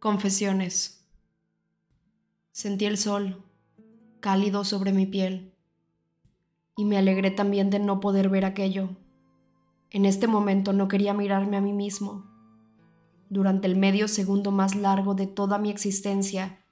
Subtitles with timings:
[0.00, 1.06] Confesiones.
[2.52, 3.44] Sentí el sol,
[4.20, 5.52] cálido sobre mi piel,
[6.74, 8.96] y me alegré también de no poder ver aquello.
[9.90, 12.24] En este momento no quería mirarme a mí mismo.
[13.28, 16.64] Durante el medio segundo más largo de toda mi existencia,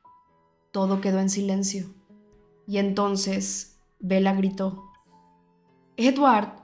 [0.72, 1.94] todo quedó en silencio.
[2.66, 4.90] Y entonces Bella gritó,
[5.98, 6.62] Edward.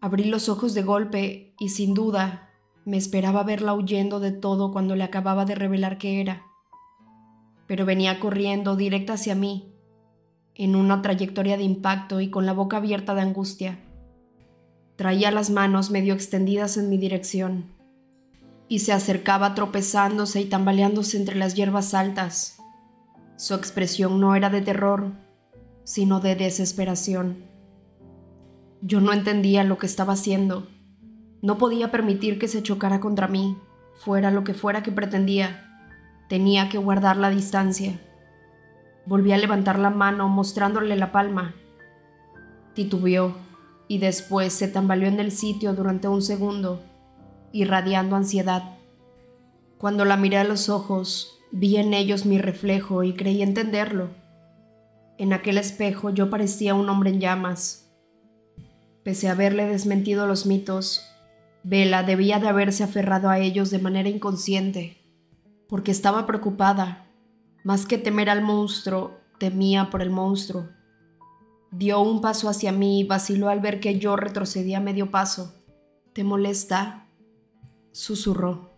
[0.00, 2.49] Abrí los ojos de golpe y sin duda
[2.90, 6.42] me esperaba verla huyendo de todo cuando le acababa de revelar que era.
[7.68, 9.72] Pero venía corriendo directa hacia mí,
[10.56, 13.78] en una trayectoria de impacto y con la boca abierta de angustia.
[14.96, 17.66] Traía las manos medio extendidas en mi dirección
[18.66, 22.58] y se acercaba tropezándose y tambaleándose entre las hierbas altas.
[23.36, 25.12] Su expresión no era de terror,
[25.84, 27.44] sino de desesperación.
[28.82, 30.66] Yo no entendía lo que estaba haciendo
[31.42, 33.56] no podía permitir que se chocara contra mí,
[33.94, 35.66] fuera lo que fuera que pretendía.
[36.28, 38.00] Tenía que guardar la distancia.
[39.06, 41.54] Volví a levantar la mano mostrándole la palma.
[42.74, 43.34] Titubeó
[43.88, 46.82] y después se tambaleó en el sitio durante un segundo,
[47.52, 48.76] irradiando ansiedad.
[49.78, 54.10] Cuando la miré a los ojos, vi en ellos mi reflejo y creí entenderlo.
[55.18, 57.90] En aquel espejo yo parecía un hombre en llamas.
[59.02, 61.09] Pese a haberle desmentido los mitos,
[61.62, 64.96] Vela debía de haberse aferrado a ellos de manera inconsciente,
[65.68, 67.06] porque estaba preocupada.
[67.64, 70.68] Más que temer al monstruo, temía por el monstruo.
[71.70, 75.54] Dio un paso hacia mí y vaciló al ver que yo retrocedía medio paso.
[76.12, 77.06] ¿Te molesta?
[77.92, 78.70] susurró.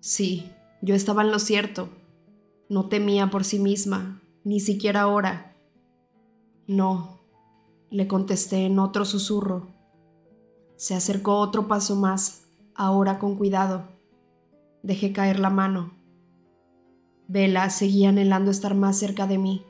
[0.00, 0.50] Sí,
[0.82, 1.88] yo estaba en lo cierto.
[2.68, 5.56] No temía por sí misma, ni siquiera ahora.
[6.66, 7.20] No,
[7.90, 9.68] le contesté en otro susurro.
[10.80, 13.82] Se acercó otro paso más, ahora con cuidado.
[14.82, 15.92] Dejé caer la mano.
[17.28, 19.66] Vela seguía anhelando estar más cerca de mí.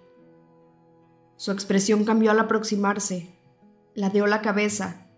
[1.34, 3.28] Su expresión cambió al aproximarse.
[3.96, 5.08] Ladeó la cabeza.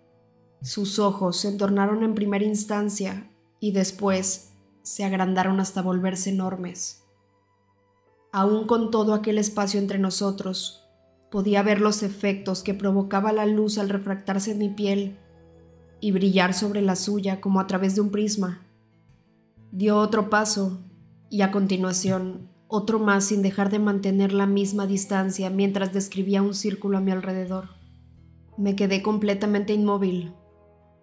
[0.63, 3.31] Sus ojos se entornaron en primera instancia
[3.61, 7.05] y después se agrandaron hasta volverse enormes.
[8.33, 10.89] Aún con todo aquel espacio entre nosotros,
[11.31, 15.19] podía ver los efectos que provocaba la luz al refractarse en mi piel
[16.03, 18.67] y brillar sobre la suya como a través de un prisma.
[19.71, 20.81] Dio otro paso
[21.31, 26.55] y a continuación otro más sin dejar de mantener la misma distancia mientras describía un
[26.55, 27.69] círculo a mi alrededor.
[28.59, 30.35] Me quedé completamente inmóvil,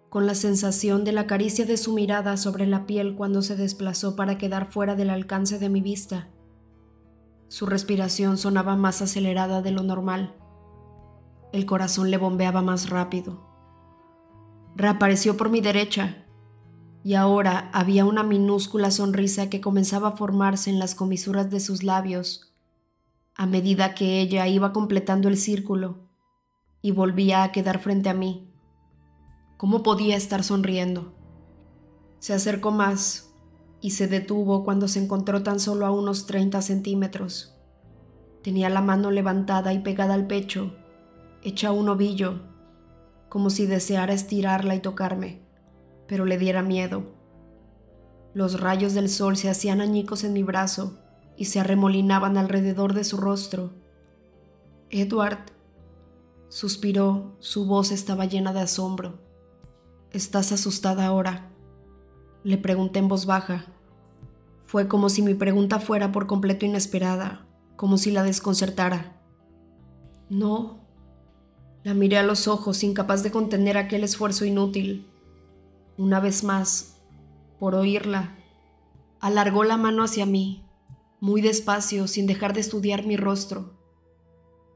[0.10, 4.18] con la sensación de la caricia de su mirada sobre la piel cuando se desplazó
[4.18, 6.28] para quedar fuera del alcance de mi vista.
[7.48, 10.36] Su respiración sonaba más acelerada de lo normal.
[11.54, 13.49] El corazón le bombeaba más rápido
[14.79, 16.23] reapareció por mi derecha
[17.03, 21.84] y ahora había una minúscula sonrisa que comenzaba a formarse en las comisuras de sus
[21.84, 22.53] labios
[23.35, 25.97] a medida que ella iba completando el círculo
[26.81, 28.53] y volvía a quedar frente a mí.
[29.57, 31.13] ¿Cómo podía estar sonriendo?
[32.19, 33.34] Se acercó más
[33.81, 37.53] y se detuvo cuando se encontró tan solo a unos 30 centímetros.
[38.44, 40.73] Tenía la mano levantada y pegada al pecho,
[41.44, 42.49] hecha un ovillo
[43.29, 45.41] como si deseara estirarla y tocarme,
[46.07, 47.03] pero le diera miedo.
[48.34, 51.00] Los rayos del sol se hacían añicos en mi brazo
[51.38, 53.72] y se arremolinaban alrededor de su rostro.
[54.89, 55.45] Edward,
[56.50, 59.19] suspiró, su voz estaba llena de asombro.
[60.12, 61.51] ¿Estás asustada ahora?
[62.44, 63.66] Le pregunté en voz baja.
[64.66, 69.22] Fue como si mi pregunta fuera por completo inesperada, como si la desconcertara.
[70.29, 70.79] No,
[71.84, 75.07] la miré a los ojos, incapaz de contener aquel esfuerzo inútil.
[75.97, 76.97] Una vez más,
[77.59, 78.35] por oírla,
[79.19, 80.66] alargó la mano hacia mí,
[81.19, 83.78] muy despacio, sin dejar de estudiar mi rostro.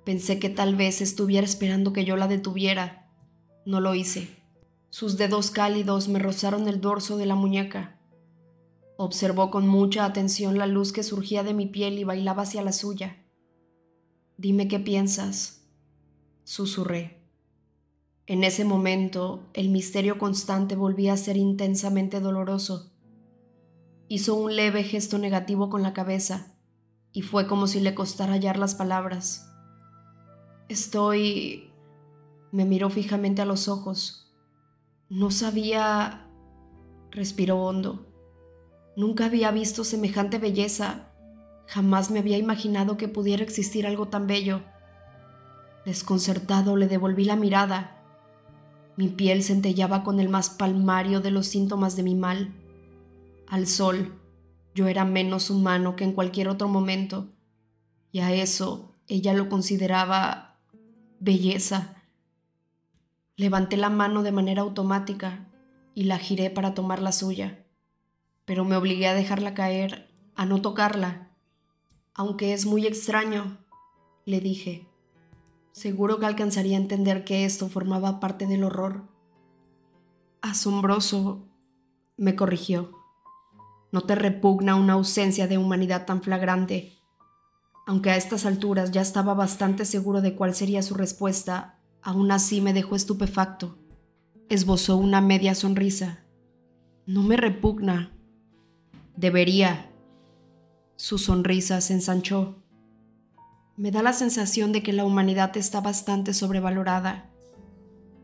[0.04, 3.10] Pensé que tal vez estuviera esperando que yo la detuviera.
[3.66, 4.44] No lo hice.
[4.90, 8.00] Sus dedos cálidos me rozaron el dorso de la muñeca.
[8.98, 12.74] Observó con mucha atención la luz que surgía de mi piel y bailaba hacia la
[12.74, 13.24] suya.
[14.38, 15.63] Dime qué piensas,
[16.44, 17.24] susurré.
[18.26, 22.94] En ese momento, el misterio constante volvía a ser intensamente doloroso.
[24.08, 26.56] Hizo un leve gesto negativo con la cabeza
[27.12, 29.50] y fue como si le costara hallar las palabras.
[30.70, 31.70] Estoy...
[32.52, 34.34] Me miró fijamente a los ojos.
[35.10, 36.30] No sabía...
[37.12, 38.08] Respiró hondo.
[38.96, 41.12] Nunca había visto semejante belleza.
[41.68, 44.62] Jamás me había imaginado que pudiera existir algo tan bello.
[45.86, 48.02] Desconcertado le devolví la mirada.
[48.96, 52.54] Mi piel centellaba con el más palmario de los síntomas de mi mal.
[53.48, 54.20] Al sol,
[54.76, 57.30] Yo era menos humano que en cualquier otro momento,
[58.12, 60.58] y a eso ella lo consideraba
[61.20, 62.02] belleza.
[63.36, 65.48] Levanté la mano de manera automática
[65.94, 67.66] y la giré para tomar la suya,
[68.46, 71.30] pero me obligué a dejarla caer, a no tocarla.
[72.16, 73.60] Aunque es muy extraño,
[74.26, 74.93] le dije.
[75.74, 79.10] Seguro que alcanzaría a entender que esto formaba parte del horror.
[80.40, 81.48] Asombroso,
[82.16, 82.92] me corrigió.
[83.92, 86.94] ¿No te repugna una ausencia de humanidad tan flagrante?
[87.88, 92.62] Aunque a estas alturas ya estaba bastante seguro de cuál sería su respuesta, aún así
[92.62, 93.80] me dejó estupefacto.
[94.50, 96.24] Esbozó una media sonrisa.
[97.08, 98.16] No me repugna.
[99.16, 99.92] Debería.
[100.98, 102.63] Su sonrisa se ensanchó.
[103.76, 107.26] Me da la sensación de que la humanidad está bastante sobrevalorada.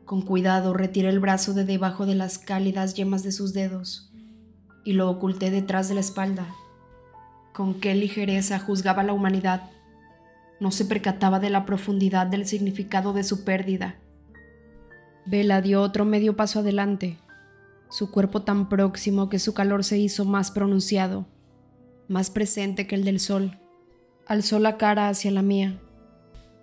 [0.05, 4.11] Con cuidado retiré el brazo de debajo de las cálidas yemas de sus dedos
[4.83, 6.45] y lo oculté detrás de la espalda.
[7.51, 9.71] Con qué ligereza juzgaba la humanidad.
[10.59, 13.95] No se percataba de la profundidad del significado de su pérdida.
[15.25, 17.17] Vela dio otro medio paso adelante,
[17.89, 21.25] su cuerpo tan próximo que su calor se hizo más pronunciado,
[22.07, 23.58] más presente que el del sol
[24.29, 25.81] alzó la cara hacia la mía,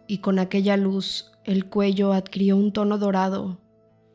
[0.07, 3.61] y con aquella luz el cuello adquirió un tono dorado,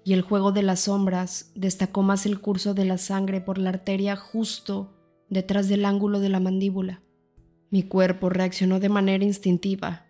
[0.05, 3.71] y el juego de las sombras destacó más el curso de la sangre por la
[3.71, 4.95] arteria justo
[5.29, 7.01] detrás del ángulo de la mandíbula.
[7.69, 10.05] Mi cuerpo reaccionó de manera instintiva.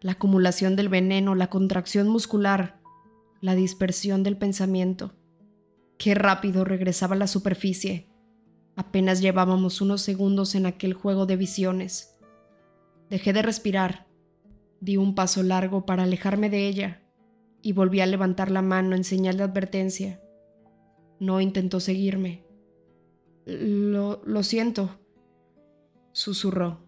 [0.00, 2.80] La acumulación del veneno, la contracción muscular,
[3.40, 5.12] la dispersión del pensamiento.
[5.98, 8.08] Qué rápido regresaba a la superficie.
[8.74, 12.11] Apenas llevábamos unos segundos en aquel juego de visiones.
[13.12, 14.06] Dejé de respirar,
[14.80, 17.02] di un paso largo para alejarme de ella
[17.60, 20.22] y volví a levantar la mano en señal de advertencia.
[21.20, 22.46] No intentó seguirme.
[23.44, 24.98] Lo, lo siento,
[26.12, 26.86] susurró,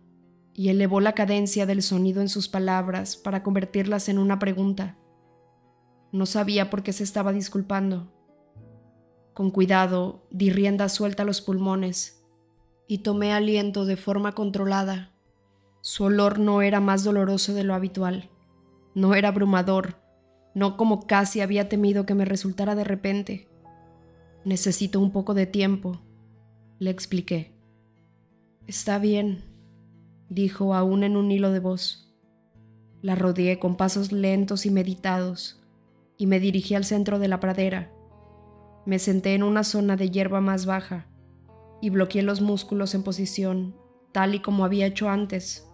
[0.55, 4.97] y elevó la cadencia del sonido en sus palabras para convertirlas en una pregunta.
[6.11, 8.11] No sabía por qué se estaba disculpando.
[9.35, 12.25] Con cuidado, di rienda suelta a los pulmones
[12.89, 15.14] y tomé aliento de forma controlada
[15.87, 18.31] su olor no era más doloroso de lo habitual,
[18.95, 19.97] no era abrumador,
[20.55, 23.51] no como casi había temido que me resultara de repente.
[24.47, 26.01] Necesito un poco de tiempo,
[26.79, 27.53] le expliqué.
[28.67, 29.45] Está bien,
[30.31, 32.17] dijo aún en un hilo de voz.
[33.03, 35.63] La rodeé con pasos lentos y meditados
[36.17, 37.93] y me dirigí al centro de la pradera.
[38.87, 41.09] Me senté en una zona de hierba más baja
[41.83, 43.77] y bloqueé los músculos en posición,
[44.13, 45.69] tal y como había hecho antes.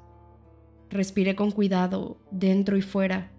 [0.90, 3.30] Respiré con cuidado, dentro y fuera,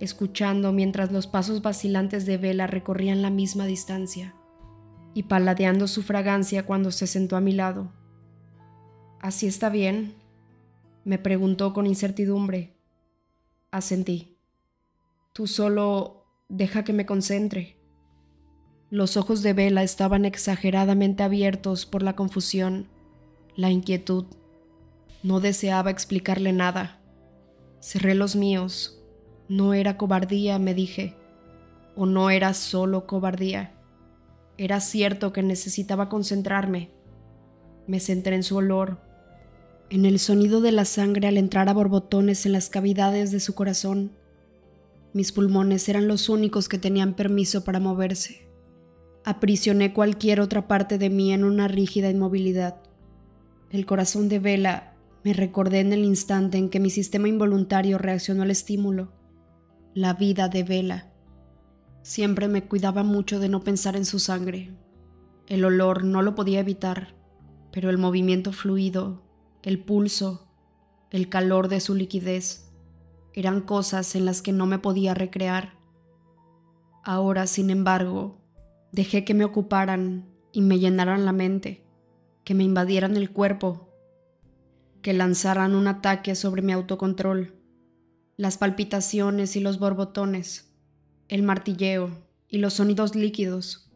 [0.00, 4.34] escuchando mientras los pasos vacilantes de Vela recorrían la misma distancia,
[5.12, 7.92] y paladeando su fragancia cuando se sentó a mi lado.
[9.20, 10.14] ¿Así está bien?
[11.04, 12.76] me preguntó con incertidumbre.
[13.70, 14.36] Asentí.
[15.32, 17.76] Tú solo deja que me concentre.
[18.90, 22.88] Los ojos de Vela estaban exageradamente abiertos por la confusión,
[23.54, 24.26] la inquietud
[25.22, 26.98] no deseaba explicarle nada.
[27.80, 29.02] Cerré los míos.
[29.48, 31.14] No era cobardía, me dije.
[31.96, 33.74] O no era solo cobardía.
[34.56, 36.90] Era cierto que necesitaba concentrarme.
[37.86, 39.00] Me centré en su olor,
[39.90, 43.54] en el sonido de la sangre al entrar a borbotones en las cavidades de su
[43.54, 44.12] corazón.
[45.12, 48.48] Mis pulmones eran los únicos que tenían permiso para moverse.
[49.24, 52.76] Aprisioné cualquier otra parte de mí en una rígida inmovilidad.
[53.70, 54.89] El corazón de Vela
[55.22, 59.12] me recordé en el instante en que mi sistema involuntario reaccionó al estímulo,
[59.94, 61.12] la vida de Vela.
[62.02, 64.74] Siempre me cuidaba mucho de no pensar en su sangre.
[65.46, 67.14] El olor no lo podía evitar,
[67.70, 69.22] pero el movimiento fluido,
[69.62, 70.48] el pulso,
[71.10, 72.72] el calor de su liquidez,
[73.34, 75.74] eran cosas en las que no me podía recrear.
[77.04, 78.40] Ahora, sin embargo,
[78.90, 81.84] dejé que me ocuparan y me llenaran la mente,
[82.42, 83.89] que me invadieran el cuerpo
[85.02, 87.54] que lanzaran un ataque sobre mi autocontrol.
[88.36, 90.74] Las palpitaciones y los borbotones,
[91.28, 92.10] el martilleo
[92.48, 93.90] y los sonidos líquidos,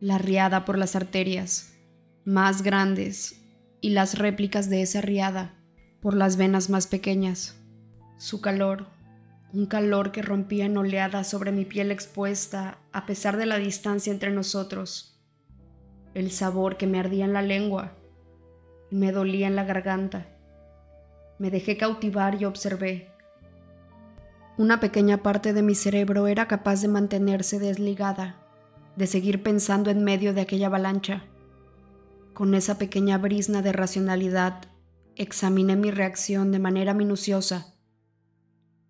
[0.00, 1.74] la riada por las arterias,
[2.24, 3.42] más grandes,
[3.82, 5.54] y las réplicas de esa riada
[6.00, 7.56] por las venas más pequeñas.
[8.16, 8.86] Su calor,
[9.52, 14.12] un calor que rompía en oleadas sobre mi piel expuesta a pesar de la distancia
[14.12, 15.20] entre nosotros.
[16.14, 17.96] El sabor que me ardía en la lengua
[18.92, 20.26] me dolía en la garganta.
[21.38, 23.10] Me dejé cautivar y observé.
[24.58, 28.36] Una pequeña parte de mi cerebro era capaz de mantenerse desligada,
[28.96, 31.24] de seguir pensando en medio de aquella avalancha.
[32.34, 34.66] Con esa pequeña brisna de racionalidad,
[35.16, 37.74] examiné mi reacción de manera minuciosa.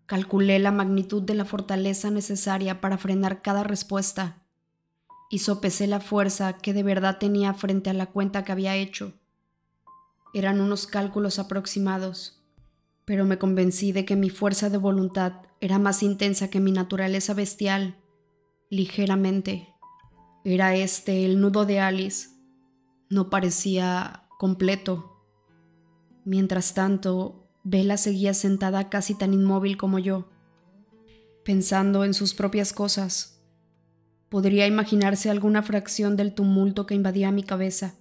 [0.06, 4.42] Calculé la magnitud de la fortaleza necesaria para frenar cada respuesta
[5.30, 9.14] y sopesé la fuerza que de verdad tenía frente a la cuenta que había hecho.
[10.34, 12.42] Eran unos cálculos aproximados,
[13.04, 17.34] pero me convencí de que mi fuerza de voluntad era más intensa que mi naturaleza
[17.34, 17.96] bestial,
[18.70, 19.68] ligeramente.
[20.44, 22.30] Era este el nudo de Alice.
[23.10, 25.22] No parecía completo.
[26.24, 30.30] Mientras tanto, Bella seguía sentada casi tan inmóvil como yo,
[31.44, 33.40] pensando en sus propias cosas.
[34.28, 37.94] Podría imaginarse alguna fracción del tumulto que invadía mi cabeza.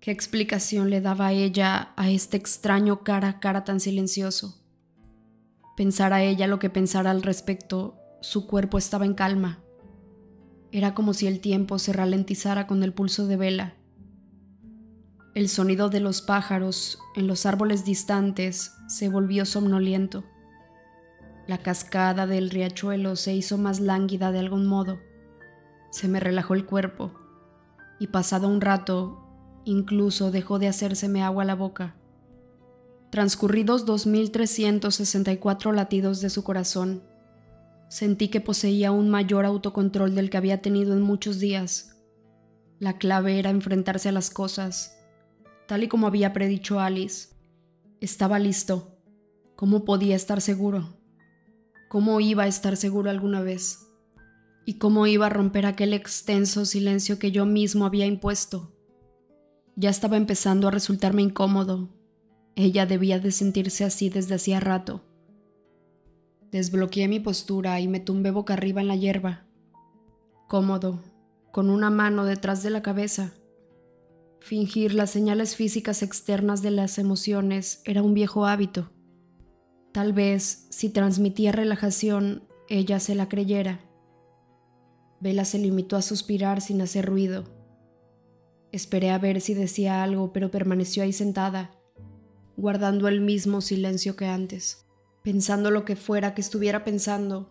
[0.00, 4.58] ¿Qué explicación le daba ella a este extraño cara a cara tan silencioso?
[5.76, 9.58] Pensar a ella lo que pensara al respecto, su cuerpo estaba en calma.
[10.72, 13.74] Era como si el tiempo se ralentizara con el pulso de vela.
[15.34, 20.24] El sonido de los pájaros en los árboles distantes se volvió somnoliento.
[21.46, 24.98] La cascada del riachuelo se hizo más lánguida de algún modo.
[25.90, 27.12] Se me relajó el cuerpo
[27.98, 29.19] y pasado un rato
[29.64, 31.96] incluso dejó de hacérseme agua a la boca.
[33.10, 37.02] Transcurridos 2.364 latidos de su corazón,
[37.90, 41.96] Sentí que poseía un mayor autocontrol del que había tenido en muchos días.
[42.78, 44.96] La clave era enfrentarse a las cosas,
[45.66, 47.30] tal y como había predicho Alice.
[48.00, 48.96] Estaba listo.
[49.56, 51.00] ¿Cómo podía estar seguro?
[51.88, 53.80] ¿Cómo iba a estar seguro alguna vez?
[54.64, 58.72] ¿Y cómo iba a romper aquel extenso silencio que yo mismo había impuesto?
[59.76, 61.88] Ya estaba empezando a resultarme incómodo.
[62.56, 65.02] Ella debía de sentirse así desde hacía rato.
[66.50, 69.44] Desbloqueé mi postura y me tumbé boca arriba en la hierba,
[70.48, 71.00] cómodo,
[71.52, 73.32] con una mano detrás de la cabeza.
[74.40, 78.90] Fingir las señales físicas externas de las emociones era un viejo hábito.
[79.92, 83.80] Tal vez, si transmitía relajación, ella se la creyera.
[85.20, 87.44] Vela se limitó a suspirar sin hacer ruido.
[88.72, 91.72] Esperé a ver si decía algo, pero permaneció ahí sentada,
[92.56, 94.86] guardando el mismo silencio que antes
[95.22, 97.50] pensando lo que fuera que estuviera pensando,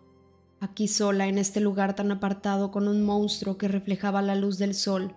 [0.59, 4.73] aquí sola en este lugar tan apartado con un monstruo que reflejaba la luz del
[4.73, 5.15] sol,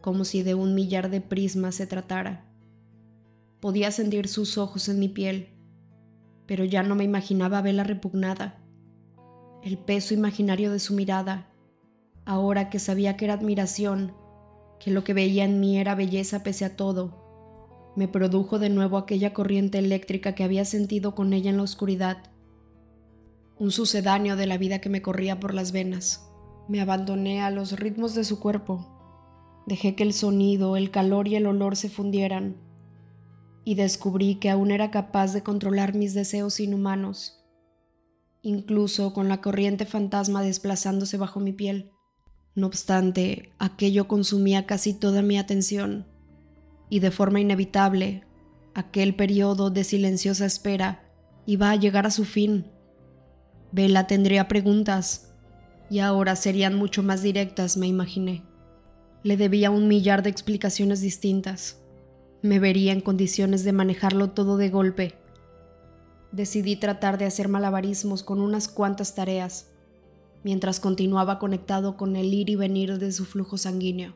[0.00, 2.44] como si de un millar de prismas se tratara.
[3.60, 5.48] Podía sentir sus ojos en mi piel,
[6.46, 8.62] pero ya no me imaginaba verla repugnada.
[9.64, 11.50] El peso imaginario de su mirada,
[12.24, 14.14] ahora que sabía que era admiración,
[14.80, 17.28] que lo que veía en mí era belleza pese a todo,
[17.98, 22.18] me produjo de nuevo aquella corriente eléctrica que había sentido con ella en la oscuridad,
[23.58, 26.24] un sucedáneo de la vida que me corría por las venas.
[26.68, 28.86] Me abandoné a los ritmos de su cuerpo,
[29.66, 32.56] dejé que el sonido, el calor y el olor se fundieran,
[33.64, 37.44] y descubrí que aún era capaz de controlar mis deseos inhumanos,
[38.42, 41.90] incluso con la corriente fantasma desplazándose bajo mi piel.
[42.58, 46.06] No obstante, aquello consumía casi toda mi atención
[46.90, 48.24] y de forma inevitable,
[48.74, 51.04] aquel periodo de silenciosa espera
[51.46, 52.66] iba a llegar a su fin.
[53.70, 55.30] Vela tendría preguntas,
[55.88, 58.42] y ahora serían mucho más directas, me imaginé.
[59.22, 61.78] Le debía un millar de explicaciones distintas.
[62.42, 65.14] Me vería en condiciones de manejarlo todo de golpe.
[66.32, 69.68] Decidí tratar de hacer malabarismos con unas cuantas tareas,
[70.44, 74.14] mientras continuaba conectado con el ir y venir de su flujo sanguíneo.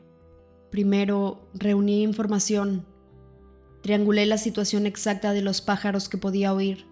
[0.71, 2.87] Primero reuní información,
[3.83, 6.87] triangulé la situación exacta de los pájaros que podía oír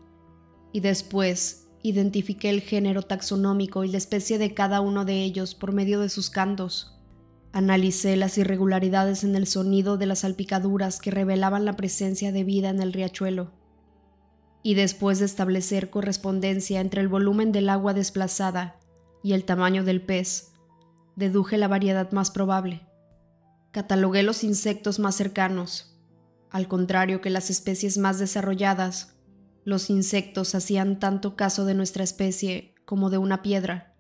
[0.73, 5.73] y después identifiqué el género taxonómico y la especie de cada uno de ellos por
[5.73, 6.99] medio de sus cantos.
[7.53, 12.69] Analicé las irregularidades en el sonido de las salpicaduras que revelaban la presencia de vida
[12.69, 13.51] en el riachuelo.
[14.63, 18.80] Y después de establecer correspondencia entre el volumen del agua desplazada
[19.23, 20.53] y el tamaño del pez,
[21.17, 22.87] deduje la variedad más probable.
[23.73, 26.01] Catalogué los insectos más cercanos.
[26.51, 29.17] Al contrario que las especies más desarrolladas,
[29.65, 33.95] los insectos hacían tanto caso de nuestra especie como de una piedra.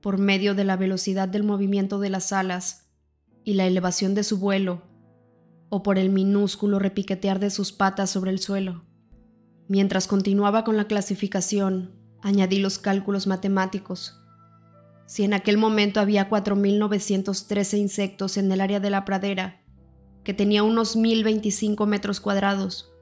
[0.00, 2.90] Por medio de la velocidad del movimiento de las alas
[3.42, 4.82] y la elevación de su vuelo,
[5.70, 8.84] o por el minúsculo repiquetear de sus patas sobre el suelo.
[9.66, 14.17] Mientras continuaba con la clasificación, añadí los cálculos matemáticos
[15.08, 19.62] si en aquel momento había 4.913 insectos en el área de la pradera,
[20.22, 22.92] que tenía unos 1.025 metros cuadrados,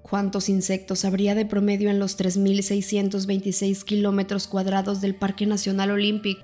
[0.00, 6.42] ¿cuántos insectos habría de promedio en los 3.626 kilómetros cuadrados del Parque Nacional Olympic?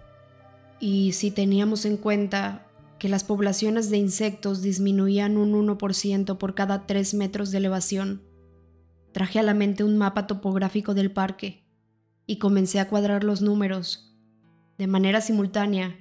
[0.78, 2.66] Y si teníamos en cuenta
[2.98, 8.22] que las poblaciones de insectos disminuían un 1% por cada 3 metros de elevación.
[9.12, 11.64] Traje a la mente un mapa topográfico del parque
[12.26, 14.11] y comencé a cuadrar los números.
[14.82, 15.94] De manera simultánea,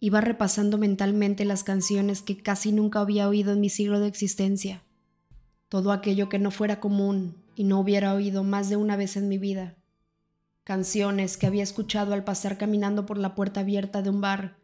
[0.00, 4.82] iba repasando mentalmente las canciones que casi nunca había oído en mi siglo de existencia.
[5.68, 9.28] Todo aquello que no fuera común y no hubiera oído más de una vez en
[9.28, 9.76] mi vida.
[10.64, 14.56] Canciones que había escuchado al pasar caminando por la puerta abierta de un bar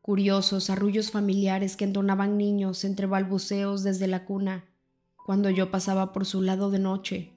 [0.00, 4.66] curiosos arrullos familiares que entonaban niños entre balbuceos desde la cuna
[5.26, 7.32] cuando yo pasaba por su lado de noche,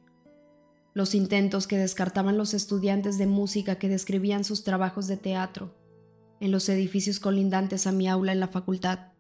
[0.94, 5.76] los intentos que descartaban los estudiantes de música que describían sus trabajos de teatro
[6.40, 9.12] en los edificios colindantes a mi aula en la facultad.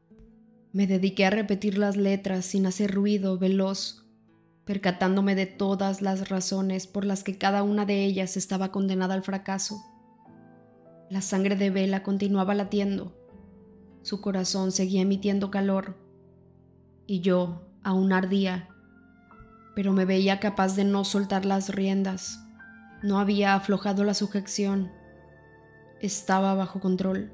[0.73, 4.05] Me dediqué a repetir las letras sin hacer ruido veloz,
[4.65, 9.21] percatándome de todas las razones por las que cada una de ellas estaba condenada al
[9.21, 9.83] fracaso.
[11.09, 13.15] La sangre de Vela continuaba latiendo,
[14.01, 15.95] su corazón seguía emitiendo calor
[17.05, 18.69] y yo aún ardía,
[19.75, 22.39] pero me veía capaz de no soltar las riendas.
[23.01, 24.91] No había aflojado la sujeción.
[25.99, 27.33] Estaba bajo control.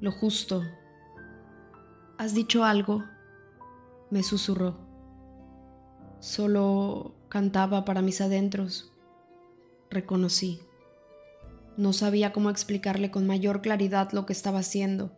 [0.00, 0.62] Lo justo.
[2.18, 3.04] ¿Has dicho algo?
[4.10, 4.76] me susurró.
[6.20, 8.92] Solo cantaba para mis adentros.
[9.90, 10.60] Reconocí.
[11.76, 15.16] No sabía cómo explicarle con mayor claridad lo que estaba haciendo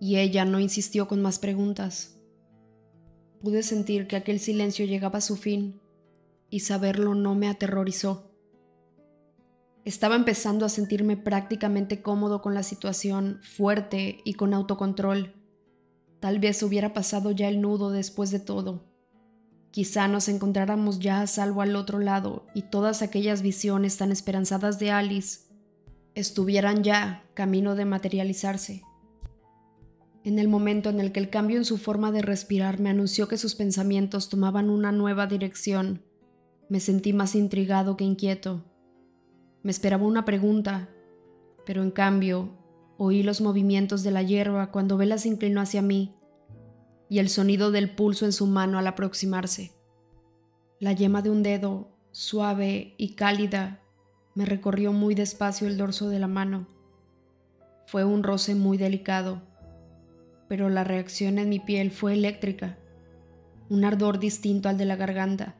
[0.00, 2.16] y ella no insistió con más preguntas.
[3.40, 5.80] Pude sentir que aquel silencio llegaba a su fin
[6.50, 8.30] y saberlo no me aterrorizó.
[9.84, 15.34] Estaba empezando a sentirme prácticamente cómodo con la situación, fuerte y con autocontrol.
[16.20, 18.84] Tal vez hubiera pasado ya el nudo después de todo.
[19.70, 24.78] Quizá nos encontráramos ya a salvo al otro lado y todas aquellas visiones tan esperanzadas
[24.78, 25.48] de Alice
[26.14, 28.82] estuvieran ya camino de materializarse.
[30.22, 33.26] En el momento en el que el cambio en su forma de respirar me anunció
[33.26, 36.02] que sus pensamientos tomaban una nueva dirección,
[36.68, 38.62] me sentí más intrigado que inquieto.
[39.62, 40.90] Me esperaba una pregunta,
[41.64, 42.50] pero en cambio
[42.98, 46.14] oí los movimientos de la hierba cuando Vela se inclinó hacia mí
[47.08, 49.72] y el sonido del pulso en su mano al aproximarse.
[50.80, 53.80] La yema de un dedo, suave y cálida,
[54.34, 56.68] me recorrió muy despacio el dorso de la mano.
[57.86, 59.49] Fue un roce muy delicado
[60.50, 62.76] pero la reacción en mi piel fue eléctrica,
[63.68, 65.54] un ardor distinto al de la garganta,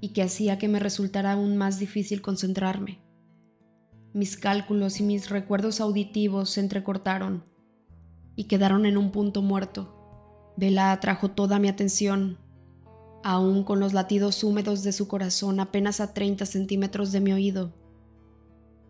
[0.00, 2.98] y que hacía que me resultara aún más difícil concentrarme.
[4.12, 7.44] Mis cálculos y mis recuerdos auditivos se entrecortaron
[8.34, 10.52] y quedaron en un punto muerto.
[10.56, 12.38] Vela atrajo toda mi atención,
[13.22, 17.72] aún con los latidos húmedos de su corazón apenas a 30 centímetros de mi oído.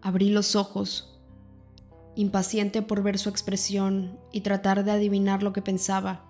[0.00, 1.13] Abrí los ojos
[2.16, 6.24] impaciente por ver su expresión y tratar de adivinar lo que pensaba.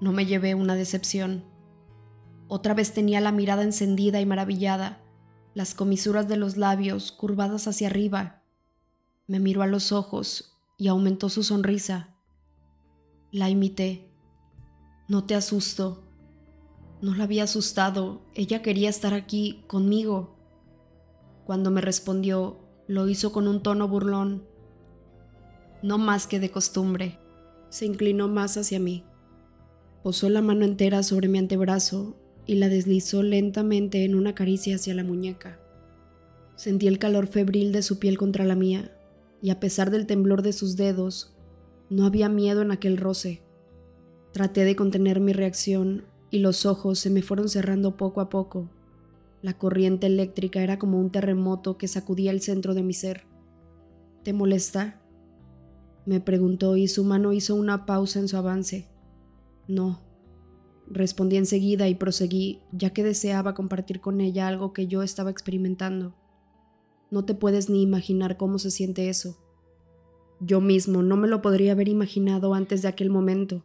[0.00, 1.44] No me llevé una decepción.
[2.48, 5.02] Otra vez tenía la mirada encendida y maravillada,
[5.54, 8.42] las comisuras de los labios curvadas hacia arriba.
[9.26, 12.16] Me miró a los ojos y aumentó su sonrisa.
[13.30, 14.10] La imité.
[15.08, 16.04] No te asusto.
[17.02, 18.22] No la había asustado.
[18.34, 20.36] Ella quería estar aquí conmigo.
[21.44, 24.49] Cuando me respondió, lo hizo con un tono burlón
[25.82, 27.18] no más que de costumbre.
[27.68, 29.04] Se inclinó más hacia mí.
[30.02, 32.16] Posó la mano entera sobre mi antebrazo
[32.46, 35.60] y la deslizó lentamente en una caricia hacia la muñeca.
[36.56, 38.92] Sentí el calor febril de su piel contra la mía,
[39.42, 41.34] y a pesar del temblor de sus dedos,
[41.88, 43.42] no había miedo en aquel roce.
[44.32, 48.68] Traté de contener mi reacción y los ojos se me fueron cerrando poco a poco.
[49.42, 53.24] La corriente eléctrica era como un terremoto que sacudía el centro de mi ser.
[54.22, 54.99] ¿Te molesta?
[56.10, 58.88] Me preguntó y su mano hizo una pausa en su avance.
[59.68, 60.00] No,
[60.88, 66.16] respondí enseguida y proseguí, ya que deseaba compartir con ella algo que yo estaba experimentando.
[67.12, 69.38] No te puedes ni imaginar cómo se siente eso.
[70.40, 73.64] Yo mismo no me lo podría haber imaginado antes de aquel momento.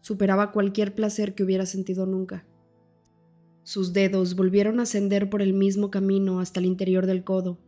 [0.00, 2.44] Superaba cualquier placer que hubiera sentido nunca.
[3.62, 7.60] Sus dedos volvieron a ascender por el mismo camino hasta el interior del codo,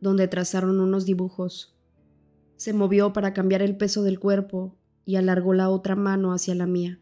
[0.00, 1.76] donde trazaron unos dibujos
[2.60, 6.66] se movió para cambiar el peso del cuerpo y alargó la otra mano hacia la
[6.66, 7.00] mía.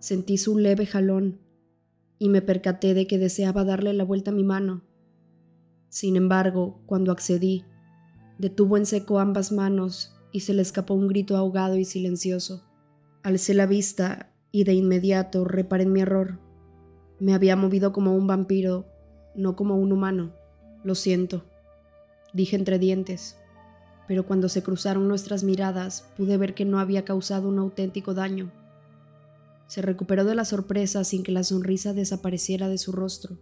[0.00, 1.38] Sentí su leve jalón
[2.18, 4.82] y me percaté de que deseaba darle la vuelta a mi mano.
[5.88, 7.64] Sin embargo, cuando accedí,
[8.38, 12.64] detuvo en seco ambas manos y se le escapó un grito ahogado y silencioso.
[13.22, 16.40] Alcé la vista y de inmediato reparé en mi error.
[17.20, 18.88] Me había movido como un vampiro,
[19.36, 20.34] no como un humano.
[20.82, 21.44] Lo siento,
[22.34, 23.36] dije entre dientes.
[24.06, 28.52] Pero cuando se cruzaron nuestras miradas pude ver que no había causado un auténtico daño.
[29.66, 33.38] Se recuperó de la sorpresa sin que la sonrisa desapareciera de su rostro.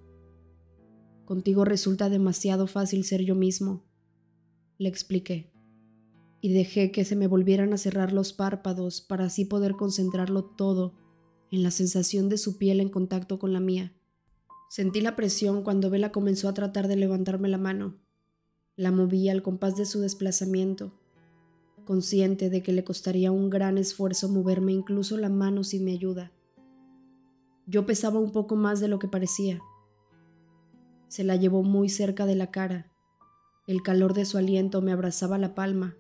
[1.24, 3.85] Contigo resulta demasiado fácil ser yo mismo,
[4.79, 5.53] le expliqué,
[6.40, 10.94] y dejé que se me volvieran a cerrar los párpados para así poder concentrarlo todo
[11.50, 13.94] en la sensación de su piel en contacto con la mía.
[14.68, 18.04] Sentí la presión cuando Vela comenzó a tratar de levantarme la mano.
[18.77, 20.93] La moví al compás de su desplazamiento,
[21.85, 26.33] consciente de que le costaría un gran esfuerzo moverme incluso la mano sin mi ayuda.
[27.69, 29.61] Yo pesaba un poco más de lo que parecía.
[31.07, 32.91] Se la llevó muy cerca de la cara.
[33.69, 35.97] El calor de su aliento me abrazaba la palma.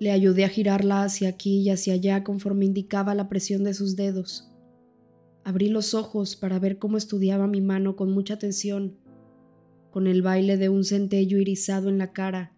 [0.00, 3.94] Le ayudé a girarla hacia aquí y hacia allá conforme indicaba la presión de sus
[3.94, 4.50] dedos.
[5.44, 8.98] Abrí los ojos para ver cómo estudiaba mi mano con mucha atención,
[9.92, 12.52] con el baile de un centello irisado en la cara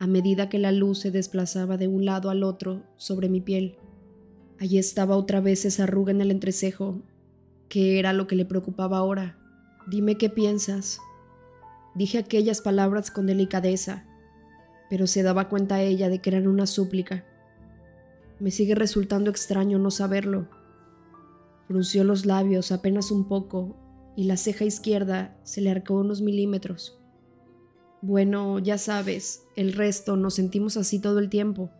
[0.00, 3.76] a medida que la luz se desplazaba de un lado al otro sobre mi piel.
[4.60, 7.02] Allí estaba otra vez esa arruga en el entrecejo.
[7.68, 9.38] ¿Qué era lo que le preocupaba ahora?
[9.88, 11.00] Dime qué piensas.
[11.94, 14.06] Dije aquellas palabras con delicadeza,
[14.88, 17.24] pero se daba cuenta ella de que eran una súplica.
[18.38, 20.48] Me sigue resultando extraño no saberlo.
[21.66, 23.76] Frunció los labios apenas un poco
[24.18, 27.00] y la ceja izquierda se le arcó unos milímetros.
[28.02, 31.70] Bueno, ya sabes, el resto nos sentimos así todo el tiempo.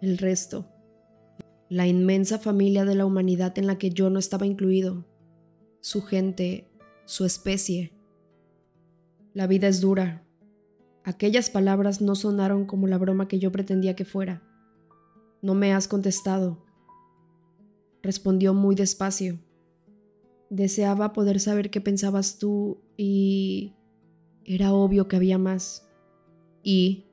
[0.00, 0.66] El resto.
[1.68, 5.06] La inmensa familia de la humanidad en la que yo no estaba incluido.
[5.80, 6.68] Su gente,
[7.04, 7.92] su especie.
[9.32, 10.26] La vida es dura.
[11.04, 14.42] Aquellas palabras no sonaron como la broma que yo pretendía que fuera.
[15.40, 16.64] No me has contestado
[18.04, 19.38] respondió muy despacio.
[20.54, 23.74] Deseaba poder saber qué pensabas tú y...
[24.44, 25.90] Era obvio que había más.
[26.62, 27.06] Y...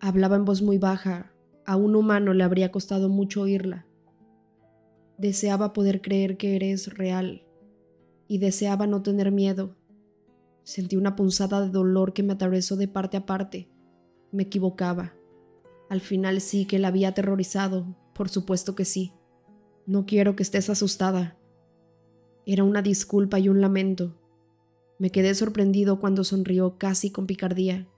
[0.00, 1.32] Hablaba en voz muy baja.
[1.64, 3.86] A un humano le habría costado mucho oírla.
[5.16, 7.46] Deseaba poder creer que eres real.
[8.26, 9.76] Y deseaba no tener miedo.
[10.64, 13.70] Sentí una punzada de dolor que me atravesó de parte a parte.
[14.32, 15.14] Me equivocaba.
[15.88, 19.12] Al final sí que la había aterrorizado, por supuesto que sí.
[19.86, 21.38] No quiero que estés asustada.
[22.46, 24.14] Era una disculpa y un lamento.
[24.98, 27.88] Me quedé sorprendido cuando sonrió casi con picardía.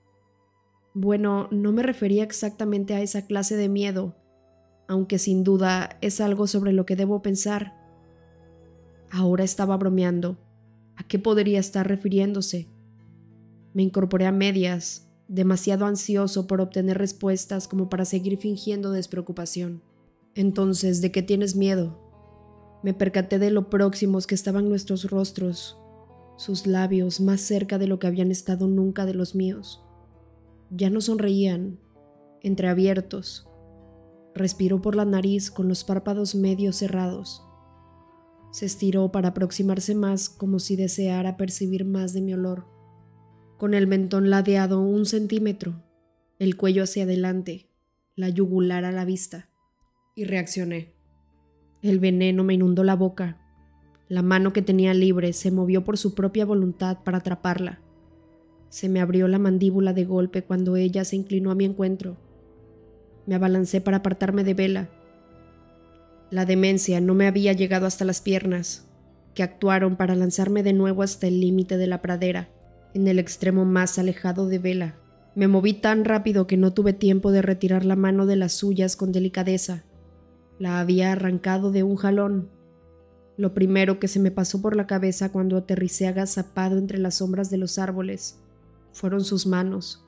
[0.94, 4.16] Bueno, no me refería exactamente a esa clase de miedo,
[4.88, 7.74] aunque sin duda es algo sobre lo que debo pensar.
[9.10, 10.38] Ahora estaba bromeando.
[10.96, 12.68] ¿A qué podría estar refiriéndose?
[13.74, 19.82] Me incorporé a medias, demasiado ansioso por obtener respuestas como para seguir fingiendo despreocupación.
[20.34, 22.05] Entonces, ¿de qué tienes miedo?
[22.82, 25.78] Me percaté de lo próximos que estaban nuestros rostros,
[26.36, 29.82] sus labios más cerca de lo que habían estado nunca de los míos.
[30.70, 31.78] Ya no sonreían,
[32.42, 33.48] entreabiertos.
[34.34, 37.42] Respiró por la nariz con los párpados medio cerrados.
[38.52, 42.66] Se estiró para aproximarse más como si deseara percibir más de mi olor.
[43.58, 45.82] Con el mentón ladeado un centímetro,
[46.38, 47.70] el cuello hacia adelante,
[48.14, 49.48] la yugular a la vista
[50.14, 50.95] y reaccioné.
[51.82, 53.38] El veneno me inundó la boca.
[54.08, 57.80] La mano que tenía libre se movió por su propia voluntad para atraparla.
[58.68, 62.16] Se me abrió la mandíbula de golpe cuando ella se inclinó a mi encuentro.
[63.26, 64.88] Me abalancé para apartarme de Vela.
[66.30, 68.88] La demencia no me había llegado hasta las piernas,
[69.34, 72.48] que actuaron para lanzarme de nuevo hasta el límite de la pradera,
[72.94, 74.96] en el extremo más alejado de Vela.
[75.34, 78.96] Me moví tan rápido que no tuve tiempo de retirar la mano de las suyas
[78.96, 79.84] con delicadeza.
[80.58, 82.50] La había arrancado de un jalón.
[83.36, 87.50] Lo primero que se me pasó por la cabeza cuando aterricé agazapado entre las sombras
[87.50, 88.40] de los árboles
[88.92, 90.06] fueron sus manos,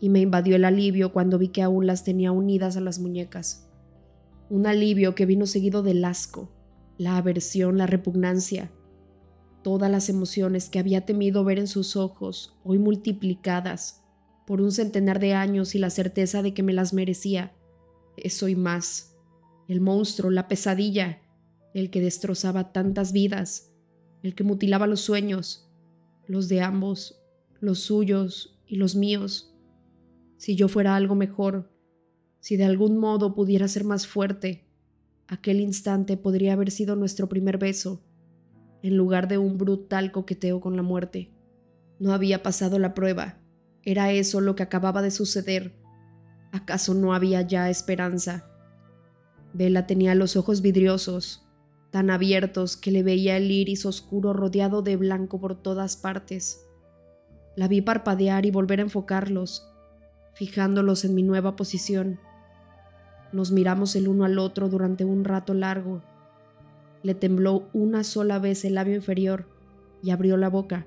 [0.00, 3.68] y me invadió el alivio cuando vi que aún las tenía unidas a las muñecas.
[4.48, 6.50] Un alivio que vino seguido del asco,
[6.96, 8.72] la aversión, la repugnancia,
[9.62, 14.02] todas las emociones que había temido ver en sus ojos, hoy multiplicadas
[14.46, 17.52] por un centenar de años y la certeza de que me las merecía.
[18.16, 19.15] Eso y más
[19.68, 21.22] el monstruo, la pesadilla,
[21.74, 23.72] el que destrozaba tantas vidas,
[24.22, 25.70] el que mutilaba los sueños,
[26.26, 27.22] los de ambos,
[27.60, 29.54] los suyos y los míos.
[30.36, 31.72] Si yo fuera algo mejor,
[32.40, 34.66] si de algún modo pudiera ser más fuerte,
[35.28, 38.02] aquel instante podría haber sido nuestro primer beso,
[38.82, 41.32] en lugar de un brutal coqueteo con la muerte.
[41.98, 43.40] No había pasado la prueba,
[43.82, 45.74] era eso lo que acababa de suceder.
[46.52, 48.50] ¿Acaso no había ya esperanza?
[49.56, 51.42] Vela tenía los ojos vidriosos,
[51.90, 56.66] tan abiertos que le veía el iris oscuro rodeado de blanco por todas partes.
[57.56, 59.66] La vi parpadear y volver a enfocarlos,
[60.34, 62.20] fijándolos en mi nueva posición.
[63.32, 66.02] Nos miramos el uno al otro durante un rato largo.
[67.02, 69.48] Le tembló una sola vez el labio inferior
[70.02, 70.86] y abrió la boca.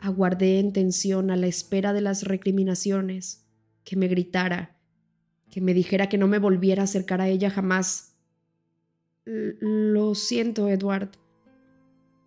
[0.00, 3.46] Aguardé en tensión a la espera de las recriminaciones,
[3.84, 4.77] que me gritara,
[5.50, 8.16] que me dijera que no me volviera a acercar a ella jamás.
[9.24, 11.10] Lo siento, Edward,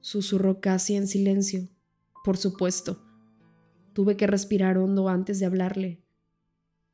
[0.01, 1.67] susurró casi en silencio.
[2.23, 3.03] Por supuesto.
[3.93, 6.01] Tuve que respirar hondo antes de hablarle.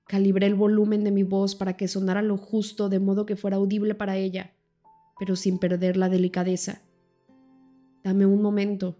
[0.08, 3.58] Calibré el volumen de mi voz para que sonara lo justo de modo que fuera
[3.58, 4.56] audible para ella,
[5.20, 6.82] pero sin perder la delicadeza.
[8.04, 8.98] Dame un momento.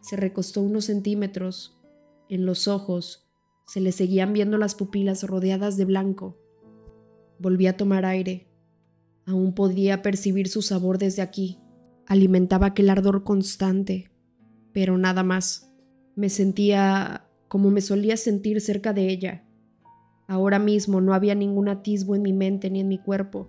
[0.00, 1.78] Se recostó unos centímetros.
[2.28, 3.21] En los ojos
[3.72, 6.36] se le seguían viendo las pupilas rodeadas de blanco.
[7.38, 8.46] Volví a tomar aire.
[9.24, 11.58] Aún podía percibir su sabor desde aquí.
[12.06, 14.10] Alimentaba aquel ardor constante,
[14.74, 15.72] pero nada más.
[16.16, 19.46] Me sentía como me solía sentir cerca de ella.
[20.28, 23.48] Ahora mismo no había ningún atisbo en mi mente ni en mi cuerpo,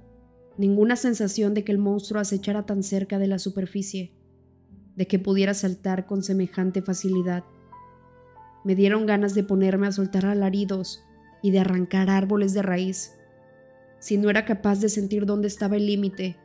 [0.57, 4.15] ninguna sensación de que el monstruo acechara tan cerca de la superficie
[4.95, 7.43] de que pudiera saltar con semejante facilidad.
[8.63, 11.03] Me dieron ganas de ponerme a soltar alaridos
[11.41, 13.13] y de arrancar árboles de raíz.
[13.99, 16.37] Si no era capaz de sentir dónde estaba el límite,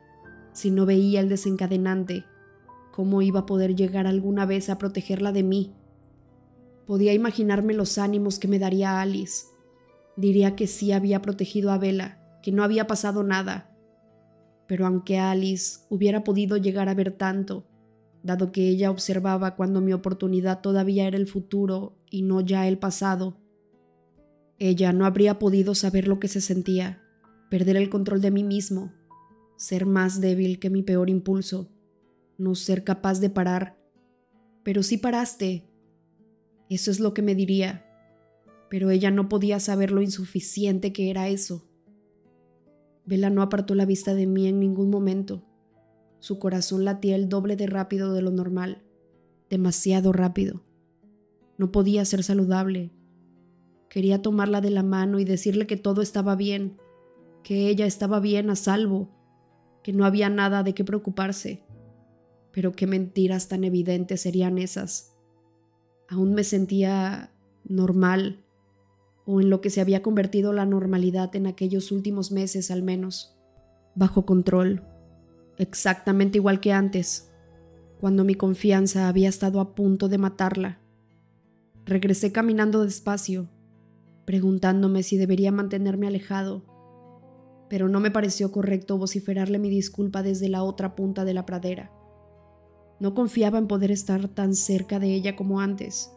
[0.51, 2.25] si no veía el desencadenante,
[2.91, 5.73] ¿cómo iba a poder llegar alguna vez a protegerla de mí?
[6.85, 9.45] Podía imaginarme los ánimos que me daría Alice.
[10.17, 13.69] Diría que sí había protegido a Bella, que no había pasado nada.
[14.67, 17.68] Pero aunque Alice hubiera podido llegar a ver tanto,
[18.23, 22.77] dado que ella observaba cuando mi oportunidad todavía era el futuro y no ya el
[22.77, 23.37] pasado.
[24.57, 27.01] Ella no habría podido saber lo que se sentía,
[27.49, 28.91] perder el control de mí mismo,
[29.55, 31.69] ser más débil que mi peor impulso,
[32.37, 33.77] no ser capaz de parar.
[34.63, 35.65] Pero sí paraste.
[36.69, 37.85] Eso es lo que me diría.
[38.69, 41.67] Pero ella no podía saber lo insuficiente que era eso.
[43.05, 45.48] Vela no apartó la vista de mí en ningún momento.
[46.19, 48.83] Su corazón latía el doble de rápido de lo normal,
[49.49, 50.63] demasiado rápido.
[51.57, 52.91] No podía ser saludable.
[53.89, 56.77] Quería tomarla de la mano y decirle que todo estaba bien,
[57.41, 59.09] que ella estaba bien a salvo,
[59.81, 61.63] que no había nada de qué preocuparse.
[62.51, 65.15] Pero qué mentiras tan evidentes serían esas.
[66.09, 67.31] Aún me sentía
[67.63, 68.43] normal,
[69.25, 73.37] o en lo que se había convertido la normalidad en aquellos últimos meses al menos,
[73.95, 74.83] bajo control
[75.59, 77.29] exactamente igual que antes,
[77.99, 80.79] cuando mi confianza había estado a punto de matarla.
[81.85, 83.49] Regresé caminando despacio,
[84.25, 86.63] preguntándome si debería mantenerme alejado,
[87.69, 91.91] pero no me pareció correcto vociferarle mi disculpa desde la otra punta de la pradera.
[92.99, 96.11] No confiaba en poder estar tan cerca de ella como antes.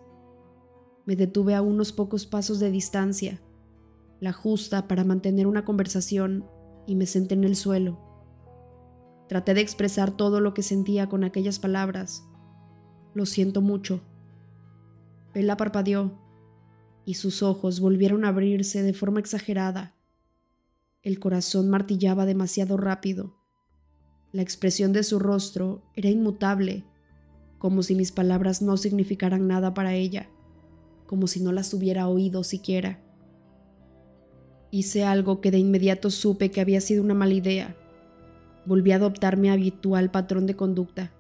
[1.05, 3.43] Me detuve a unos pocos pasos de distancia,
[4.21, 6.47] la justa para mantener una conversación,
[6.87, 8.12] y me senté en el suelo.
[9.33, 12.23] Traté de expresar todo lo que sentía con aquellas palabras.
[13.15, 14.03] Lo siento mucho.
[15.33, 16.19] Bella parpadeó
[17.07, 19.97] y sus ojos volvieron a abrirse de forma exagerada.
[21.03, 23.35] El corazón martillaba demasiado rápido.
[24.33, 26.85] La expresión de su rostro era inmutable,
[27.57, 30.29] como si mis palabras no significaran nada para ella,
[31.07, 33.03] como si no las hubiera oído siquiera.
[34.71, 37.79] Hice algo que de inmediato supe que había sido una mala idea.
[38.65, 41.13] Volví a adoptar mi habitual patrón de conducta,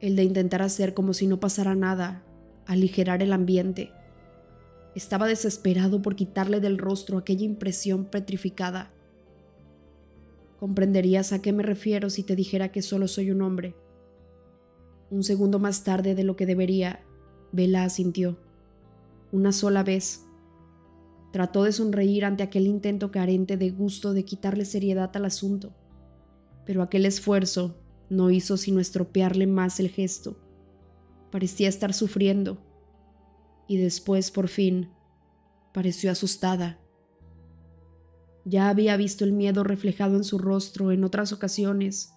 [0.00, 2.22] el de intentar hacer como si no pasara nada,
[2.66, 3.90] aligerar el ambiente.
[4.94, 8.90] Estaba desesperado por quitarle del rostro aquella impresión petrificada.
[10.60, 13.74] Comprenderías a qué me refiero si te dijera que solo soy un hombre.
[15.10, 17.00] Un segundo más tarde de lo que debería,
[17.50, 18.38] Vela asintió.
[19.30, 20.26] Una sola vez.
[21.32, 25.72] Trató de sonreír ante aquel intento carente de gusto de quitarle seriedad al asunto
[26.64, 30.38] pero aquel esfuerzo no hizo sino estropearle más el gesto.
[31.30, 32.58] Parecía estar sufriendo.
[33.68, 34.90] Y después, por fin,
[35.72, 36.78] pareció asustada.
[38.44, 42.12] Ya había visto el miedo reflejado en su rostro en otras ocasiones,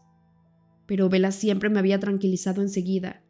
[0.85, 3.23] pero Vela siempre me había tranquilizado enseguida.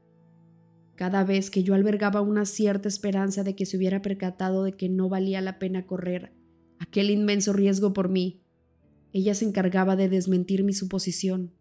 [0.96, 4.88] Cada vez que yo albergaba una cierta esperanza de que se hubiera percatado de que
[4.88, 6.34] no valía la pena correr
[6.80, 8.42] aquel inmenso riesgo por mí,
[9.16, 11.54] ella se encargaba de desmentir mi suposición.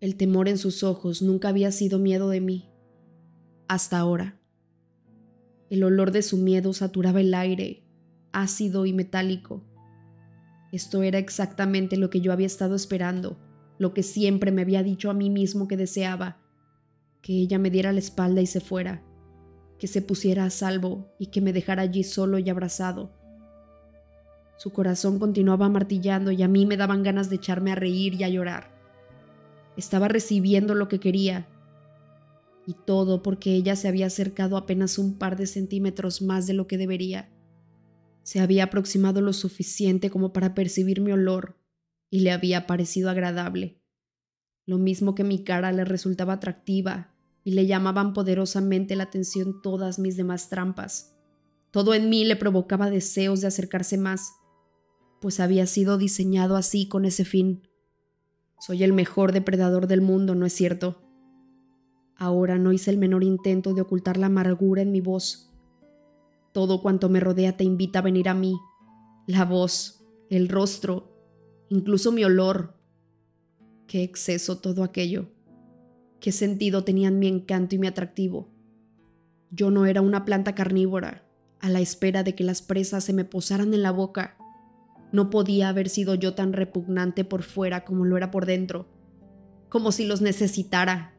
[0.00, 2.70] El temor en sus ojos nunca había sido miedo de mí.
[3.68, 4.40] Hasta ahora.
[5.68, 7.84] El olor de su miedo saturaba el aire,
[8.32, 9.62] ácido y metálico.
[10.72, 13.38] Esto era exactamente lo que yo había estado esperando,
[13.78, 16.40] lo que siempre me había dicho a mí mismo que deseaba,
[17.20, 19.04] que ella me diera la espalda y se fuera.
[19.78, 23.15] que se pusiera a salvo y que me dejara allí solo y abrazado.
[24.56, 28.24] Su corazón continuaba martillando y a mí me daban ganas de echarme a reír y
[28.24, 28.74] a llorar.
[29.76, 31.46] Estaba recibiendo lo que quería.
[32.66, 36.66] Y todo porque ella se había acercado apenas un par de centímetros más de lo
[36.66, 37.28] que debería.
[38.22, 41.56] Se había aproximado lo suficiente como para percibir mi olor
[42.10, 43.80] y le había parecido agradable.
[44.64, 47.14] Lo mismo que mi cara le resultaba atractiva
[47.44, 51.14] y le llamaban poderosamente la atención todas mis demás trampas.
[51.70, 54.32] Todo en mí le provocaba deseos de acercarse más,
[55.26, 57.66] pues había sido diseñado así con ese fin.
[58.60, 61.02] Soy el mejor depredador del mundo, ¿no es cierto?
[62.14, 65.52] Ahora no hice el menor intento de ocultar la amargura en mi voz.
[66.52, 68.56] Todo cuanto me rodea te invita a venir a mí.
[69.26, 71.18] La voz, el rostro,
[71.70, 72.78] incluso mi olor.
[73.88, 75.32] Qué exceso todo aquello.
[76.20, 78.48] Qué sentido tenían mi encanto y mi atractivo.
[79.50, 81.26] Yo no era una planta carnívora,
[81.58, 84.36] a la espera de que las presas se me posaran en la boca.
[85.12, 88.86] No podía haber sido yo tan repugnante por fuera como lo era por dentro,
[89.68, 91.14] como si los necesitara.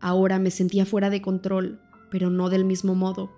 [0.00, 1.80] Ahora me sentía fuera de control,
[2.10, 3.32] pero no del mismo modo.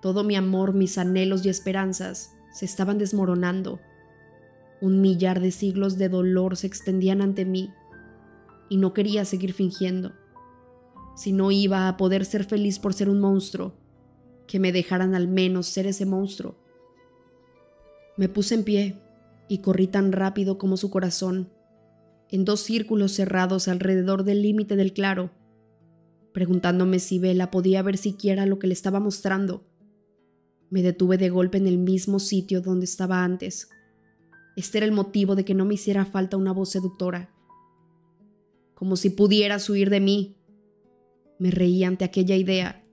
[0.00, 3.80] Todo mi amor, mis anhelos y esperanzas se estaban desmoronando.
[4.80, 7.70] Un millar de siglos de dolor se extendían ante mí
[8.68, 10.12] y no quería seguir fingiendo.
[11.14, 13.74] Si no iba a poder ser feliz por ser un monstruo,
[14.46, 16.56] que me dejaran al menos ser ese monstruo.
[18.22, 18.94] Me puse en pie
[19.48, 21.50] y corrí tan rápido como su corazón,
[22.28, 25.32] en dos círculos cerrados alrededor del límite del claro,
[26.32, 29.66] preguntándome si Vela podía ver siquiera lo que le estaba mostrando.
[30.70, 33.68] Me detuve de golpe en el mismo sitio donde estaba antes.
[34.54, 37.34] Este era el motivo de que no me hiciera falta una voz seductora.
[38.74, 40.36] Como si pudieras huir de mí.
[41.40, 42.84] Me reí ante aquella idea,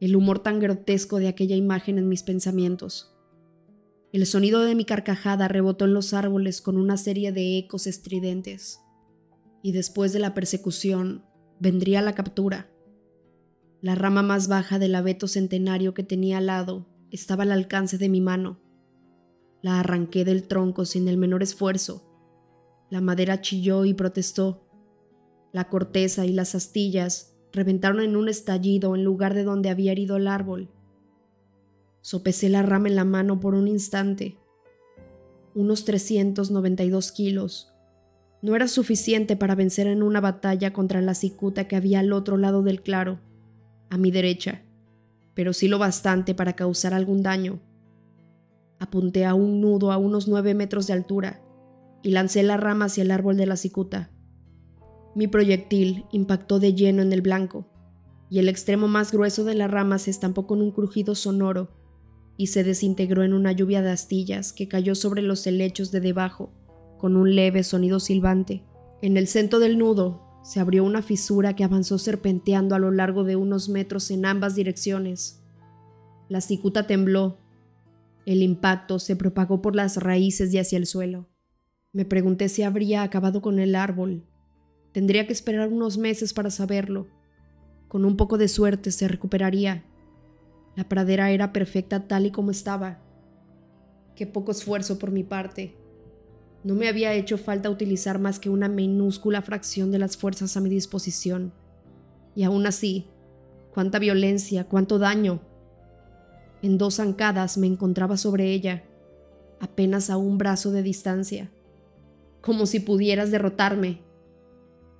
[0.00, 3.15] el humor tan grotesco de aquella imagen en mis pensamientos.
[4.16, 8.80] El sonido de mi carcajada rebotó en los árboles con una serie de ecos estridentes.
[9.62, 11.26] Y después de la persecución,
[11.60, 12.70] vendría la captura.
[13.82, 18.08] La rama más baja del abeto centenario que tenía al lado estaba al alcance de
[18.08, 18.58] mi mano.
[19.60, 22.08] La arranqué del tronco sin el menor esfuerzo.
[22.88, 24.66] La madera chilló y protestó.
[25.52, 30.16] La corteza y las astillas reventaron en un estallido en lugar de donde había herido
[30.16, 30.70] el árbol.
[32.06, 34.38] Sopesé la rama en la mano por un instante.
[35.56, 37.74] Unos 392 kilos.
[38.42, 42.36] No era suficiente para vencer en una batalla contra la cicuta que había al otro
[42.36, 43.18] lado del claro,
[43.90, 44.62] a mi derecha,
[45.34, 47.58] pero sí lo bastante para causar algún daño.
[48.78, 51.42] Apunté a un nudo a unos nueve metros de altura
[52.04, 54.12] y lancé la rama hacia el árbol de la cicuta.
[55.16, 57.66] Mi proyectil impactó de lleno en el blanco,
[58.30, 61.84] y el extremo más grueso de la rama se estampó con un crujido sonoro
[62.36, 66.52] y se desintegró en una lluvia de astillas que cayó sobre los helechos de debajo,
[66.98, 68.62] con un leve sonido silbante.
[69.02, 73.24] En el centro del nudo se abrió una fisura que avanzó serpenteando a lo largo
[73.24, 75.42] de unos metros en ambas direcciones.
[76.28, 77.38] La cicuta tembló.
[78.26, 81.28] El impacto se propagó por las raíces y hacia el suelo.
[81.92, 84.24] Me pregunté si habría acabado con el árbol.
[84.92, 87.08] Tendría que esperar unos meses para saberlo.
[87.88, 89.84] Con un poco de suerte se recuperaría
[90.76, 92.98] la pradera era perfecta tal y como estaba.
[94.14, 95.74] Qué poco esfuerzo por mi parte.
[96.62, 100.60] No me había hecho falta utilizar más que una minúscula fracción de las fuerzas a
[100.60, 101.52] mi disposición.
[102.34, 103.06] Y aún así,
[103.72, 105.40] cuánta violencia, cuánto daño.
[106.60, 108.84] En dos zancadas me encontraba sobre ella,
[109.60, 111.50] apenas a un brazo de distancia,
[112.42, 114.02] como si pudieras derrotarme.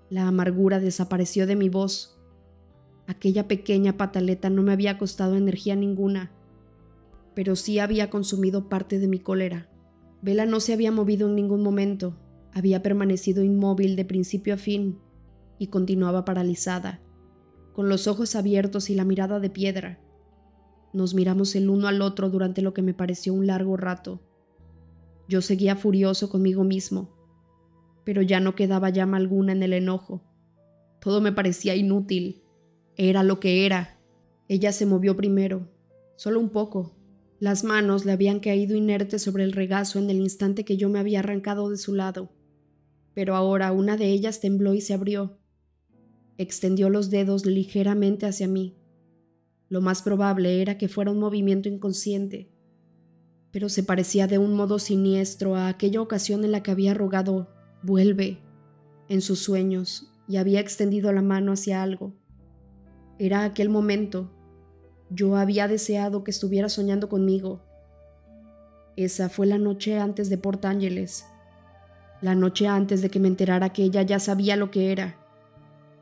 [0.08, 2.15] La amargura desapareció de mi voz
[3.06, 6.32] Aquella pequeña pataleta no me había costado energía ninguna,
[7.34, 9.68] pero sí había consumido parte de mi cólera.
[10.22, 12.16] Vela no se había movido en ningún momento,
[12.52, 14.98] había permanecido inmóvil de principio a fin
[15.58, 17.00] y continuaba paralizada,
[17.74, 20.00] con los ojos abiertos y la mirada de piedra.
[20.92, 24.22] Nos miramos el uno al otro durante lo que me pareció un largo rato.
[25.28, 27.14] Yo seguía furioso conmigo mismo,
[28.04, 30.24] pero ya no quedaba llama alguna en el enojo.
[31.00, 32.45] Todo me parecía inútil
[32.96, 33.98] era lo que era.
[34.48, 35.68] Ella se movió primero,
[36.16, 36.96] solo un poco.
[37.38, 40.98] Las manos le habían caído inertes sobre el regazo en el instante que yo me
[40.98, 42.32] había arrancado de su lado.
[43.12, 45.38] Pero ahora una de ellas tembló y se abrió.
[46.38, 48.76] Extendió los dedos ligeramente hacia mí.
[49.68, 52.50] Lo más probable era que fuera un movimiento inconsciente,
[53.50, 57.48] pero se parecía de un modo siniestro a aquella ocasión en la que había rogado
[57.82, 58.38] vuelve
[59.08, 62.14] en sus sueños y había extendido la mano hacia algo.
[63.18, 64.30] Era aquel momento,
[65.08, 67.62] yo había deseado que estuviera soñando conmigo.
[68.96, 71.24] Esa fue la noche antes de Port Ángeles,
[72.20, 75.16] la noche antes de que me enterara que ella ya sabía lo que era,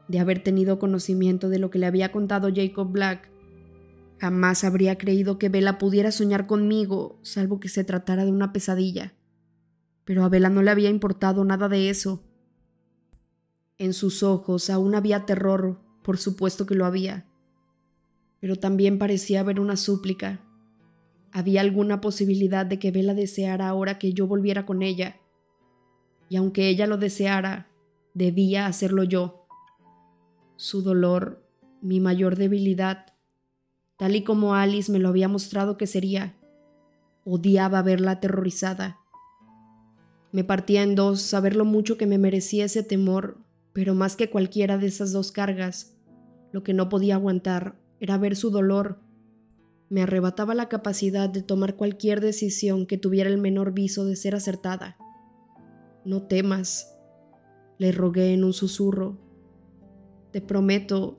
[0.09, 3.31] de haber tenido conocimiento de lo que le había contado Jacob Black.
[4.19, 9.15] Jamás habría creído que Bella pudiera soñar conmigo, salvo que se tratara de una pesadilla.
[10.05, 12.25] Pero a Bella no le había importado nada de eso.
[13.77, 17.27] En sus ojos aún había terror, por supuesto que lo había
[18.45, 20.39] pero también parecía haber una súplica.
[21.33, 25.19] Había alguna posibilidad de que Vela deseara ahora que yo volviera con ella.
[26.29, 27.71] Y aunque ella lo deseara,
[28.13, 29.47] debía hacerlo yo.
[30.57, 31.49] Su dolor,
[31.81, 33.15] mi mayor debilidad,
[33.97, 36.37] tal y como Alice me lo había mostrado que sería,
[37.25, 38.99] odiaba verla aterrorizada.
[40.33, 43.39] Me partía en dos saber lo mucho que me merecía ese temor,
[43.73, 45.94] pero más que cualquiera de esas dos cargas,
[46.55, 49.01] lo que no podía aguantar era ver su dolor.
[49.89, 54.37] Me arrebataba la capacidad de tomar cualquier decisión que tuviera el menor viso de ser
[54.37, 54.97] acertada.
[56.05, 56.97] No temas,
[57.79, 59.19] le rogué en un susurro.
[60.31, 61.19] Te prometo,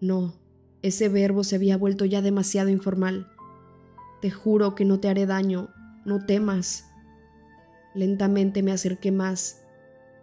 [0.00, 0.40] no,
[0.80, 3.28] ese verbo se había vuelto ya demasiado informal.
[4.22, 5.68] Te juro que no te haré daño,
[6.06, 6.86] no temas.
[7.94, 9.64] Lentamente me acerqué más,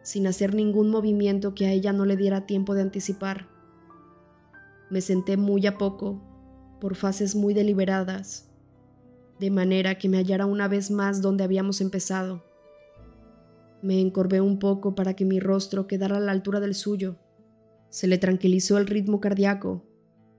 [0.01, 3.58] sin hacer ningún movimiento que a ella no le diera tiempo de anticipar.
[4.89, 6.21] Me senté muy a poco,
[6.79, 8.49] por fases muy deliberadas,
[9.39, 12.43] de manera que me hallara una vez más donde habíamos empezado.
[13.81, 17.17] Me encorvé un poco para que mi rostro quedara a la altura del suyo.
[17.89, 19.85] Se le tranquilizó el ritmo cardíaco,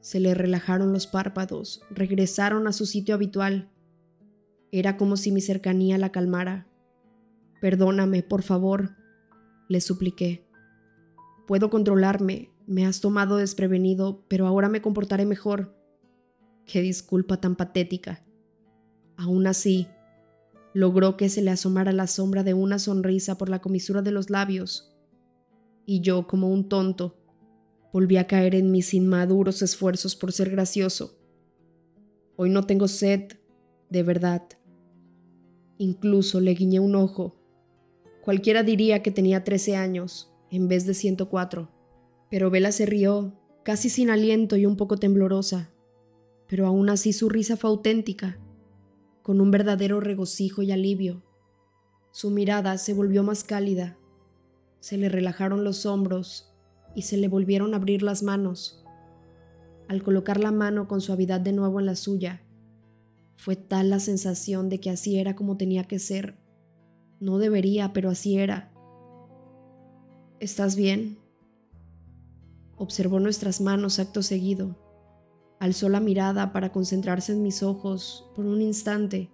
[0.01, 3.71] se le relajaron los párpados, regresaron a su sitio habitual.
[4.73, 6.67] Era como si mi cercanía la calmara.
[7.61, 8.97] Perdóname, por favor,
[9.69, 10.47] le supliqué.
[11.47, 15.75] Puedo controlarme, me has tomado desprevenido, pero ahora me comportaré mejor.
[16.67, 18.25] Qué disculpa tan patética.
[19.17, 19.89] Aún así,
[20.73, 24.31] logró que se le asomara la sombra de una sonrisa por la comisura de los
[24.31, 24.97] labios.
[25.85, 27.19] Y yo, como un tonto,
[27.93, 31.19] volví a caer en mis inmaduros esfuerzos por ser gracioso.
[32.37, 33.33] Hoy no tengo sed,
[33.89, 34.45] de verdad.
[35.77, 37.35] Incluso le guiñé un ojo.
[38.23, 41.80] Cualquiera diría que tenía 13 años en vez de 104.
[42.31, 45.71] Pero Vela se rió, casi sin aliento y un poco temblorosa,
[46.49, 48.39] pero aún así su risa fue auténtica,
[49.23, 51.23] con un verdadero regocijo y alivio.
[52.13, 53.99] Su mirada se volvió más cálida,
[54.81, 56.53] se le relajaron los hombros
[56.95, 58.85] y se le volvieron a abrir las manos.
[59.89, 62.43] Al colocar la mano con suavidad de nuevo en la suya,
[63.37, 66.37] fue tal la sensación de que así era como tenía que ser.
[67.21, 68.73] No debería, pero así era.
[70.41, 71.20] ¿Estás bien?
[72.81, 74.75] Observó nuestras manos acto seguido.
[75.59, 79.31] Alzó la mirada para concentrarse en mis ojos por un instante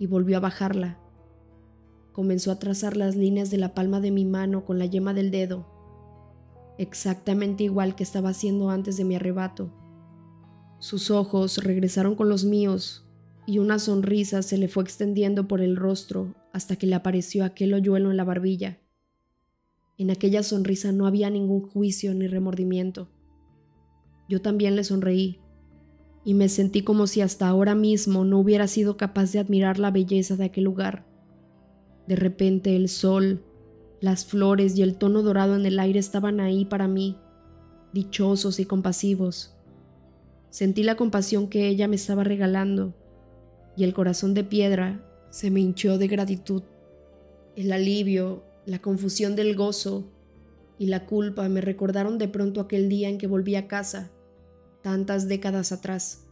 [0.00, 0.98] y volvió a bajarla.
[2.10, 5.30] Comenzó a trazar las líneas de la palma de mi mano con la yema del
[5.30, 5.68] dedo,
[6.78, 9.72] exactamente igual que estaba haciendo antes de mi arrebato.
[10.80, 13.06] Sus ojos regresaron con los míos
[13.46, 17.72] y una sonrisa se le fue extendiendo por el rostro hasta que le apareció aquel
[17.72, 18.80] hoyuelo en la barbilla.
[19.98, 23.08] En aquella sonrisa no había ningún juicio ni remordimiento.
[24.28, 25.40] Yo también le sonreí
[26.24, 29.90] y me sentí como si hasta ahora mismo no hubiera sido capaz de admirar la
[29.90, 31.04] belleza de aquel lugar.
[32.06, 33.42] De repente el sol,
[34.00, 37.16] las flores y el tono dorado en el aire estaban ahí para mí,
[37.92, 39.56] dichosos y compasivos.
[40.50, 42.94] Sentí la compasión que ella me estaba regalando
[43.76, 46.62] y el corazón de piedra se me hinchó de gratitud.
[47.56, 50.12] El alivio la confusión del gozo
[50.78, 54.10] y la culpa me recordaron de pronto aquel día en que volví a casa,
[54.82, 56.26] tantas décadas atrás.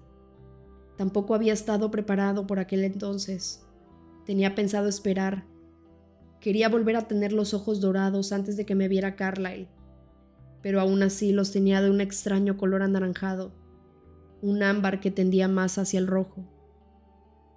[0.99, 3.65] Tampoco había estado preparado por aquel entonces.
[4.27, 5.47] Tenía pensado esperar.
[6.39, 9.69] Quería volver a tener los ojos dorados antes de que me viera Carlyle,
[10.61, 13.55] pero aún así los tenía de un extraño color anaranjado,
[14.43, 16.45] un ámbar que tendía más hacia el rojo.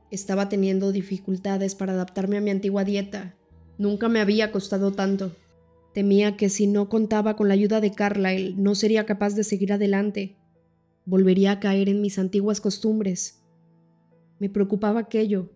[0.09, 3.36] Estaba teniendo dificultades para adaptarme a mi antigua dieta
[3.80, 5.32] Nunca me había costado tanto.
[5.93, 9.71] Temía que si no contaba con la ayuda de Carlyle no sería capaz de seguir
[9.71, 10.36] adelante.
[11.05, 13.41] Volvería a caer en mis antiguas costumbres.
[14.38, 15.49] Me preocupaba aquello,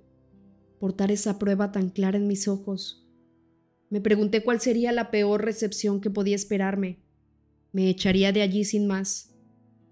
[0.79, 3.05] portar esa prueba tan clara en mis ojos.
[3.89, 7.03] Me pregunté cuál sería la peor recepción que podía esperarme.
[7.73, 9.35] Me echaría de allí sin más.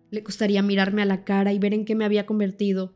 [0.09, 2.95] Le costaría mirarme a la cara y ver en qué me había convertido.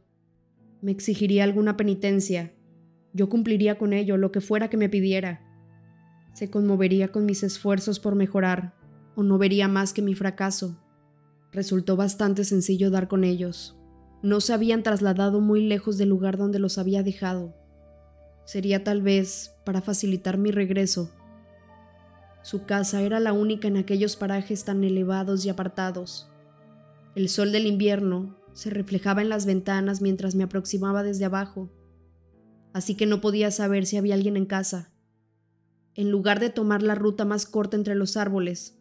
[0.82, 2.55] Me exigiría alguna penitencia,
[3.16, 5.42] yo cumpliría con ello lo que fuera que me pidiera.
[6.34, 8.76] Se conmovería con mis esfuerzos por mejorar,
[9.16, 10.78] o no vería más que mi fracaso.
[11.54, 13.78] Resultó bastante sencillo dar con ellos.
[14.22, 17.56] no se habían trasladado muy lejos del lugar donde los había dejado.
[18.44, 21.12] Sería tal vez para facilitar mi regreso.
[22.42, 26.28] Su casa era la única en aquellos parajes tan elevados y apartados.
[27.14, 31.70] El sol del invierno se reflejaba en las ventanas mientras me aproximaba desde abajo,
[32.76, 34.92] así que no podía saber si había alguien en casa.
[35.94, 38.78] En lugar de tomar la ruta más corta entre los árboles,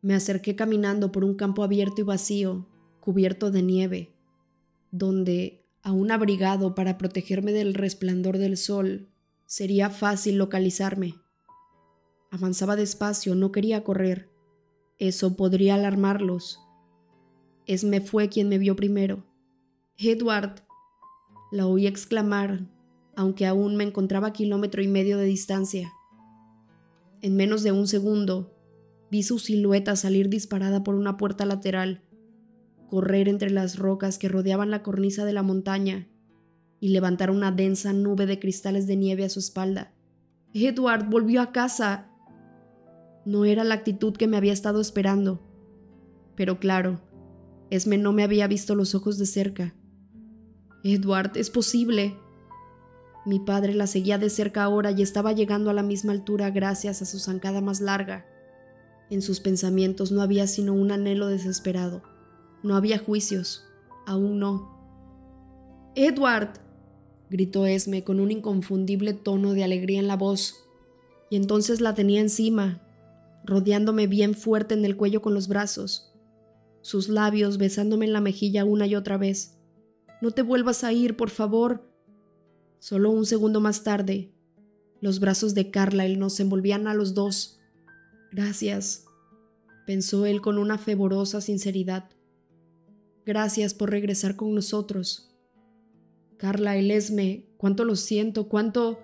[0.00, 2.66] me acerqué caminando por un campo abierto y vacío,
[3.00, 4.16] cubierto de nieve
[4.90, 9.08] donde, aún abrigado para protegerme del resplandor del sol,
[9.44, 11.16] sería fácil localizarme.
[12.30, 14.30] Avanzaba despacio, no quería correr.
[14.98, 16.60] Eso podría alarmarlos.
[17.66, 19.24] Esme fue quien me vio primero.
[19.98, 20.62] Edward.
[21.52, 22.66] La oí exclamar,
[23.16, 25.92] aunque aún me encontraba a kilómetro y medio de distancia.
[27.22, 28.54] En menos de un segundo,
[29.10, 32.06] vi su silueta salir disparada por una puerta lateral
[32.88, 36.08] correr entre las rocas que rodeaban la cornisa de la montaña
[36.80, 39.92] y levantar una densa nube de cristales de nieve a su espalda.
[40.52, 42.10] Edward volvió a casa.
[43.24, 45.42] No era la actitud que me había estado esperando.
[46.36, 47.00] Pero claro,
[47.70, 49.74] Esme no me había visto los ojos de cerca.
[50.84, 52.16] Edward, es posible.
[53.26, 57.02] Mi padre la seguía de cerca ahora y estaba llegando a la misma altura gracias
[57.02, 58.24] a su zancada más larga.
[59.10, 62.02] En sus pensamientos no había sino un anhelo desesperado
[62.66, 63.64] no había juicios,
[64.06, 65.92] aún no.
[65.94, 66.54] Edward,
[67.30, 70.54] gritó Esme con un inconfundible tono de alegría en la voz,
[71.30, 72.82] y entonces la tenía encima,
[73.44, 76.12] rodeándome bien fuerte en el cuello con los brazos,
[76.82, 79.58] sus labios besándome en la mejilla una y otra vez.
[80.20, 81.88] No te vuelvas a ir, por favor.
[82.78, 84.32] Solo un segundo más tarde,
[85.00, 87.60] los brazos de Carlyle nos envolvían a los dos.
[88.32, 89.04] Gracias,
[89.86, 92.10] pensó él con una feborosa sinceridad.
[93.24, 95.36] Gracias por regresar con nosotros.
[96.36, 99.00] Carla, el Esme, cuánto lo siento, cuánto...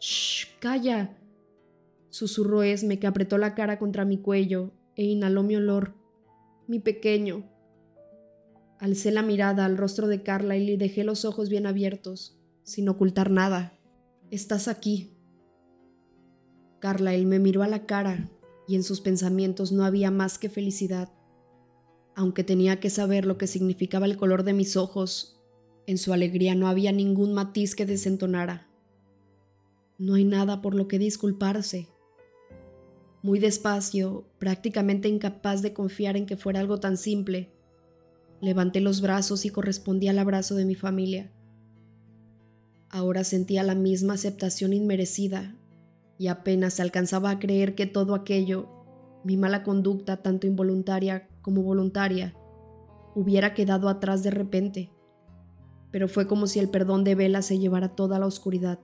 [0.00, 0.46] ¡Shh!
[0.60, 1.18] ¡Calla!
[2.08, 5.94] Susurró Esme que apretó la cara contra mi cuello e inhaló mi olor.
[6.66, 7.44] Mi pequeño.
[8.78, 12.37] Alcé la mirada al rostro de Carla y dejé los ojos bien abiertos,
[12.68, 13.78] sin ocultar nada.
[14.30, 15.16] Estás aquí.
[16.80, 18.30] Carla, me miró a la cara
[18.66, 21.10] y en sus pensamientos no había más que felicidad
[22.18, 25.40] aunque tenía que saber lo que significaba el color de mis ojos,
[25.86, 28.66] en su alegría no había ningún matiz que desentonara.
[29.98, 31.86] No hay nada por lo que disculparse.
[33.22, 37.52] Muy despacio, prácticamente incapaz de confiar en que fuera algo tan simple,
[38.40, 41.32] levanté los brazos y correspondí al abrazo de mi familia.
[42.90, 45.54] Ahora sentía la misma aceptación inmerecida
[46.18, 48.68] y apenas alcanzaba a creer que todo aquello,
[49.24, 52.34] mi mala conducta tanto involuntaria como voluntaria,
[53.14, 54.90] hubiera quedado atrás de repente,
[55.90, 58.78] pero fue como si el perdón de Vela se llevara toda la oscuridad.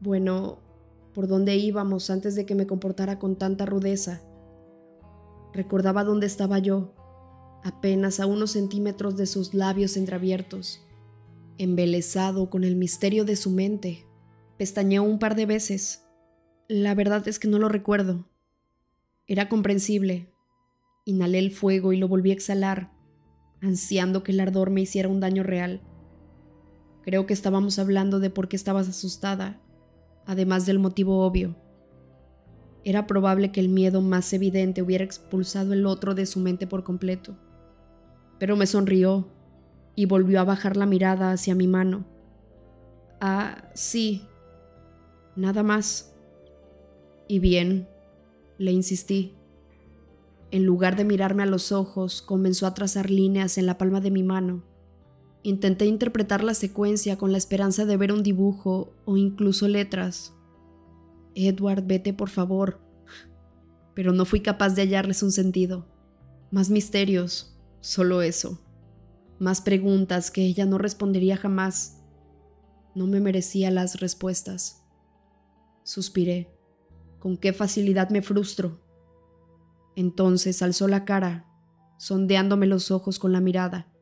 [0.00, 0.58] Bueno,
[1.14, 4.22] ¿por dónde íbamos antes de que me comportara con tanta rudeza?
[5.52, 6.94] Recordaba dónde estaba yo,
[7.62, 10.85] apenas a unos centímetros de sus labios entreabiertos.
[11.58, 14.06] Embelesado con el misterio de su mente,
[14.58, 16.04] pestañeó un par de veces.
[16.68, 18.28] La verdad es que no lo recuerdo.
[19.26, 20.28] Era comprensible,
[21.08, 22.90] Inhalé el fuego y lo volví a exhalar,
[23.62, 25.80] ansiando que el ardor me hiciera un daño real.
[27.02, 29.62] Creo que estábamos hablando de por qué estabas asustada,
[30.26, 31.54] además del motivo obvio.
[32.82, 36.82] Era probable que el miedo más evidente hubiera expulsado el otro de su mente por
[36.82, 37.38] completo.
[38.40, 39.28] Pero me sonrió
[39.96, 42.04] y volvió a bajar la mirada hacia mi mano.
[43.20, 44.22] Ah, sí.
[45.34, 46.14] Nada más.
[47.26, 47.88] Y bien,
[48.58, 49.34] le insistí.
[50.50, 54.10] En lugar de mirarme a los ojos, comenzó a trazar líneas en la palma de
[54.10, 54.62] mi mano.
[55.42, 60.34] Intenté interpretar la secuencia con la esperanza de ver un dibujo o incluso letras.
[61.34, 62.80] Edward, vete por favor.
[63.94, 65.86] Pero no fui capaz de hallarles un sentido.
[66.50, 68.60] Más misterios, solo eso.
[69.38, 72.02] Más preguntas que ella no respondería jamás.
[72.94, 74.82] No me merecía las respuestas.
[75.82, 76.50] Suspiré.
[77.18, 78.80] Con qué facilidad me frustro.
[79.94, 81.46] Entonces alzó la cara,
[81.98, 83.92] sondeándome los ojos con la mirada.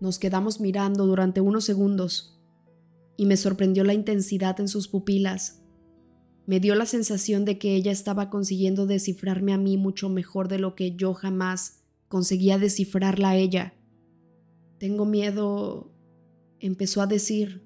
[0.00, 2.40] Nos quedamos mirando durante unos segundos
[3.16, 5.62] y me sorprendió la intensidad en sus pupilas.
[6.46, 10.58] Me dio la sensación de que ella estaba consiguiendo descifrarme a mí mucho mejor de
[10.58, 13.74] lo que yo jamás conseguía descifrarla a ella.
[14.82, 15.92] Tengo miedo,
[16.58, 17.62] empezó a decir,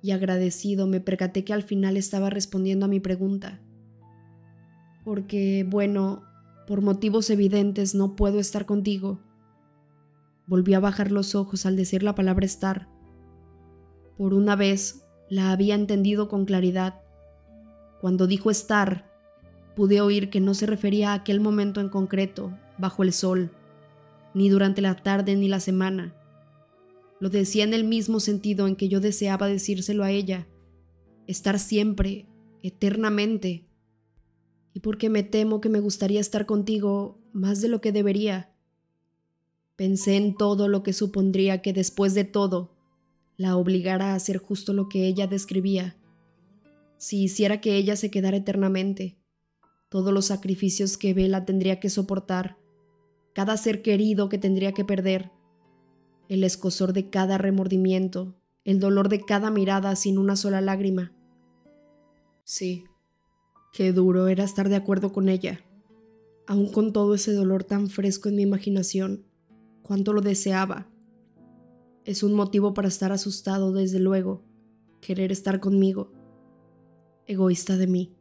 [0.00, 3.60] y agradecido me percaté que al final estaba respondiendo a mi pregunta.
[5.04, 6.22] Porque, bueno,
[6.66, 9.20] por motivos evidentes no puedo estar contigo.
[10.46, 12.88] volvió a bajar los ojos al decir la palabra estar.
[14.16, 17.02] Por una vez la había entendido con claridad.
[18.00, 19.12] Cuando dijo estar,
[19.74, 23.50] pude oír que no se refería a aquel momento en concreto, bajo el sol,
[24.32, 26.14] ni durante la tarde ni la semana.
[27.20, 30.46] Lo decía en el mismo sentido en que yo deseaba decírselo a ella,
[31.26, 32.26] estar siempre,
[32.62, 33.66] eternamente.
[34.74, 38.52] Y porque me temo que me gustaría estar contigo más de lo que debería.
[39.76, 42.74] Pensé en todo lo que supondría que después de todo
[43.36, 45.96] la obligara a hacer justo lo que ella describía.
[46.98, 49.18] Si hiciera que ella se quedara eternamente,
[49.88, 52.56] todos los sacrificios que Vela tendría que soportar,
[53.34, 55.30] cada ser querido que tendría que perder,
[56.28, 61.12] el escosor de cada remordimiento, el dolor de cada mirada sin una sola lágrima.
[62.44, 62.84] Sí,
[63.72, 65.60] qué duro era estar de acuerdo con ella,
[66.46, 69.24] aun con todo ese dolor tan fresco en mi imaginación,
[69.82, 70.88] cuánto lo deseaba.
[72.04, 74.44] Es un motivo para estar asustado, desde luego,
[75.00, 76.12] querer estar conmigo.
[77.26, 78.16] Egoísta de mí.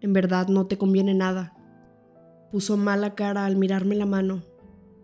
[0.00, 1.54] En verdad no te conviene nada.
[2.50, 4.42] Puso mala cara al mirarme la mano,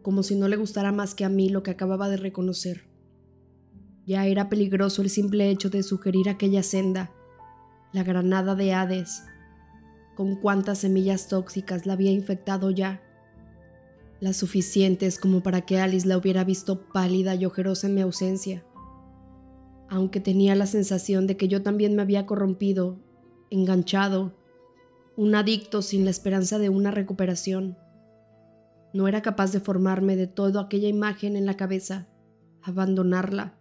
[0.02, 2.88] como si no le gustara más que a mí lo que acababa de reconocer.
[4.04, 7.12] Ya era peligroso el simple hecho de sugerir aquella senda,
[7.92, 9.24] la granada de Hades.
[10.16, 13.00] Con cuántas semillas tóxicas la había infectado ya.
[14.20, 18.64] Las suficientes como para que Alice la hubiera visto pálida y ojerosa en mi ausencia.
[19.88, 22.98] Aunque tenía la sensación de que yo también me había corrompido,
[23.50, 24.34] enganchado,
[25.16, 27.76] un adicto sin la esperanza de una recuperación.
[28.92, 32.08] No era capaz de formarme de toda aquella imagen en la cabeza,
[32.62, 33.58] abandonarla.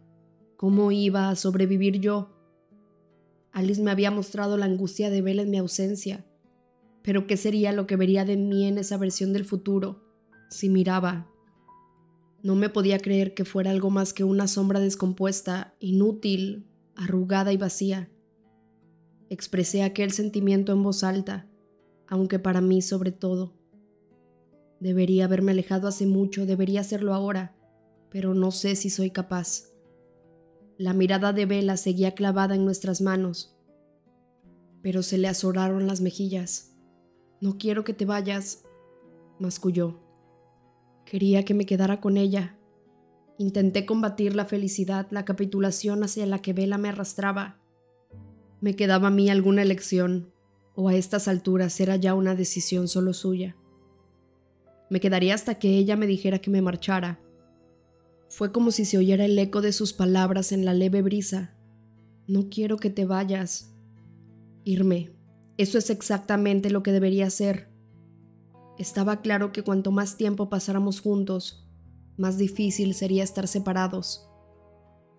[0.58, 2.38] ¿Cómo iba a sobrevivir yo?
[3.52, 6.26] Alice me había mostrado la angustia de Bella en mi ausencia,
[7.02, 10.04] pero ¿qué sería lo que vería de mí en esa versión del futuro
[10.50, 11.28] si miraba?
[12.44, 17.58] No me podía creer que fuera algo más que una sombra descompuesta, inútil, arrugada y
[17.58, 18.10] vacía.
[19.30, 21.48] Expresé aquel sentimiento en voz alta,
[22.08, 23.61] aunque para mí sobre todo.
[24.82, 27.56] Debería haberme alejado hace mucho, debería hacerlo ahora,
[28.10, 29.72] pero no sé si soy capaz.
[30.78, 33.56] La mirada de Vela seguía clavada en nuestras manos,
[34.82, 36.76] pero se le azoraron las mejillas.
[37.40, 38.64] No quiero que te vayas,
[39.40, 40.00] masculló.
[41.06, 42.58] Quería que me quedara con ella.
[43.38, 47.62] Intenté combatir la felicidad, la capitulación hacia la que Vela me arrastraba,
[48.62, 50.32] me quedaba a mí alguna elección,
[50.76, 53.56] o a estas alturas era ya una decisión solo suya.
[54.92, 57.18] Me quedaría hasta que ella me dijera que me marchara.
[58.28, 61.56] Fue como si se oyera el eco de sus palabras en la leve brisa.
[62.28, 63.74] No quiero que te vayas.
[64.66, 65.16] Irme.
[65.56, 67.70] Eso es exactamente lo que debería ser.
[68.78, 71.72] Estaba claro que cuanto más tiempo pasáramos juntos,
[72.18, 74.30] más difícil sería estar separados.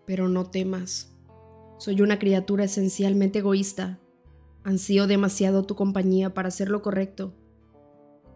[0.06, 1.16] Pero no temas.
[1.78, 4.00] Soy una criatura esencialmente egoísta.
[4.64, 7.32] Ansío demasiado tu compañía para hacer lo correcto.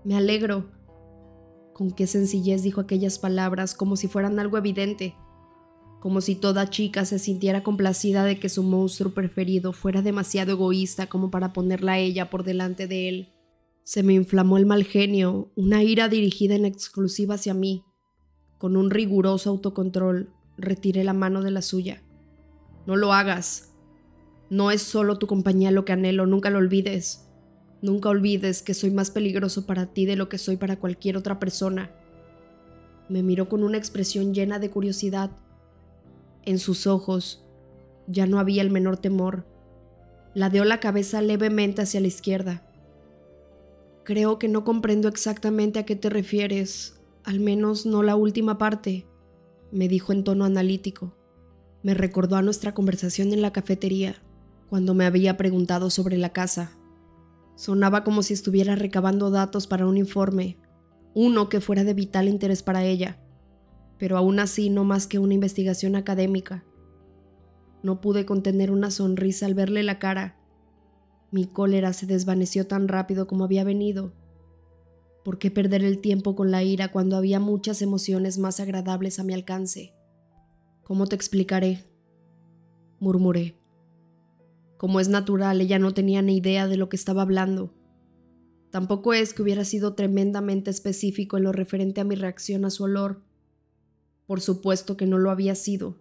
[0.03, 0.76] Me alegro.
[1.77, 5.15] Con qué sencillez dijo aquellas palabras como si fueran algo evidente,
[6.01, 11.07] como si toda chica se sintiera complacida de que su monstruo preferido fuera demasiado egoísta
[11.07, 13.29] como para ponerla a ella por delante de él.
[13.85, 17.85] Se me inflamó el mal genio, una ira dirigida en exclusiva hacia mí.
[18.57, 22.03] Con un riguroso autocontrol, retiré la mano de la suya.
[22.87, 23.75] No lo hagas.
[24.49, 27.26] No es solo tu compañía lo que anhelo, nunca lo olvides.
[27.83, 31.39] Nunca olvides que soy más peligroso para ti de lo que soy para cualquier otra
[31.39, 31.91] persona.
[33.09, 35.31] Me miró con una expresión llena de curiosidad.
[36.43, 37.45] En sus ojos
[38.07, 39.47] ya no había el menor temor.
[40.35, 42.63] Ladeó la cabeza levemente hacia la izquierda.
[44.05, 49.07] Creo que no comprendo exactamente a qué te refieres, al menos no la última parte,
[49.73, 51.17] me dijo en tono analítico
[51.87, 54.17] me recordó a nuestra conversación en la cafetería,
[54.69, 56.76] cuando me había preguntado sobre la casa.
[57.57, 60.59] Sonaba como si estuviera recabando datos para un informe,
[61.15, 63.19] uno que fuera de vital interés para ella,
[63.99, 66.65] pero aún así no más que una investigación académica.
[67.83, 70.39] No pude contener una sonrisa al verle la cara.
[71.31, 74.13] Mi cólera se desvaneció tan rápido como había venido.
[75.25, 79.25] ¿Por qué perder el tiempo con la ira cuando había muchas emociones más agradables a
[79.25, 79.95] mi alcance?
[80.85, 81.85] ¿Cómo te explicaré?
[83.01, 83.56] murmuré.
[84.77, 87.73] Como es natural, ella no tenía ni idea de lo que estaba hablando.
[88.71, 92.85] Tampoco es que hubiera sido tremendamente específico en lo referente a mi reacción a su
[92.85, 93.23] olor.
[94.27, 95.97] Por supuesto que no lo había sido.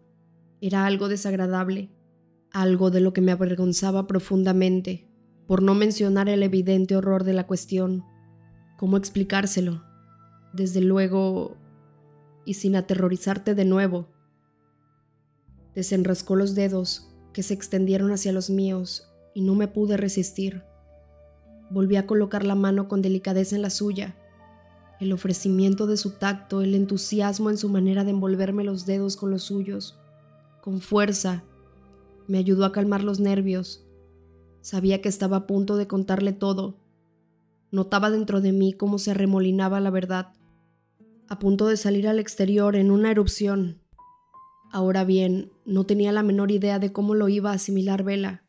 [0.59, 1.89] Era algo desagradable,
[2.51, 5.07] algo de lo que me avergonzaba profundamente,
[5.47, 8.03] por no mencionar el evidente horror de la cuestión.
[8.77, 9.83] ¿Cómo explicárselo?
[10.53, 11.57] Desde luego,
[12.45, 14.09] y sin aterrorizarte de nuevo.
[15.75, 20.63] Desenrascó los dedos que se extendieron hacia los míos y no me pude resistir.
[21.69, 24.15] Volví a colocar la mano con delicadeza en la suya.
[25.01, 29.31] El ofrecimiento de su tacto, el entusiasmo en su manera de envolverme los dedos con
[29.31, 29.99] los suyos,
[30.61, 31.43] con fuerza,
[32.25, 33.85] me ayudó a calmar los nervios.
[34.61, 36.77] Sabía que estaba a punto de contarle todo.
[37.69, 40.31] Notaba dentro de mí cómo se remolinaba la verdad,
[41.27, 43.81] a punto de salir al exterior en una erupción.
[44.75, 48.43] Ahora bien, no tenía la menor idea de cómo lo iba a asimilar Vela,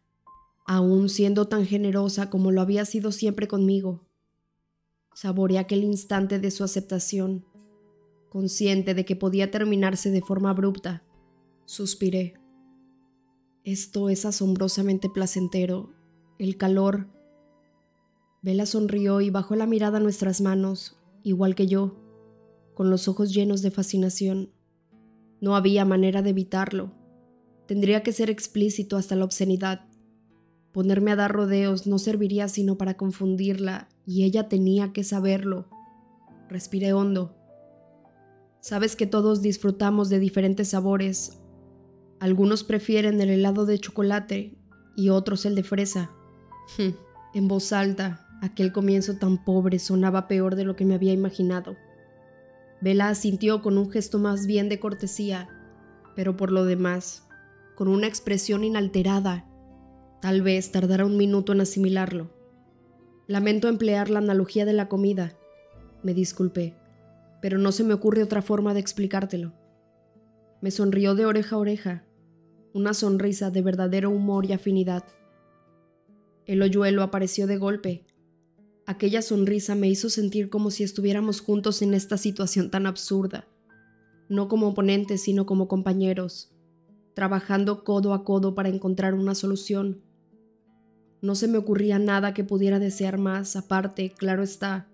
[0.67, 4.09] aún siendo tan generosa como lo había sido siempre conmigo.
[5.15, 7.45] Saboreé aquel instante de su aceptación,
[8.29, 11.05] consciente de que podía terminarse de forma abrupta.
[11.65, 12.35] Suspiré.
[13.63, 15.93] Esto es asombrosamente placentero.
[16.41, 17.07] El calor.
[18.43, 21.95] Vela sonrió y bajó la mirada a nuestras manos, igual que yo,
[22.75, 24.56] con los ojos llenos de fascinación.
[25.41, 26.93] No había manera de evitarlo.
[27.67, 29.87] Tendría que ser explícito hasta la obscenidad.
[30.73, 35.69] Ponerme a dar rodeos no serviría sino para confundirla, y ella tenía que saberlo.
[36.49, 37.35] Respiré hondo.
[38.61, 41.39] Sabes que todos disfrutamos de diferentes sabores.
[42.21, 44.57] Algunos prefieren el helado de chocolate
[44.97, 46.11] y otros el de fresa.
[47.35, 51.77] en voz alta, aquel comienzo tan pobre sonaba peor de lo que me había imaginado.
[52.87, 55.49] Vela asintió con un gesto más bien de cortesía,
[56.15, 57.27] pero por lo demás,
[57.75, 59.45] con una expresión inalterada.
[60.23, 62.31] Tal vez tardara un minuto en asimilarlo.
[63.27, 65.37] Lamento emplear la analogía de la comida.
[66.05, 66.77] Me disculpé,
[67.43, 69.53] pero no se me ocurre otra forma de explicártelo.
[70.61, 72.05] Me sonrió de oreja a oreja,
[72.73, 75.03] una sonrisa de verdadero humor y afinidad.
[76.45, 78.07] El hoyuelo apareció de golpe
[78.87, 83.49] Aquella sonrisa me hizo sentir como si estuviéramos juntos en esta situación tan absurda,
[84.29, 86.53] no como oponentes, sino como compañeros,
[87.15, 90.03] trabajando codo a codo para encontrar una solución.
[91.21, 94.89] No se me ocurría nada que pudiera desear más, aparte, claro está,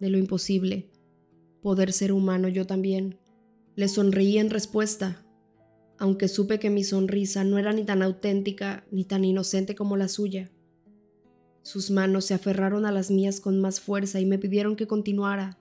[0.00, 0.90] de lo imposible.
[1.62, 3.20] Poder ser humano yo también.
[3.76, 5.24] Le sonreí en respuesta,
[5.98, 10.08] aunque supe que mi sonrisa no era ni tan auténtica ni tan inocente como la
[10.08, 10.50] suya.
[11.66, 15.58] Sus manos se aferraron a las mías con más fuerza y me pidieron que continuara.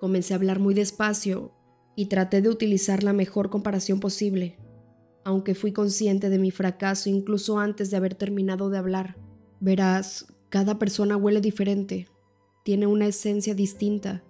[0.00, 1.52] Comencé a hablar muy despacio
[1.94, 4.56] y traté de utilizar la mejor comparación posible,
[5.24, 9.18] aunque fui consciente de mi fracaso incluso antes de haber terminado de hablar.
[9.60, 12.08] Verás, cada persona huele diferente,
[12.64, 14.24] tiene una esencia distinta.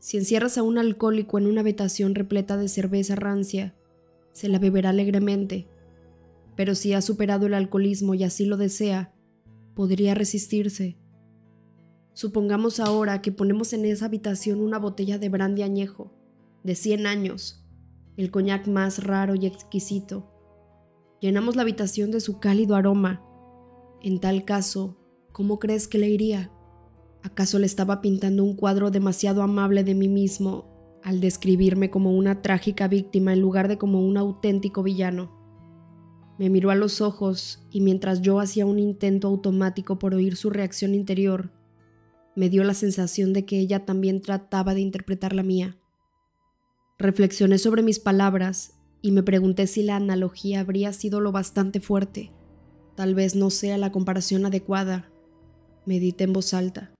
[0.00, 3.76] Si encierras a un alcohólico en una habitación repleta de cerveza rancia,
[4.32, 5.68] se la beberá alegremente.
[6.56, 9.13] Pero si ha superado el alcoholismo y así lo desea,
[9.74, 10.98] podría resistirse.
[12.12, 16.12] Supongamos ahora que ponemos en esa habitación una botella de brandy añejo,
[16.62, 17.64] de 100 años,
[18.16, 20.30] el coñac más raro y exquisito.
[21.20, 23.22] Llenamos la habitación de su cálido aroma.
[24.00, 24.96] En tal caso,
[25.32, 26.52] ¿cómo crees que le iría?
[27.22, 32.42] ¿Acaso le estaba pintando un cuadro demasiado amable de mí mismo al describirme como una
[32.42, 35.43] trágica víctima en lugar de como un auténtico villano?
[36.38, 40.50] Me miró a los ojos y mientras yo hacía un intento automático por oír su
[40.50, 41.52] reacción interior,
[42.34, 45.76] me dio la sensación de que ella también trataba de interpretar la mía.
[46.98, 52.32] Reflexioné sobre mis palabras y me pregunté si la analogía habría sido lo bastante fuerte.
[52.96, 55.10] Tal vez no sea la comparación adecuada.
[55.86, 56.92] Medité en voz alta.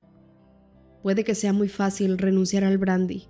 [1.02, 3.24] Puede que sea muy fácil renunciar al brandy.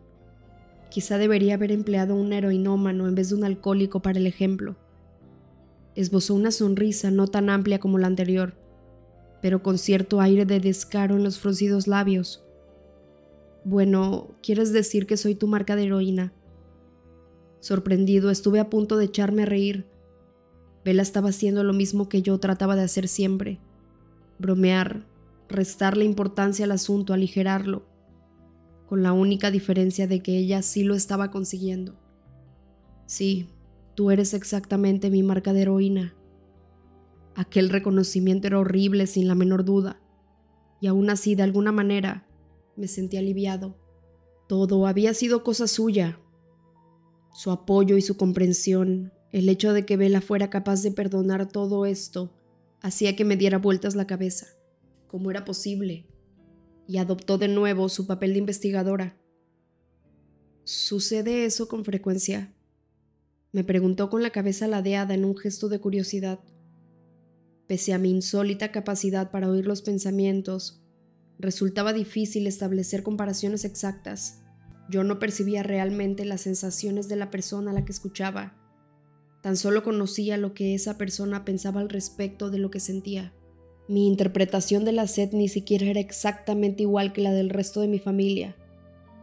[0.91, 4.77] Quizá debería haber empleado un heroinómano en vez de un alcohólico para el ejemplo
[5.95, 8.55] esbozó una sonrisa no tan amplia como la anterior,
[9.41, 12.45] pero con cierto aire de descaro en los fruncidos labios.
[13.65, 16.33] Bueno, ¿quieres decir que soy tu marca de heroína?
[17.61, 19.87] Sorprendido, estuve a punto de echarme a reír.
[20.85, 23.59] Bella estaba haciendo lo mismo que yo trataba de hacer siempre.
[24.39, 25.07] Bromear,
[25.49, 27.87] restarle importancia al asunto, aligerarlo,
[28.87, 31.95] con la única diferencia de que ella sí lo estaba consiguiendo.
[33.07, 33.49] Sí,
[33.95, 36.17] Tú eres exactamente mi marca de heroína.
[37.37, 40.01] Aquel reconocimiento era horrible sin la menor duda,
[40.81, 42.29] y aún así de alguna manera
[42.77, 43.77] me sentí aliviado.
[44.49, 46.21] Todo había sido cosa suya.
[47.33, 51.87] Su apoyo y su comprensión, el hecho de que Vela fuera capaz de perdonar todo
[51.87, 52.33] esto,
[52.81, 54.47] hacía que me diera vueltas la cabeza.
[55.09, 56.07] ¿Cómo era posible?
[56.87, 59.17] Y adoptó de nuevo su papel de investigadora.
[60.65, 62.54] ¿Sucede eso con frecuencia?
[63.55, 66.41] Me preguntó con la cabeza ladeada en un gesto de curiosidad.
[67.69, 70.83] Pese a mi insólita capacidad para oír los pensamientos,
[71.39, 74.43] resultaba difícil establecer comparaciones exactas.
[74.91, 78.59] Yo no percibía realmente las sensaciones de la persona a la que escuchaba.
[79.41, 83.33] Tan solo conocía lo que esa persona pensaba al respecto de lo que sentía.
[83.87, 87.87] Mi interpretación de la sed ni siquiera era exactamente igual que la del resto de
[87.87, 88.57] mi familia.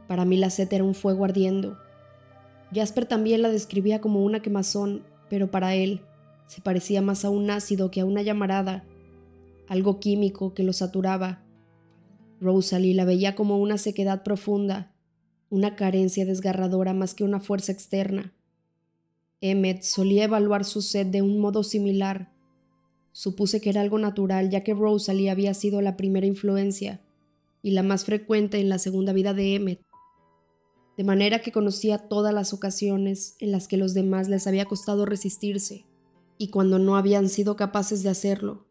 [0.07, 1.77] Para mí la sed era un fuego ardiendo.
[2.73, 6.01] Jasper también la describía como una quemazón, pero para él
[6.47, 8.83] se parecía más a un ácido que a una llamarada,
[9.67, 11.43] algo químico que lo saturaba.
[12.39, 14.93] Rosalie la veía como una sequedad profunda,
[15.49, 18.33] una carencia desgarradora más que una fuerza externa.
[19.41, 22.31] Emmet solía evaluar su sed de un modo similar.
[23.11, 27.01] Supuse que era algo natural, ya que Rosalie había sido la primera influencia
[27.61, 29.81] y la más frecuente en la segunda vida de Emmet
[30.97, 35.05] de manera que conocía todas las ocasiones en las que los demás les había costado
[35.05, 35.85] resistirse
[36.37, 38.65] y cuando no habían sido capaces de hacerlo,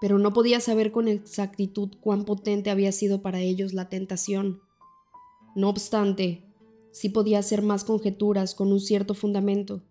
[0.00, 4.60] pero no podía saber con exactitud cuán potente había sido para ellos la tentación.
[5.54, 6.44] No obstante,
[6.92, 9.82] sí podía hacer más conjeturas con un cierto fundamento,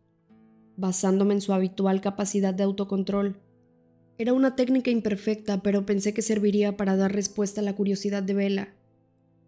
[0.77, 3.41] basándome en su habitual capacidad de autocontrol.
[4.17, 8.33] Era una técnica imperfecta, pero pensé que serviría para dar respuesta a la curiosidad de
[8.33, 8.73] Vela,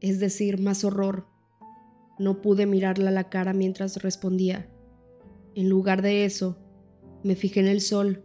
[0.02, 1.26] es decir, más horror.
[2.20, 4.70] No pude mirarla a la cara mientras respondía.
[5.56, 6.58] En lugar de eso,
[7.24, 8.24] me fijé en el sol,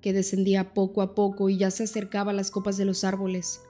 [0.00, 3.60] que descendía poco a poco y ya se acercaba a las copas de los árboles.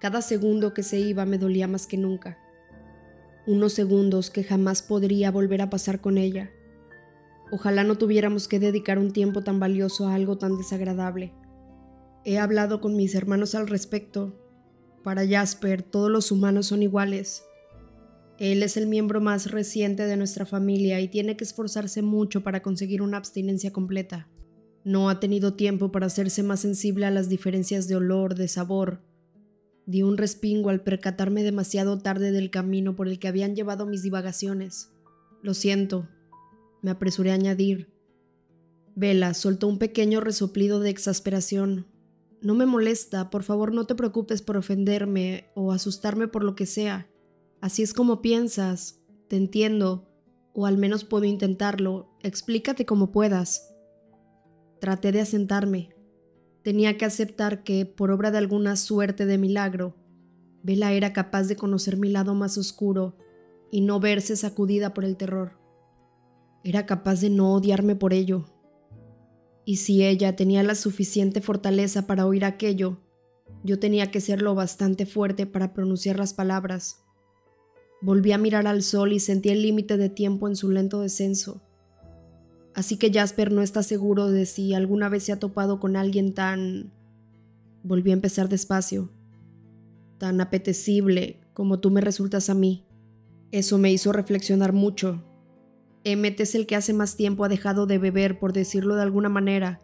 [0.00, 2.38] Cada segundo que se iba me dolía más que nunca.
[3.46, 6.50] Unos segundos que jamás podría volver a pasar con ella.
[7.52, 11.32] Ojalá no tuviéramos que dedicar un tiempo tan valioso a algo tan desagradable.
[12.24, 14.36] He hablado con mis hermanos al respecto.
[15.04, 17.44] Para Jasper, todos los humanos son iguales.
[18.38, 22.60] Él es el miembro más reciente de nuestra familia y tiene que esforzarse mucho para
[22.60, 24.28] conseguir una abstinencia completa.
[24.84, 29.00] No ha tenido tiempo para hacerse más sensible a las diferencias de olor, de sabor.
[29.86, 34.02] Di un respingo al percatarme demasiado tarde del camino por el que habían llevado mis
[34.02, 34.90] divagaciones.
[35.42, 36.08] Lo siento,
[36.82, 37.88] me apresuré a añadir.
[38.94, 41.86] Vela soltó un pequeño resoplido de exasperación.
[42.42, 46.66] No me molesta, por favor no te preocupes por ofenderme o asustarme por lo que
[46.66, 47.08] sea.
[47.60, 50.08] Así es como piensas, te entiendo,
[50.52, 53.74] o al menos puedo intentarlo, explícate como puedas.
[54.80, 55.90] Traté de asentarme.
[56.62, 59.96] Tenía que aceptar que, por obra de alguna suerte de milagro,
[60.62, 63.16] Vela era capaz de conocer mi lado más oscuro
[63.70, 65.52] y no verse sacudida por el terror.
[66.64, 68.46] Era capaz de no odiarme por ello.
[69.64, 72.98] Y si ella tenía la suficiente fortaleza para oír aquello,
[73.62, 77.05] yo tenía que ser lo bastante fuerte para pronunciar las palabras.
[78.02, 81.62] Volví a mirar al sol y sentí el límite de tiempo en su lento descenso.
[82.74, 86.34] Así que Jasper no está seguro de si alguna vez se ha topado con alguien
[86.34, 86.92] tan...
[87.82, 89.10] Volví a empezar despacio.
[90.18, 92.84] Tan apetecible como tú me resultas a mí.
[93.50, 95.24] Eso me hizo reflexionar mucho.
[96.04, 99.28] Emmet es el que hace más tiempo ha dejado de beber, por decirlo de alguna
[99.28, 99.80] manera,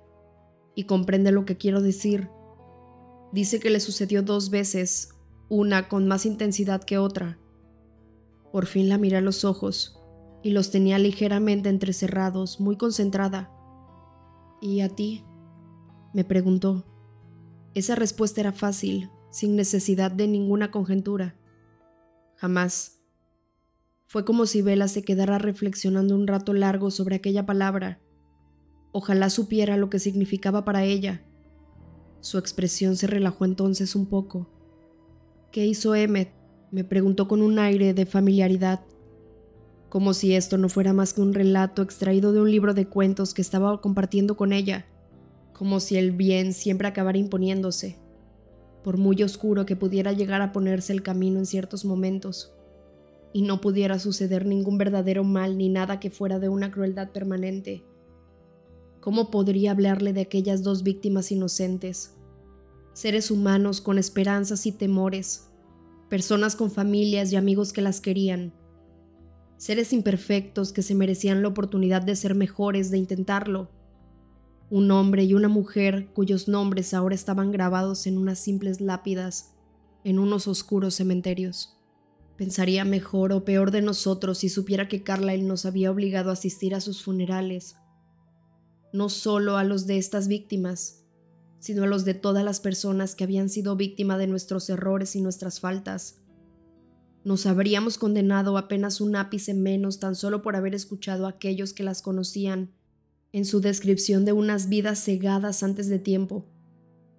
[0.74, 2.28] y comprende lo que quiero decir.
[3.32, 5.08] Dice que le sucedió dos veces,
[5.48, 7.38] una con más intensidad que otra.
[8.52, 9.98] Por fin la miré a los ojos
[10.42, 13.50] y los tenía ligeramente entrecerrados, muy concentrada.
[14.60, 15.24] ¿Y a ti?
[16.12, 16.84] me preguntó.
[17.74, 21.34] Esa respuesta era fácil, sin necesidad de ninguna conjetura.
[22.36, 23.00] Jamás.
[24.06, 28.02] Fue como si Vela se quedara reflexionando un rato largo sobre aquella palabra.
[28.92, 31.24] Ojalá supiera lo que significaba para ella.
[32.20, 34.50] Su expresión se relajó entonces un poco.
[35.50, 36.41] ¿Qué hizo Emmet?
[36.72, 38.80] Me preguntó con un aire de familiaridad,
[39.90, 43.34] como si esto no fuera más que un relato extraído de un libro de cuentos
[43.34, 44.86] que estaba compartiendo con ella,
[45.52, 47.98] como si el bien siempre acabara imponiéndose,
[48.82, 52.54] por muy oscuro que pudiera llegar a ponerse el camino en ciertos momentos,
[53.34, 57.84] y no pudiera suceder ningún verdadero mal ni nada que fuera de una crueldad permanente.
[59.00, 62.14] ¿Cómo podría hablarle de aquellas dos víctimas inocentes?
[62.94, 65.51] Seres humanos con esperanzas y temores,
[66.12, 68.52] personas con familias y amigos que las querían,
[69.56, 73.70] seres imperfectos que se merecían la oportunidad de ser mejores, de intentarlo,
[74.68, 79.54] un hombre y una mujer cuyos nombres ahora estaban grabados en unas simples lápidas
[80.04, 81.78] en unos oscuros cementerios.
[82.36, 86.74] Pensaría mejor o peor de nosotros si supiera que Carlyle nos había obligado a asistir
[86.74, 87.76] a sus funerales,
[88.92, 91.01] no solo a los de estas víctimas,
[91.62, 95.20] sino a los de todas las personas que habían sido víctima de nuestros errores y
[95.20, 96.18] nuestras faltas.
[97.22, 101.84] Nos habríamos condenado apenas un ápice menos tan solo por haber escuchado a aquellos que
[101.84, 102.72] las conocían
[103.30, 106.48] en su descripción de unas vidas cegadas antes de tiempo,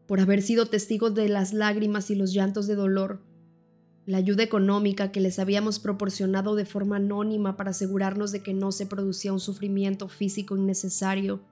[0.08, 3.22] por haber sido testigos de las lágrimas y los llantos de dolor,
[4.06, 8.74] la ayuda económica que les habíamos proporcionado de forma anónima para asegurarnos de que no
[8.74, 11.46] se producía un sufrimiento físico innecesario,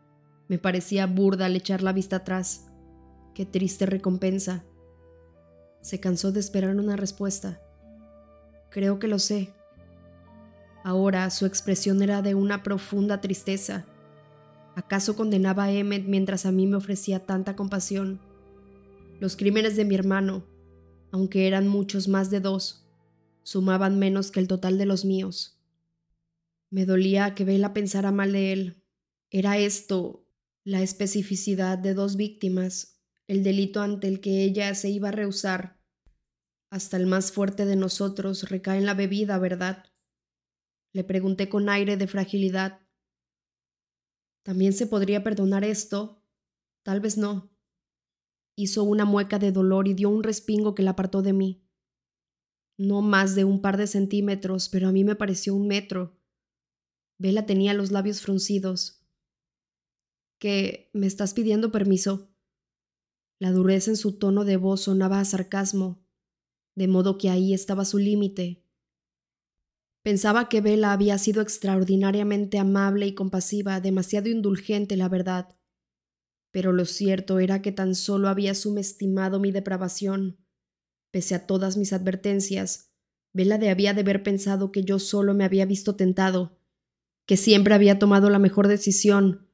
[0.50, 2.71] me parecía burda al echar la vista atrás.
[3.34, 4.66] Qué triste recompensa.
[5.82, 7.62] Se cansó de esperar una respuesta.
[8.70, 9.54] Creo que lo sé.
[10.84, 13.86] Ahora su expresión era de una profunda tristeza.
[14.76, 18.20] ¿Acaso condenaba a Emmet mientras a mí me ofrecía tanta compasión?
[19.20, 20.46] Los crímenes de mi hermano,
[21.12, 22.88] aunque eran muchos más de dos,
[23.44, 25.60] sumaban menos que el total de los míos.
[26.70, 28.84] Me dolía que Bella pensara mal de él.
[29.30, 30.26] Era esto,
[30.64, 33.01] la especificidad de dos víctimas,
[33.32, 35.82] el delito ante el que ella se iba a rehusar.
[36.70, 39.86] Hasta el más fuerte de nosotros recae en la bebida, ¿verdad?
[40.92, 42.82] Le pregunté con aire de fragilidad.
[44.44, 46.26] ¿También se podría perdonar esto?
[46.84, 47.56] Tal vez no.
[48.58, 51.66] Hizo una mueca de dolor y dio un respingo que la apartó de mí.
[52.78, 56.20] No más de un par de centímetros, pero a mí me pareció un metro.
[57.18, 59.08] Vela tenía los labios fruncidos.
[60.38, 60.90] ¿Qué?
[60.92, 62.31] ¿Me estás pidiendo permiso?
[63.42, 66.06] La dureza en su tono de voz sonaba a sarcasmo,
[66.76, 68.64] de modo que ahí estaba su límite.
[70.04, 75.58] Pensaba que Vela había sido extraordinariamente amable y compasiva, demasiado indulgente, la verdad
[76.52, 80.38] pero lo cierto era que tan solo había subestimado mi depravación.
[81.12, 82.92] Pese a todas mis advertencias,
[83.34, 86.60] Velade había de haber pensado que yo solo me había visto tentado,
[87.26, 89.48] que siempre había tomado la mejor decisión,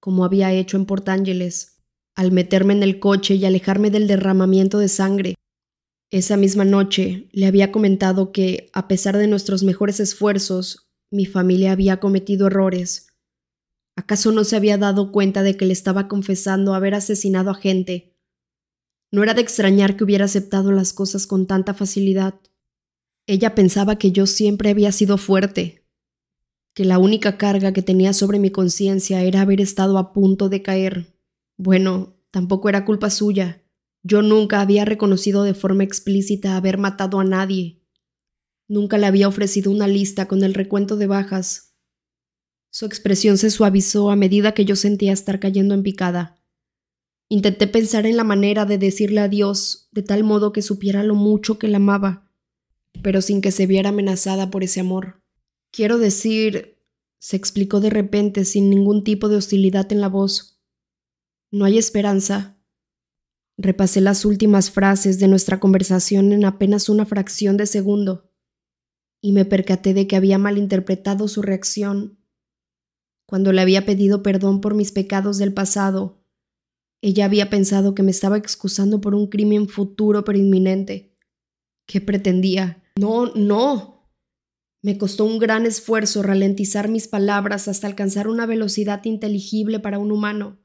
[0.00, 1.81] como había hecho en Port Ángeles,
[2.14, 5.34] al meterme en el coche y alejarme del derramamiento de sangre.
[6.10, 11.72] Esa misma noche le había comentado que, a pesar de nuestros mejores esfuerzos, mi familia
[11.72, 13.12] había cometido errores
[13.96, 18.16] ¿Acaso no se había dado cuenta de que le estaba confesando haber asesinado a gente?
[19.10, 22.40] No era de extrañar que hubiera aceptado las cosas con tanta facilidad.
[23.26, 25.84] Ella pensaba que yo siempre había sido fuerte,
[26.74, 30.62] que la única carga que tenía sobre mi conciencia era haber estado a punto de
[30.62, 31.11] caer.
[31.56, 33.62] Bueno, tampoco era culpa suya.
[34.02, 37.82] Yo nunca había reconocido de forma explícita haber matado a nadie.
[38.68, 41.72] Nunca le había ofrecido una lista con el recuento de bajas,
[42.74, 46.42] su expresión se suavizó a medida que yo sentía estar cayendo en picada.
[47.28, 51.58] Intenté pensar en la manera de decirle adiós de tal modo que supiera lo mucho
[51.58, 52.32] que la amaba,
[53.02, 55.20] pero sin que se viera amenazada por ese amor.
[55.70, 56.78] Quiero decir,
[57.18, 60.51] se explicó de repente sin ningún tipo de hostilidad en la voz.
[61.52, 62.58] No hay esperanza.
[63.56, 68.32] Repasé las últimas frases de nuestra conversación en apenas una fracción de segundo,
[69.20, 72.22] y me percaté de que había malinterpretado su reacción
[73.32, 76.22] cuando le había pedido perdón por mis pecados del pasado,
[77.00, 81.16] ella había pensado que me estaba excusando por un crimen futuro pero inminente.
[81.86, 82.82] ¿Qué pretendía?
[83.00, 84.12] No, no.
[84.82, 90.12] Me costó un gran esfuerzo ralentizar mis palabras hasta alcanzar una velocidad inteligible para un
[90.12, 90.61] humano.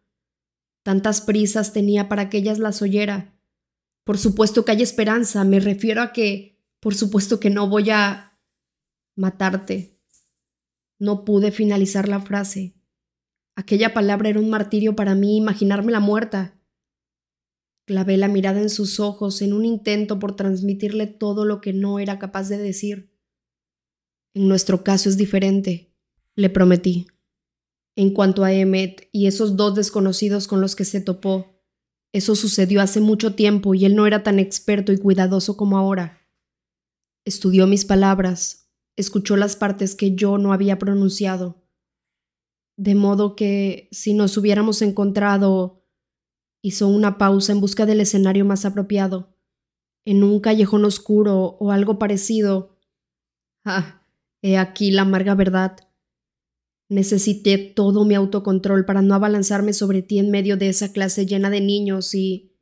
[0.87, 3.37] Tantas prisas tenía para que ellas las oyera.
[4.05, 8.39] Por supuesto que hay esperanza, me refiero a que, por supuesto que no voy a
[9.17, 9.99] matarte.
[10.97, 12.77] No pude finalizar la frase.
[13.57, 16.57] Aquella palabra era un martirio para mí imaginármela muerta.
[17.85, 21.99] Clavé la mirada en sus ojos en un intento por transmitirle todo lo que no
[21.99, 23.11] era capaz de decir.
[24.33, 25.93] En nuestro caso es diferente,
[26.35, 27.07] le prometí.
[27.97, 31.59] En cuanto a Emmet y esos dos desconocidos con los que se topó,
[32.13, 36.21] eso sucedió hace mucho tiempo y él no era tan experto y cuidadoso como ahora.
[37.25, 41.67] Estudió mis palabras, escuchó las partes que yo no había pronunciado.
[42.77, 45.83] De modo que, si nos hubiéramos encontrado,
[46.61, 49.35] hizo una pausa en busca del escenario más apropiado,
[50.05, 52.77] en un callejón oscuro o algo parecido.
[53.65, 54.03] Ah,
[54.43, 55.86] he aquí la amarga verdad.
[56.89, 61.49] Necesité todo mi autocontrol para no abalanzarme sobre ti en medio de esa clase llena
[61.49, 62.57] de niños y...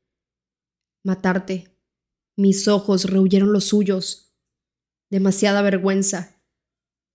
[1.03, 1.77] matarte.
[2.37, 4.25] Mis ojos rehuyeron los suyos
[5.09, 6.41] demasiada vergüenza.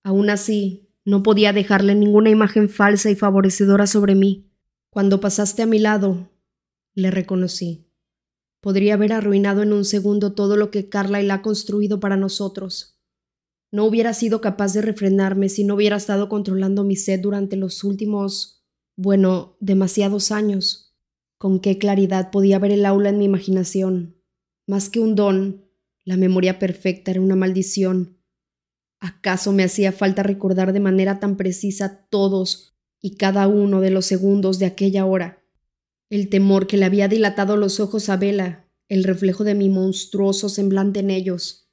[0.03, 4.51] Aún así, no podía dejarle ninguna imagen falsa y favorecedora sobre mí.
[4.91, 6.31] Cuando pasaste a mi lado,
[6.95, 7.93] le reconocí.
[8.61, 12.17] Podría haber arruinado en un segundo todo lo que Carla y la ha construido para
[12.17, 13.00] nosotros.
[13.73, 17.85] No hubiera sido capaz de refrenarme si no hubiera estado controlando mi sed durante los
[17.85, 18.65] últimos,
[18.97, 20.97] bueno, demasiados años.
[21.39, 24.17] Con qué claridad podía ver el aula en mi imaginación.
[24.67, 25.65] Más que un don,
[26.05, 28.19] la memoria perfecta era una maldición.
[28.99, 34.05] ¿Acaso me hacía falta recordar de manera tan precisa todos y cada uno de los
[34.05, 35.43] segundos de aquella hora?
[36.11, 40.49] El temor que le había dilatado los ojos a Vela, el reflejo de mi monstruoso
[40.49, 41.70] semblante en ellos,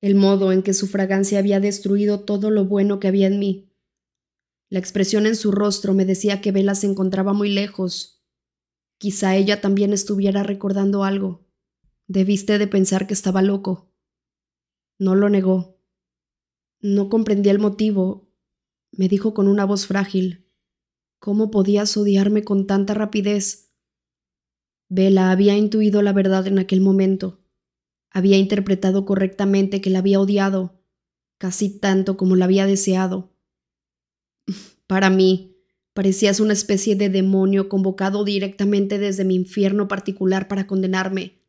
[0.00, 3.72] el modo en que su fragancia había destruido todo lo bueno que había en mí.
[4.70, 8.22] La expresión en su rostro me decía que Vela se encontraba muy lejos.
[8.98, 11.46] Quizá ella también estuviera recordando algo.
[12.06, 13.92] Debiste de pensar que estaba loco.
[14.98, 15.80] No lo negó.
[16.80, 18.28] No comprendía el motivo,
[18.92, 20.48] me dijo con una voz frágil.
[21.18, 23.72] ¿Cómo podías odiarme con tanta rapidez?
[24.88, 27.37] Vela había intuido la verdad en aquel momento.
[28.10, 30.80] Había interpretado correctamente que la había odiado,
[31.38, 33.32] casi tanto como la había deseado.
[34.86, 35.56] Para mí,
[35.92, 41.42] parecías una especie de demonio convocado directamente desde mi infierno particular para condenarme.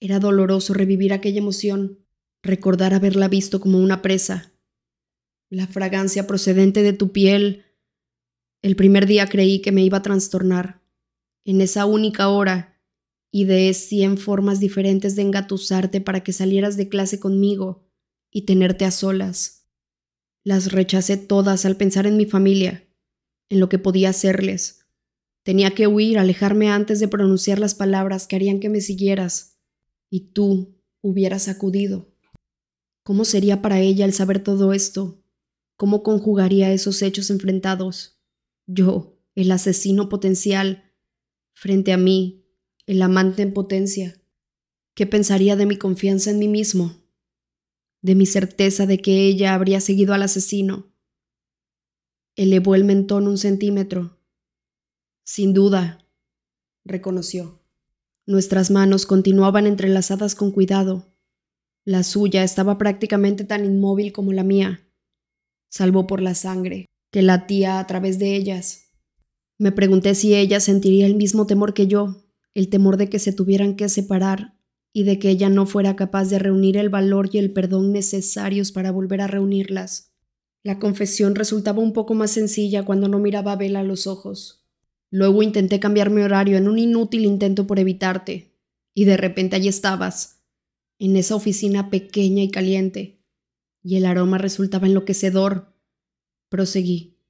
[0.00, 1.98] Era doloroso revivir aquella emoción,
[2.42, 4.52] recordar haberla visto como una presa.
[5.50, 7.64] La fragancia procedente de tu piel.
[8.62, 10.82] El primer día creí que me iba a trastornar.
[11.44, 12.77] En esa única hora
[13.30, 17.88] ideé cien formas diferentes de engatusarte para que salieras de clase conmigo
[18.30, 19.66] y tenerte a solas.
[20.44, 22.88] Las rechacé todas al pensar en mi familia,
[23.48, 24.86] en lo que podía hacerles.
[25.42, 29.58] Tenía que huir, alejarme antes de pronunciar las palabras que harían que me siguieras,
[30.10, 32.14] y tú hubieras acudido.
[33.02, 35.22] ¿Cómo sería para ella el saber todo esto?
[35.76, 38.20] ¿Cómo conjugaría esos hechos enfrentados?
[38.66, 40.92] Yo, el asesino potencial,
[41.54, 42.37] frente a mí,
[42.88, 44.18] el amante en potencia.
[44.94, 46.96] ¿Qué pensaría de mi confianza en mí mismo?
[48.00, 50.90] De mi certeza de que ella habría seguido al asesino.
[52.34, 54.18] Elevó el mentón un centímetro.
[55.22, 56.06] Sin duda,
[56.86, 57.60] reconoció.
[58.24, 61.14] Nuestras manos continuaban entrelazadas con cuidado.
[61.84, 64.88] La suya estaba prácticamente tan inmóvil como la mía,
[65.68, 68.92] salvo por la sangre que latía a través de ellas.
[69.58, 72.24] Me pregunté si ella sentiría el mismo temor que yo
[72.58, 74.58] el temor de que se tuvieran que separar
[74.92, 78.72] y de que ella no fuera capaz de reunir el valor y el perdón necesarios
[78.72, 80.12] para volver a reunirlas.
[80.64, 84.66] La confesión resultaba un poco más sencilla cuando no miraba a Bella a los ojos.
[85.08, 88.56] Luego intenté cambiar mi horario en un inútil intento por evitarte,
[88.92, 90.42] y de repente allí estabas,
[90.98, 93.22] en esa oficina pequeña y caliente,
[93.84, 95.76] y el aroma resultaba enloquecedor.
[96.48, 97.20] Proseguí.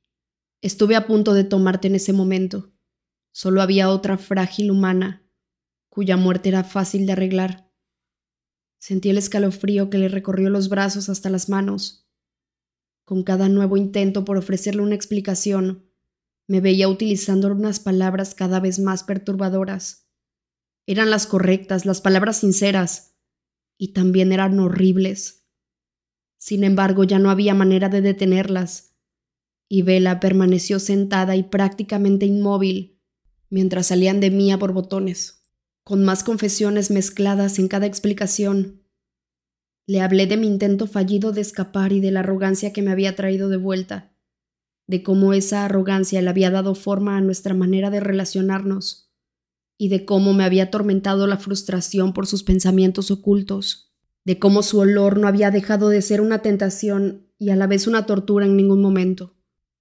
[0.62, 2.72] Estuve a punto de tomarte en ese momento.
[3.40, 5.24] Solo había otra frágil humana,
[5.88, 7.72] cuya muerte era fácil de arreglar.
[8.80, 12.10] Sentí el escalofrío que le recorrió los brazos hasta las manos.
[13.04, 15.88] Con cada nuevo intento por ofrecerle una explicación,
[16.48, 20.10] me veía utilizando unas palabras cada vez más perturbadoras.
[20.88, 23.14] Eran las correctas, las palabras sinceras,
[23.78, 25.46] y también eran horribles.
[26.38, 28.96] Sin embargo, ya no había manera de detenerlas,
[29.68, 32.97] y Vela permaneció sentada y prácticamente inmóvil,
[33.50, 35.44] mientras salían de mí a borbotones,
[35.84, 38.82] con más confesiones mezcladas en cada explicación.
[39.86, 43.16] Le hablé de mi intento fallido de escapar y de la arrogancia que me había
[43.16, 44.12] traído de vuelta,
[44.86, 49.08] de cómo esa arrogancia le había dado forma a nuestra manera de relacionarnos,
[49.78, 53.94] y de cómo me había atormentado la frustración por sus pensamientos ocultos,
[54.24, 57.86] de cómo su olor no había dejado de ser una tentación y a la vez
[57.86, 59.36] una tortura en ningún momento.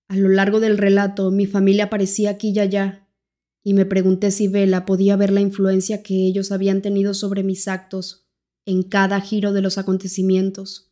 [0.08, 3.07] A lo largo del relato, mi familia aparecía aquí y allá,
[3.64, 7.68] y me pregunté si Vela podía ver la influencia que ellos habían tenido sobre mis
[7.68, 8.28] actos
[8.66, 10.92] en cada giro de los acontecimientos.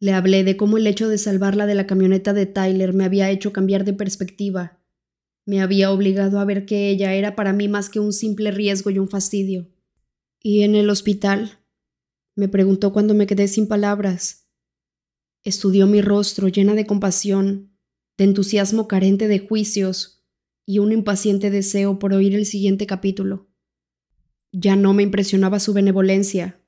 [0.00, 3.30] Le hablé de cómo el hecho de salvarla de la camioneta de Tyler me había
[3.30, 4.80] hecho cambiar de perspectiva.
[5.46, 8.90] Me había obligado a ver que ella era para mí más que un simple riesgo
[8.90, 9.68] y un fastidio.
[10.40, 11.58] ¿Y en el hospital?
[12.36, 14.48] Me preguntó cuando me quedé sin palabras.
[15.42, 17.76] Estudió mi rostro llena de compasión,
[18.16, 20.13] de entusiasmo carente de juicios,
[20.66, 23.48] y un impaciente deseo por oír el siguiente capítulo.
[24.52, 26.60] Ya no me impresionaba su benevolencia,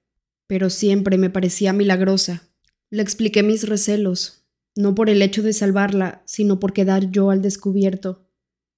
[0.46, 2.50] pero siempre me parecía milagrosa.
[2.90, 7.42] Le expliqué mis recelos, no por el hecho de salvarla, sino por quedar yo al
[7.42, 8.28] descubierto,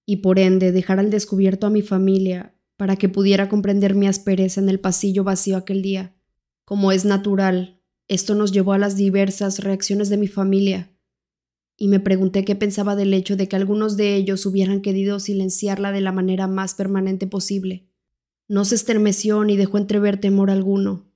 [0.07, 4.61] y por ende dejar al descubierto a mi familia para que pudiera comprender mi aspereza
[4.61, 6.15] en el pasillo vacío aquel día.
[6.65, 10.91] Como es natural, esto nos llevó a las diversas reacciones de mi familia,
[11.81, 15.93] y me pregunté qué pensaba del hecho de que algunos de ellos hubieran querido silenciarla
[15.93, 17.89] de la manera más permanente posible.
[18.49, 21.07] No se estremeció ni dejó entrever temor alguno.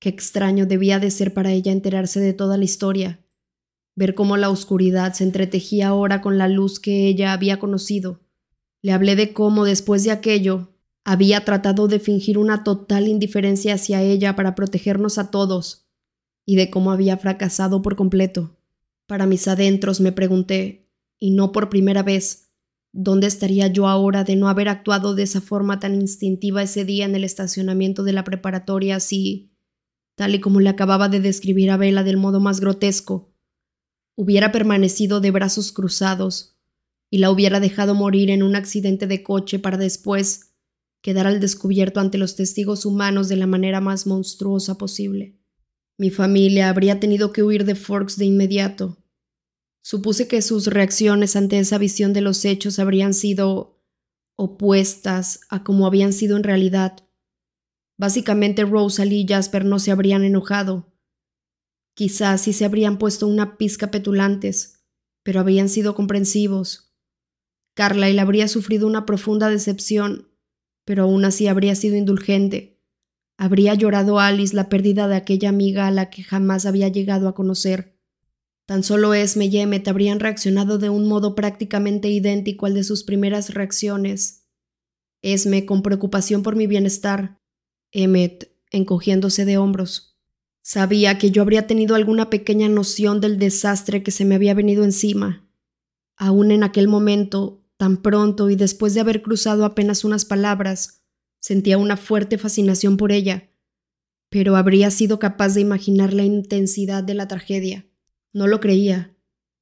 [0.00, 3.24] Qué extraño debía de ser para ella enterarse de toda la historia,
[3.94, 8.20] ver cómo la oscuridad se entretejía ahora con la luz que ella había conocido.
[8.82, 14.02] Le hablé de cómo, después de aquello, había tratado de fingir una total indiferencia hacia
[14.02, 15.86] ella para protegernos a todos,
[16.44, 18.53] y de cómo había fracasado por completo.
[19.06, 22.52] Para mis adentros me pregunté, y no por primera vez,
[22.92, 27.04] ¿dónde estaría yo ahora de no haber actuado de esa forma tan instintiva ese día
[27.04, 29.52] en el estacionamiento de la preparatoria si...
[30.16, 33.34] tal y como le acababa de describir a Vela del modo más grotesco,
[34.16, 36.56] hubiera permanecido de brazos cruzados
[37.10, 40.54] y la hubiera dejado morir en un accidente de coche para después
[41.02, 45.38] quedar al descubierto ante los testigos humanos de la manera más monstruosa posible.
[45.96, 48.98] Mi familia habría tenido que huir de Forks de inmediato.
[49.82, 53.80] Supuse que sus reacciones ante esa visión de los hechos habrían sido
[54.36, 57.06] opuestas a como habían sido en realidad.
[57.96, 60.92] Básicamente Rosalie y Jasper no se habrían enojado.
[61.94, 64.84] Quizás sí se habrían puesto una pizca petulantes,
[65.22, 66.92] pero habían sido comprensivos.
[67.74, 70.28] Carlyle habría sufrido una profunda decepción,
[70.84, 72.73] pero aún así habría sido indulgente.
[73.36, 77.34] Habría llorado Alice la pérdida de aquella amiga a la que jamás había llegado a
[77.34, 77.98] conocer.
[78.66, 83.04] Tan solo Esme y Emmet habrían reaccionado de un modo prácticamente idéntico al de sus
[83.04, 84.46] primeras reacciones.
[85.20, 87.40] Esme con preocupación por mi bienestar,
[87.92, 90.18] Emmet encogiéndose de hombros.
[90.62, 94.84] Sabía que yo habría tenido alguna pequeña noción del desastre que se me había venido
[94.84, 95.46] encima.
[96.16, 101.03] Aún en aquel momento, tan pronto y después de haber cruzado apenas unas palabras,
[101.44, 103.50] Sentía una fuerte fascinación por ella,
[104.30, 107.84] pero habría sido capaz de imaginar la intensidad de la tragedia.
[108.32, 109.14] No lo creía.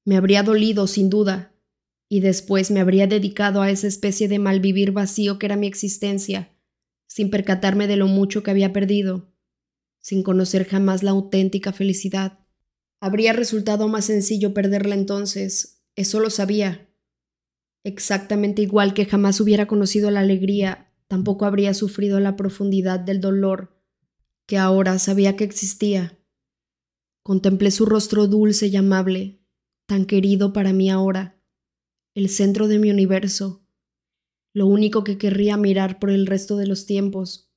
[0.05, 1.57] Me habría dolido, sin duda,
[2.09, 6.57] y después me habría dedicado a esa especie de malvivir vacío que era mi existencia,
[7.09, 9.35] sin percatarme de lo mucho que había perdido,
[9.99, 12.47] sin conocer jamás la auténtica felicidad.
[13.01, 16.89] Habría resultado más sencillo perderla entonces, eso lo sabía.
[17.83, 23.79] Exactamente igual que jamás hubiera conocido la alegría tampoco habría sufrido la profundidad del dolor
[24.47, 26.19] que ahora sabía que existía.
[27.23, 29.45] Contemplé su rostro dulce y amable,
[29.85, 31.39] tan querido para mí ahora,
[32.15, 33.63] el centro de mi universo,
[34.55, 37.53] lo único que querría mirar por el resto de los tiempos.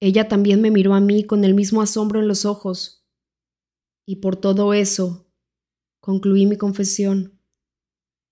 [0.00, 3.06] Ella también me miró a mí con el mismo asombro en los ojos,
[4.04, 5.32] y por todo eso,
[5.98, 7.40] concluí mi confesión.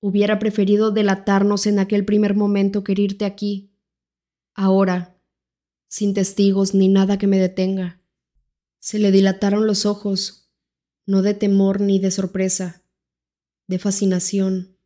[0.03, 3.72] Hubiera preferido delatarnos en aquel primer momento que irte aquí
[4.55, 5.21] ahora,
[5.89, 8.01] sin testigos ni nada que me detenga.
[8.79, 10.51] Se le dilataron los ojos,
[11.07, 12.85] no de temor ni de sorpresa,
[13.69, 14.79] de fascinación.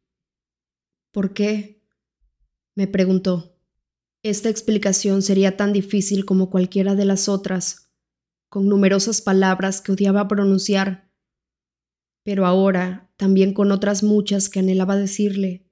[1.13, 1.83] ¿Por qué?
[2.75, 3.57] me preguntó.
[4.23, 7.93] Esta explicación sería tan difícil como cualquiera de las otras,
[8.49, 11.11] con numerosas palabras que odiaba pronunciar,
[12.23, 15.71] pero ahora también con otras muchas que anhelaba decirle.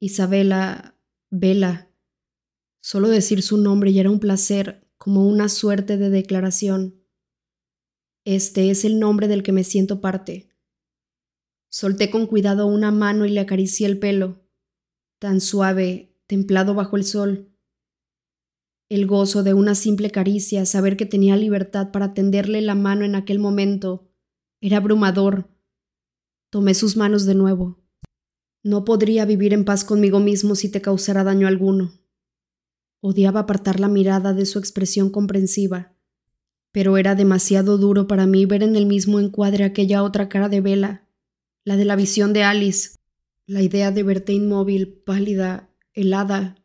[0.00, 0.98] Isabela,
[1.30, 1.85] Vela,
[2.88, 7.02] Solo decir su nombre ya era un placer, como una suerte de declaración.
[8.24, 10.50] Este es el nombre del que me siento parte.
[11.68, 14.46] Solté con cuidado una mano y le acaricié el pelo,
[15.18, 17.52] tan suave, templado bajo el sol.
[18.88, 23.16] El gozo de una simple caricia, saber que tenía libertad para tenderle la mano en
[23.16, 24.12] aquel momento,
[24.60, 25.50] era abrumador.
[26.50, 27.82] Tomé sus manos de nuevo.
[28.62, 32.05] No podría vivir en paz conmigo mismo si te causara daño alguno.
[33.00, 35.94] Odiaba apartar la mirada de su expresión comprensiva,
[36.72, 40.60] pero era demasiado duro para mí ver en el mismo encuadre aquella otra cara de
[40.60, 41.08] Vela,
[41.64, 42.96] la de la visión de Alice,
[43.46, 46.64] la idea de verte inmóvil, pálida, helada,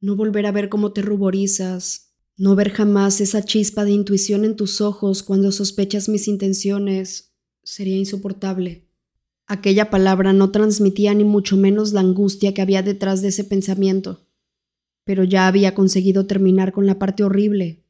[0.00, 4.56] no volver a ver cómo te ruborizas, no ver jamás esa chispa de intuición en
[4.56, 7.32] tus ojos cuando sospechas mis intenciones,
[7.62, 8.88] sería insoportable.
[9.46, 14.25] Aquella palabra no transmitía ni mucho menos la angustia que había detrás de ese pensamiento
[15.06, 17.84] pero ya había conseguido terminar con la parte horrible,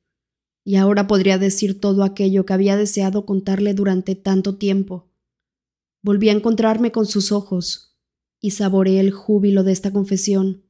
[0.64, 5.10] y ahora podría decir todo aquello que había deseado contarle durante tanto tiempo.
[6.02, 7.96] Volví a encontrarme con sus ojos,
[8.38, 10.66] y saboreé el júbilo de esta confesión.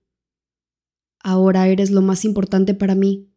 [1.18, 3.34] Ahora eres lo más importante para mí,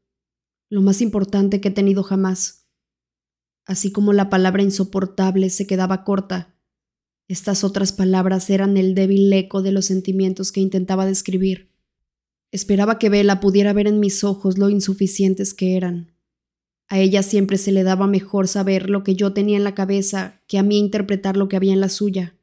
[0.69, 2.67] lo más importante que he tenido jamás.
[3.65, 6.55] Así como la palabra insoportable se quedaba corta,
[7.27, 11.71] estas otras palabras eran el débil eco de los sentimientos que intentaba describir.
[12.51, 16.15] Esperaba que Bella pudiera ver en mis ojos lo insuficientes que eran.
[16.87, 20.41] A ella siempre se le daba mejor saber lo que yo tenía en la cabeza
[20.47, 22.35] que a mí interpretar lo que había en la suya.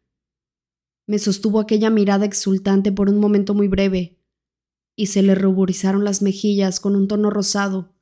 [1.07, 4.19] Me sostuvo aquella mirada exultante por un momento muy breve,
[4.95, 7.95] y se le ruborizaron las mejillas con un tono rosado,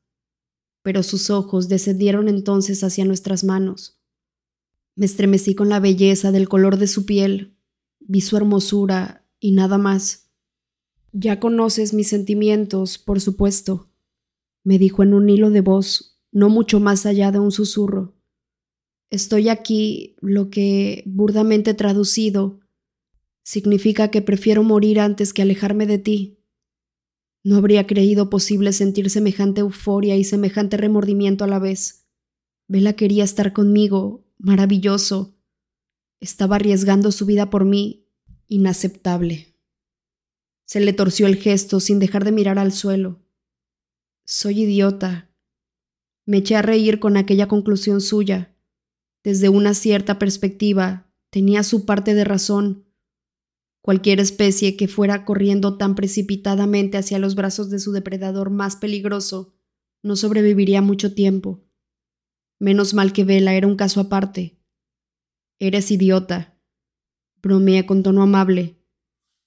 [0.83, 3.99] pero sus ojos descendieron entonces hacia nuestras manos.
[4.95, 7.57] Me estremecí con la belleza del color de su piel,
[8.01, 10.24] vi su hermosura y nada más.
[11.17, 13.89] Ya conoces mis sentimientos, por supuesto,
[14.65, 18.17] me dijo en un hilo de voz, no mucho más allá de un susurro.
[19.11, 22.59] Estoy aquí, lo que, burdamente traducido,
[23.45, 26.41] significa que prefiero morir antes que alejarme de ti.
[27.45, 32.09] No habría creído posible sentir semejante euforia y semejante remordimiento a la vez.
[32.67, 35.37] Vela quería estar conmigo, maravilloso.
[36.19, 38.09] Estaba arriesgando su vida por mí,
[38.49, 39.54] inaceptable.
[40.65, 43.21] Se le torció el gesto sin dejar de mirar al suelo.
[44.25, 45.31] Soy idiota.
[46.27, 48.57] Me eché a reír con aquella conclusión suya.
[49.23, 52.87] Desde una cierta perspectiva, tenía su parte de razón.
[53.83, 59.55] Cualquier especie que fuera corriendo tan precipitadamente hacia los brazos de su depredador más peligroso
[60.03, 61.65] no sobreviviría mucho tiempo.
[62.59, 64.59] Menos mal que Vela era un caso aparte.
[65.59, 66.59] Eres idiota.
[67.43, 68.79] Bromeé con tono amable,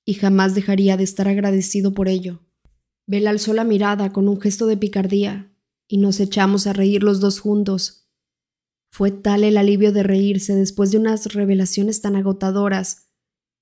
[0.08, 2.40] y jamás dejaría de estar agradecido por ello.
[3.06, 5.54] Vela alzó la mirada con un gesto de picardía,
[5.88, 8.10] y nos echamos a reír los dos juntos.
[8.90, 13.10] Fue tal el alivio de reírse después de unas revelaciones tan agotadoras,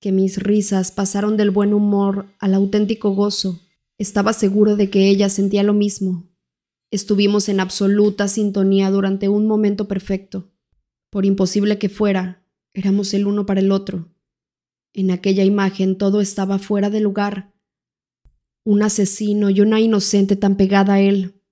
[0.00, 3.60] que mis risas pasaron del buen humor al auténtico gozo.
[3.98, 6.30] Estaba seguro de que ella sentía lo mismo,
[6.90, 10.52] Estuvimos en absoluta sintonía durante un momento perfecto.
[11.10, 14.08] Por imposible que fuera, éramos el uno para el otro.
[14.98, 17.52] En aquella imagen todo estaba fuera de lugar.
[18.64, 21.42] Un asesino y una inocente tan pegada a él,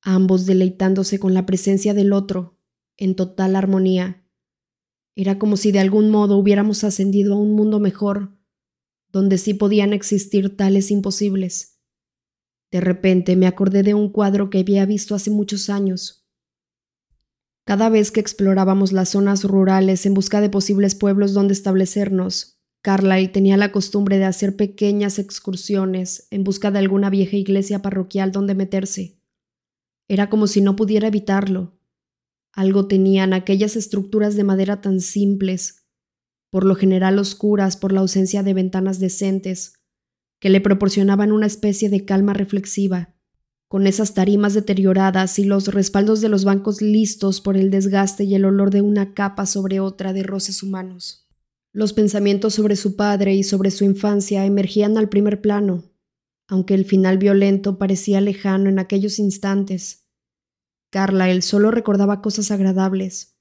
[0.00, 2.58] ambos deleitándose con la presencia del otro,
[2.96, 4.26] en total armonía.
[5.14, 8.34] Era como si de algún modo hubiéramos ascendido a un mundo mejor,
[9.12, 11.82] donde sí podían existir tales imposibles.
[12.70, 16.26] De repente me acordé de un cuadro que había visto hace muchos años.
[17.66, 22.55] Cada vez que explorábamos las zonas rurales en busca de posibles pueblos donde establecernos,
[22.86, 28.30] Carlyle tenía la costumbre de hacer pequeñas excursiones en busca de alguna vieja iglesia parroquial
[28.30, 29.18] donde meterse.
[30.06, 31.80] Era como si no pudiera evitarlo.
[32.52, 35.88] Algo tenían aquellas estructuras de madera tan simples,
[36.48, 39.72] por lo general oscuras por la ausencia de ventanas decentes,
[40.38, 43.16] que le proporcionaban una especie de calma reflexiva,
[43.66, 48.36] con esas tarimas deterioradas y los respaldos de los bancos listos por el desgaste y
[48.36, 51.25] el olor de una capa sobre otra de roces humanos.
[51.76, 55.92] Los pensamientos sobre su padre y sobre su infancia emergían al primer plano,
[56.48, 60.08] aunque el final violento parecía lejano en aquellos instantes.
[60.88, 63.38] Carla él solo recordaba cosas agradables.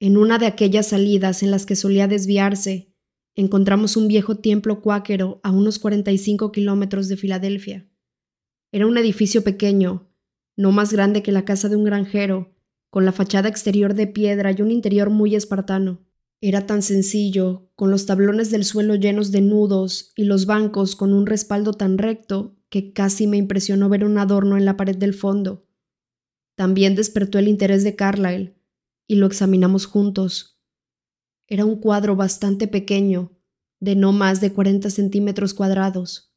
[0.00, 2.94] En una de aquellas salidas en las que solía desviarse,
[3.34, 7.86] encontramos un viejo templo cuáquero a unos 45 kilómetros de Filadelfia.
[8.72, 10.10] Era un edificio pequeño,
[10.56, 12.56] no más grande que la casa de un granjero,
[12.88, 16.03] con la fachada exterior de piedra y un interior muy espartano.
[16.46, 21.14] Era tan sencillo, con los tablones del suelo llenos de nudos y los bancos con
[21.14, 25.14] un respaldo tan recto que casi me impresionó ver un adorno en la pared del
[25.14, 25.66] fondo.
[26.54, 28.58] También despertó el interés de Carlyle,
[29.06, 30.60] y lo examinamos juntos.
[31.46, 33.32] Era un cuadro bastante pequeño,
[33.80, 36.36] de no más de 40 centímetros cuadrados.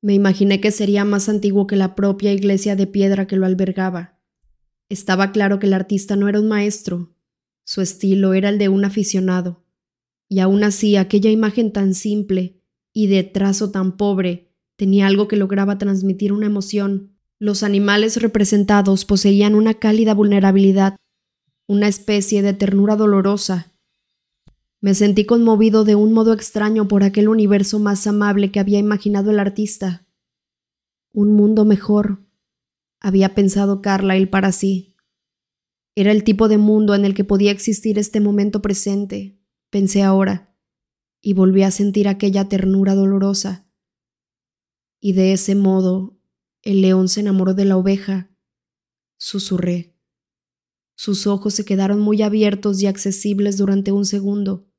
[0.00, 4.18] Me imaginé que sería más antiguo que la propia iglesia de piedra que lo albergaba.
[4.88, 7.15] Estaba claro que el artista no era un maestro,
[7.66, 9.66] su estilo era el de un aficionado,
[10.26, 12.62] y aún así aquella imagen tan simple
[12.94, 17.18] y de trazo tan pobre tenía algo que lograba transmitir una emoción.
[17.38, 20.96] Los animales representados poseían una cálida vulnerabilidad,
[21.66, 23.76] una especie de ternura dolorosa
[24.80, 29.30] me sentí conmovido de un modo extraño por aquel universo más amable que había imaginado
[29.30, 30.06] el artista.
[31.12, 32.20] Un mundo mejor,
[33.00, 34.95] había pensado Carlyle para sí.
[35.98, 39.40] Era el tipo de mundo en el que podía existir este momento presente,
[39.70, 40.54] pensé ahora,
[41.22, 43.66] y volví a sentir aquella ternura dolorosa.
[45.00, 46.20] Y de ese modo,
[46.62, 48.30] el león se enamoró de la oveja,
[49.16, 49.96] susurré.
[50.96, 54.70] Sus ojos se quedaron muy abiertos y accesibles durante un segundo,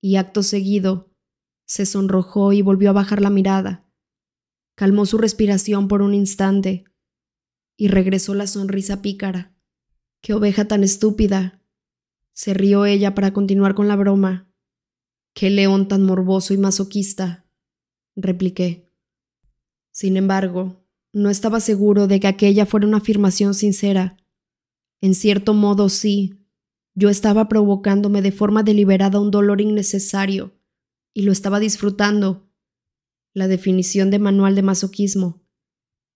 [0.00, 1.14] y acto seguido
[1.66, 3.86] se sonrojó y volvió a bajar la mirada.
[4.74, 6.84] Calmó su respiración por un instante
[7.76, 9.54] y regresó la sonrisa pícara.
[10.20, 11.62] ¡Qué oveja tan estúpida!
[12.32, 14.52] Se rió ella para continuar con la broma.
[15.34, 17.46] ¡Qué león tan morboso y masoquista!
[18.16, 18.90] repliqué.
[19.92, 24.16] Sin embargo, no estaba seguro de que aquella fuera una afirmación sincera
[25.00, 26.36] en cierto modo sí.
[26.94, 30.58] Yo estaba provocándome de forma deliberada un dolor innecesario,
[31.14, 32.48] y lo estaba disfrutando.
[33.32, 35.42] La definición de manual de masoquismo.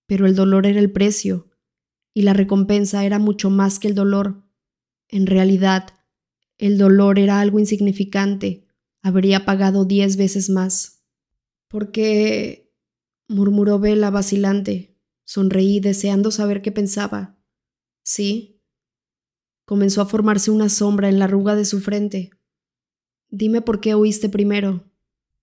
[0.07, 1.49] Pero el dolor era el precio,
[2.15, 4.43] y la recompensa era mucho más que el dolor.
[5.09, 5.89] En realidad,
[6.57, 8.67] el dolor era algo insignificante.
[9.03, 11.05] Habría pagado diez veces más.
[11.69, 12.73] ¿Por qué?
[13.29, 14.97] murmuró Vela vacilante.
[15.25, 17.37] Sonreí deseando saber qué pensaba.
[18.03, 18.55] Sí,
[19.65, 22.31] Comenzó a formarse una sombra en la arruga de su frente.
[23.31, 24.85] Dime por qué oíste primero.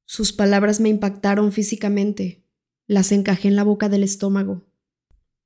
[0.06, 2.46] Sus palabras me impactaron físicamente.
[2.86, 4.68] Las encajé en la boca del estómago.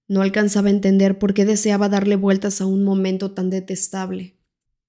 [0.08, 4.38] No alcanzaba a entender por qué deseaba darle vueltas a un momento tan detestable.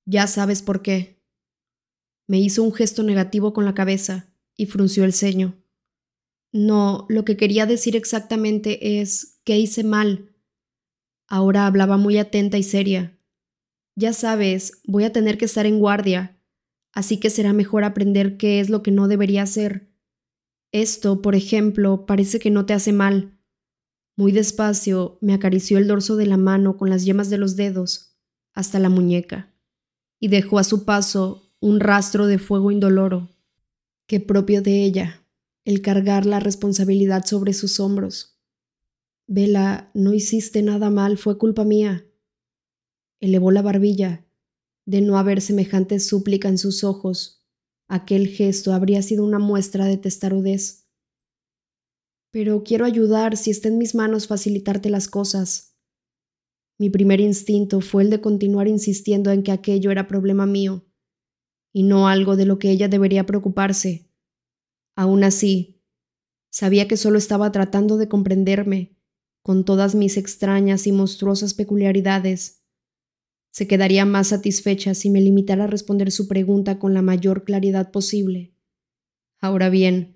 [0.05, 1.23] Ya sabes por qué.
[2.27, 5.55] Me hizo un gesto negativo con la cabeza y frunció el ceño.
[6.53, 10.35] No, lo que quería decir exactamente es que hice mal.
[11.29, 13.19] Ahora hablaba muy atenta y seria.
[13.95, 16.39] Ya sabes, voy a tener que estar en guardia,
[16.93, 19.91] así que será mejor aprender qué es lo que no debería hacer.
[20.73, 23.36] Esto, por ejemplo, parece que no te hace mal.
[24.17, 28.17] Muy despacio me acarició el dorso de la mano con las yemas de los dedos
[28.55, 29.55] hasta la muñeca
[30.19, 33.29] y dejó a su paso un rastro de fuego indoloro,
[34.07, 35.27] que propio de ella,
[35.65, 38.41] el cargar la responsabilidad sobre sus hombros.
[39.27, 42.07] Vela, no hiciste nada mal, fue culpa mía.
[43.21, 44.25] Elevó la barbilla.
[44.87, 47.45] De no haber semejante súplica en sus ojos,
[47.89, 50.86] aquel gesto habría sido una muestra de testarudez
[52.31, 55.77] pero quiero ayudar si está en mis manos facilitarte las cosas.
[56.79, 60.87] Mi primer instinto fue el de continuar insistiendo en que aquello era problema mío,
[61.73, 64.11] y no algo de lo que ella debería preocuparse.
[64.95, 65.83] Aún así,
[66.51, 68.97] sabía que solo estaba tratando de comprenderme,
[69.43, 72.65] con todas mis extrañas y monstruosas peculiaridades.
[73.53, 77.91] Se quedaría más satisfecha si me limitara a responder su pregunta con la mayor claridad
[77.91, 78.55] posible.
[79.39, 80.16] Ahora bien,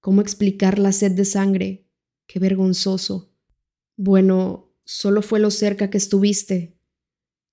[0.00, 1.86] ¿Cómo explicar la sed de sangre?
[2.26, 3.34] Qué vergonzoso.
[3.96, 6.78] Bueno, solo fue lo cerca que estuviste.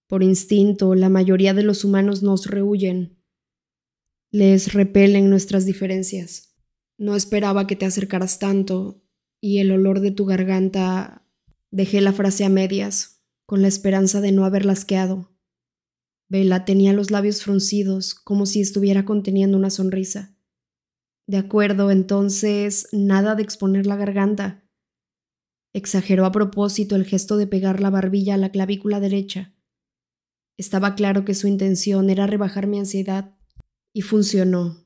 [0.07, 3.21] Por instinto, la mayoría de los humanos nos rehuyen.
[4.31, 6.55] Les repelen nuestras diferencias.
[6.97, 9.03] No esperaba que te acercaras tanto,
[9.41, 11.23] y el olor de tu garganta...
[11.69, 15.37] Dejé la frase a medias, con la esperanza de no haberla asqueado.
[16.29, 20.36] Vela tenía los labios fruncidos, como si estuviera conteniendo una sonrisa.
[21.27, 24.63] De acuerdo, entonces nada de exponer la garganta.
[25.73, 29.53] Exageró a propósito el gesto de pegar la barbilla a la clavícula derecha.
[30.57, 33.35] Estaba claro que su intención era rebajar mi ansiedad,
[33.93, 34.85] y funcionó.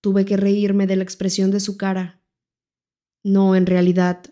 [0.00, 2.22] Tuve que reírme de la expresión de su cara.
[3.22, 4.22] No, en realidad,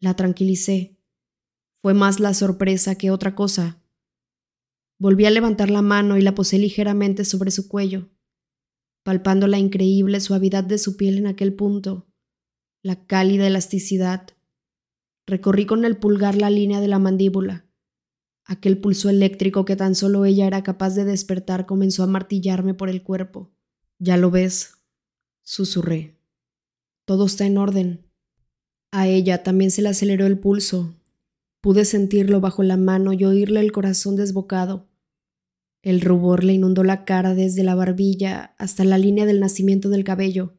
[0.00, 0.96] la tranquilicé.
[1.80, 3.82] Fue más la sorpresa que otra cosa.
[4.98, 8.08] Volví a levantar la mano y la posé ligeramente sobre su cuello
[9.02, 12.06] palpando la increíble suavidad de su piel en aquel punto,
[12.82, 14.28] la cálida elasticidad.
[15.26, 17.66] Recorrí con el pulgar la línea de la mandíbula.
[18.44, 22.88] Aquel pulso eléctrico que tan solo ella era capaz de despertar comenzó a martillarme por
[22.88, 23.52] el cuerpo.
[23.98, 24.74] Ya lo ves,
[25.42, 26.18] susurré.
[27.04, 28.10] Todo está en orden.
[28.90, 30.94] A ella también se le aceleró el pulso.
[31.60, 34.88] Pude sentirlo bajo la mano y oírle el corazón desbocado.
[35.82, 40.04] El rubor le inundó la cara desde la barbilla hasta la línea del nacimiento del
[40.04, 40.54] cabello.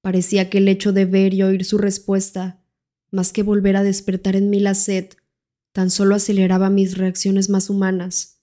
[0.00, 2.64] Parecía que el hecho de ver y oír su respuesta,
[3.12, 5.10] más que volver a despertar en mí la sed,
[5.72, 8.42] tan solo aceleraba mis reacciones más humanas.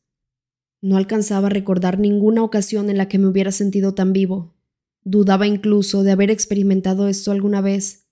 [0.82, 4.56] No alcanzaba a recordar ninguna ocasión en la que me hubiera sentido tan vivo.
[5.04, 8.08] Dudaba incluso de haber experimentado esto alguna vez,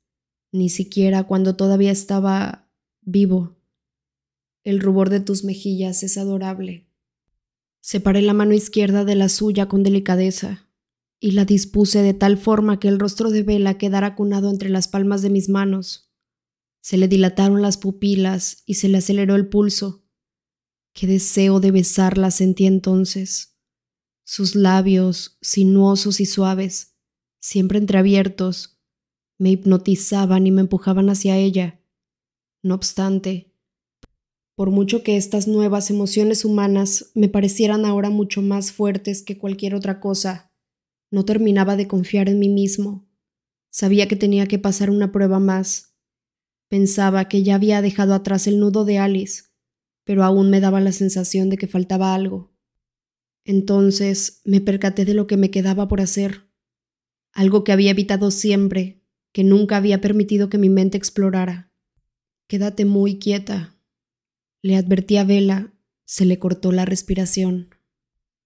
[0.51, 2.69] ni siquiera cuando todavía estaba
[3.01, 3.57] vivo.
[4.63, 6.87] El rubor de tus mejillas es adorable.
[7.85, 10.69] Separé la mano izquierda de la suya con delicadeza
[11.19, 14.87] y la dispuse de tal forma que el rostro de Vela quedara acunado entre las
[14.87, 16.09] palmas de mis manos.
[16.81, 20.05] Se le dilataron las pupilas y se le aceleró el pulso.
[20.93, 23.57] Qué deseo de besarla sentí entonces.
[24.23, 26.95] Sus labios, sinuosos y suaves,
[27.41, 28.79] siempre entreabiertos,
[29.37, 31.81] me hipnotizaban y me empujaban hacia ella.
[32.61, 33.52] No obstante,
[34.55, 39.73] por mucho que estas nuevas emociones humanas me parecieran ahora mucho más fuertes que cualquier
[39.73, 40.51] otra cosa,
[41.09, 43.07] no terminaba de confiar en mí mismo.
[43.69, 45.95] Sabía que tenía que pasar una prueba más.
[46.69, 49.43] Pensaba que ya había dejado atrás el nudo de Alice,
[50.03, 52.53] pero aún me daba la sensación de que faltaba algo.
[53.45, 56.49] Entonces me percaté de lo que me quedaba por hacer,
[57.31, 61.71] algo que había evitado siempre, que nunca había permitido que mi mente explorara.
[62.47, 63.72] Quédate muy quieta,
[64.63, 65.73] le advertí a Vela,
[66.05, 67.75] se le cortó la respiración.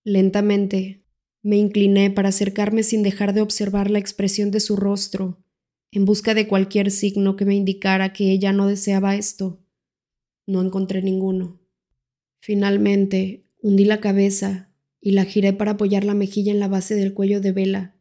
[0.03, 1.03] Lentamente,
[1.43, 5.43] me incliné para acercarme sin dejar de observar la expresión de su rostro,
[5.91, 9.63] en busca de cualquier signo que me indicara que ella no deseaba esto.
[10.47, 11.61] No encontré ninguno.
[12.39, 17.13] Finalmente, hundí la cabeza y la giré para apoyar la mejilla en la base del
[17.13, 17.95] cuello de Vela.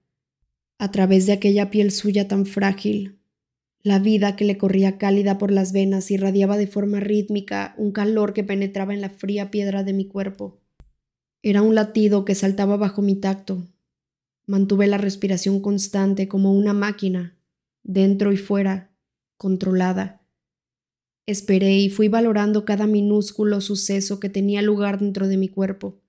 [0.78, 3.15] A través de aquella piel suya tan frágil,
[3.86, 8.32] la vida que le corría cálida por las venas irradiaba de forma rítmica un calor
[8.32, 10.60] que penetraba en la fría piedra de mi cuerpo.
[11.40, 13.64] Era un latido que saltaba bajo mi tacto.
[14.44, 17.38] Mantuve la respiración constante como una máquina,
[17.84, 18.90] dentro y fuera,
[19.36, 20.26] controlada.
[21.24, 26.02] Esperé y fui valorando cada minúsculo suceso que tenía lugar dentro de mi cuerpo.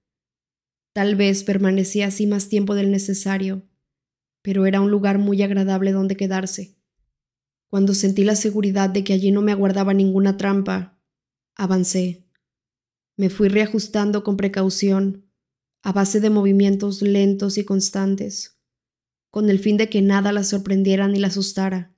[0.93, 3.61] Tal vez permanecía así más tiempo del necesario,
[4.41, 6.76] pero era un lugar muy agradable donde quedarse.
[7.69, 11.01] Cuando sentí la seguridad de que allí no me aguardaba ninguna trampa,
[11.55, 12.25] avancé.
[13.17, 15.29] Me fui reajustando con precaución,
[15.83, 18.59] a base de movimientos lentos y constantes,
[19.29, 21.95] con el fin de que nada la sorprendiera ni la asustara.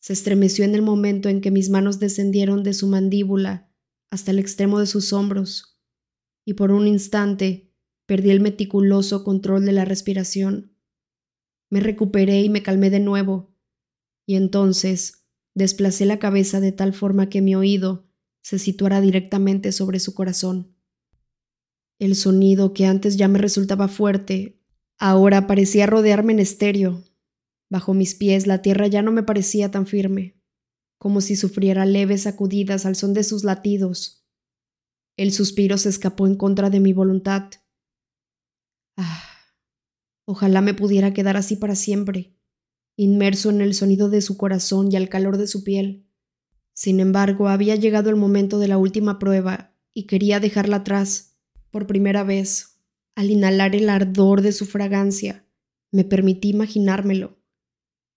[0.00, 3.72] Se estremeció en el momento en que mis manos descendieron de su mandíbula
[4.10, 5.80] hasta el extremo de sus hombros,
[6.44, 7.72] y por un instante
[8.06, 10.76] perdí el meticuloso control de la respiración.
[11.70, 13.51] Me recuperé y me calmé de nuevo,
[14.26, 15.24] y entonces
[15.54, 18.08] desplacé la cabeza de tal forma que mi oído
[18.42, 20.76] se situara directamente sobre su corazón.
[21.98, 24.60] El sonido que antes ya me resultaba fuerte,
[24.98, 27.04] ahora parecía rodearme en estéreo,
[27.72, 30.38] Bajo mis pies la tierra ya no me parecía tan firme,
[30.98, 34.26] como si sufriera leves sacudidas al son de sus latidos.
[35.16, 37.50] El suspiro se escapó en contra de mi voluntad.
[38.98, 39.24] Ah,
[40.26, 42.36] ojalá me pudiera quedar así para siempre,
[42.96, 46.06] inmerso en el sonido de su corazón y al calor de su piel.
[46.72, 51.36] Sin embargo, había llegado el momento de la última prueba y quería dejarla atrás.
[51.70, 52.78] Por primera vez,
[53.14, 55.46] al inhalar el ardor de su fragancia,
[55.90, 57.42] me permití imaginármelo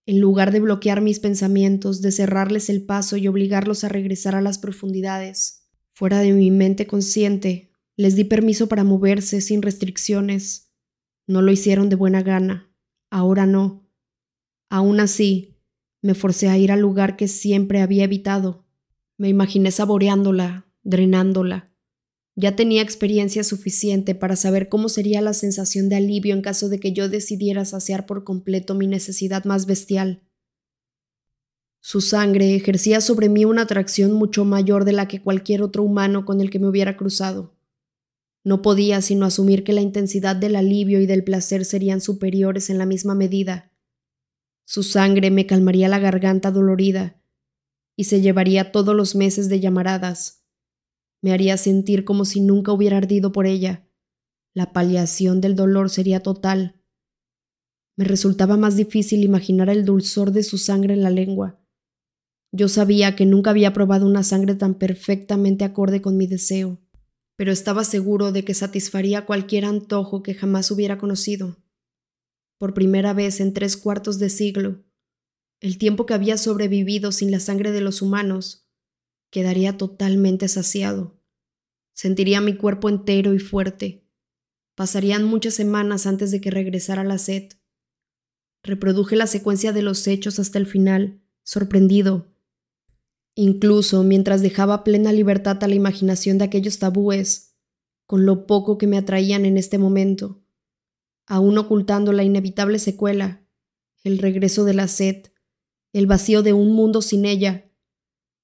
[0.06, 4.42] en lugar de bloquear mis pensamientos, de cerrarles el paso y obligarlos a regresar a
[4.42, 5.68] las profundidades.
[5.94, 10.74] Fuera de mi mente consciente, les di permiso para moverse sin restricciones.
[11.28, 12.72] No lo hicieron de buena gana.
[13.10, 13.85] Ahora no.
[14.76, 15.56] Aún así,
[16.02, 18.66] me forcé a ir al lugar que siempre había evitado.
[19.18, 21.72] Me imaginé saboreándola, drenándola,
[22.36, 26.82] ya tenía experiencia suficiente para saber cómo sería la sensación de alivio en caso de
[26.82, 30.24] que yo decidiera saciar por completo mi necesidad más bestial.
[31.80, 36.26] Su sangre ejercía sobre mí una atracción mucho mayor de la que cualquier otro humano
[36.26, 37.56] con el que me hubiera cruzado.
[38.44, 42.78] No podía sino asumir que la intensidad del alivio y del placer serían superiores en
[42.78, 43.72] la misma medida.
[44.66, 47.22] Su sangre me calmaría la garganta dolorida
[47.96, 50.46] y se llevaría todos los meses de llamaradas
[51.26, 53.90] me haría sentir como si nunca hubiera ardido por ella.
[54.54, 56.80] La paliación del dolor sería total.
[57.98, 61.60] Me resultaba más difícil imaginar el dulzor de su sangre en la lengua.
[62.52, 66.80] Yo sabía que nunca había probado una sangre tan perfectamente acorde con mi deseo,
[67.36, 71.58] pero estaba seguro de que satisfaría cualquier antojo que jamás hubiera conocido.
[72.58, 74.86] Por primera vez en tres cuartos de siglo,
[75.60, 78.70] el tiempo que había sobrevivido sin la sangre de los humanos,
[79.30, 81.20] quedaría totalmente saciado.
[81.94, 84.08] Sentiría mi cuerpo entero y fuerte.
[84.76, 87.50] Pasarían muchas semanas antes de que regresara la sed.
[88.64, 92.34] Reproduje la secuencia de los hechos hasta el final, sorprendido.
[93.36, 97.56] Incluso mientras dejaba plena libertad a la imaginación de aquellos tabúes,
[98.06, 100.45] con lo poco que me atraían en este momento,
[101.28, 103.46] aún ocultando la inevitable secuela,
[104.04, 105.28] el regreso de la sed,
[105.94, 107.72] el vacío de un mundo sin ella,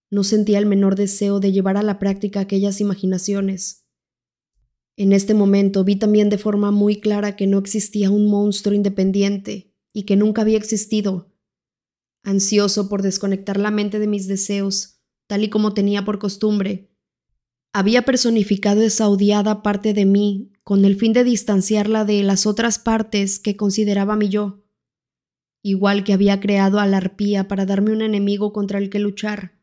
[0.09, 3.85] no sentía el menor deseo de llevar a la práctica aquellas imaginaciones.
[4.97, 9.73] En este momento vi también de forma muy clara que no existía un monstruo independiente
[9.93, 11.33] y que nunca había existido.
[12.23, 16.91] Ansioso por desconectar la mente de mis deseos, tal y como tenía por costumbre,
[17.73, 22.79] había personificado esa odiada parte de mí con el fin de distanciarla de las otras
[22.79, 24.63] partes que consideraba mi yo,
[25.61, 29.59] igual que había creado a la arpía para darme un enemigo contra el que luchar.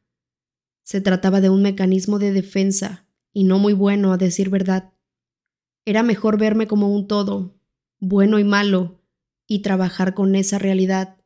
[0.83, 4.93] Se trataba de un mecanismo de defensa, y no muy bueno, a decir verdad.
[5.87, 7.59] Era mejor verme como un todo,
[8.01, 9.01] bueno y malo,
[9.47, 11.17] y trabajar con esa realidad.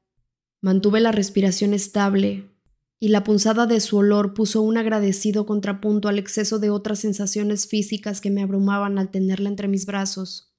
[0.61, 2.52] Mantuve la respiración estable,
[3.03, 7.67] y la punzada de su olor puso un agradecido contrapunto al exceso de otras sensaciones
[7.67, 10.55] físicas que me abrumaban al tenerla entre mis brazos.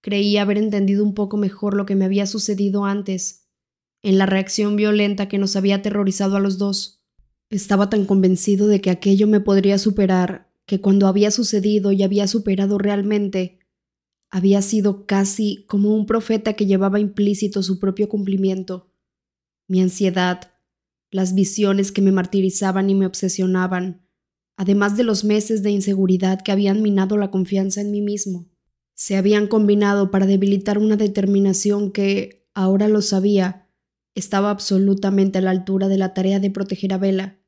[0.00, 3.48] Creí haber entendido un poco mejor lo que me había sucedido antes,
[4.00, 7.02] en la reacción violenta que nos había aterrorizado a los dos.
[7.50, 12.28] Estaba tan convencido de que aquello me podría superar que cuando había sucedido y había
[12.28, 13.58] superado realmente,
[14.30, 18.94] había sido casi como un profeta que llevaba implícito su propio cumplimiento.
[19.66, 20.49] Mi ansiedad,
[21.10, 24.06] las visiones que me martirizaban y me obsesionaban,
[24.56, 28.48] además de los meses de inseguridad que habían minado la confianza en mí mismo,
[28.94, 33.68] se habían combinado para debilitar una determinación que, ahora lo sabía,
[34.14, 37.40] estaba absolutamente a la altura de la tarea de proteger a Bella.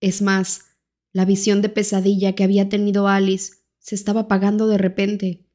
[0.00, 0.60] Es más,
[1.12, 5.46] la visión de pesadilla que había tenido Alice se estaba apagando de repente,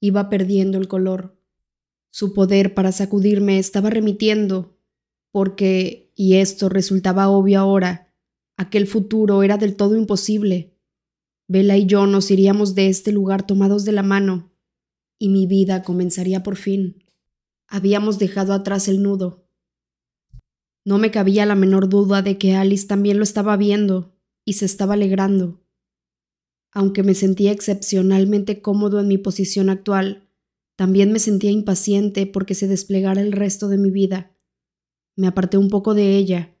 [0.00, 1.38] iba perdiendo el color.
[2.10, 4.77] Su poder para sacudirme estaba remitiendo,
[5.30, 8.08] porque, y esto resultaba obvio ahora,
[8.58, 10.76] Aquel futuro era del todo imposible.
[11.46, 14.52] Vela y yo nos iríamos de este lugar tomados de la mano,
[15.16, 17.04] y mi vida comenzaría por fin.
[17.68, 19.48] Habíamos dejado atrás el nudo.
[20.84, 24.64] No me cabía la menor duda de que Alice también lo estaba viendo y se
[24.64, 25.62] estaba alegrando.
[26.72, 30.28] Aunque me sentía excepcionalmente cómodo en mi posición actual,
[30.74, 34.34] también me sentía impaciente porque se desplegara el resto de mi vida.
[35.18, 36.54] Me aparté un poco de ella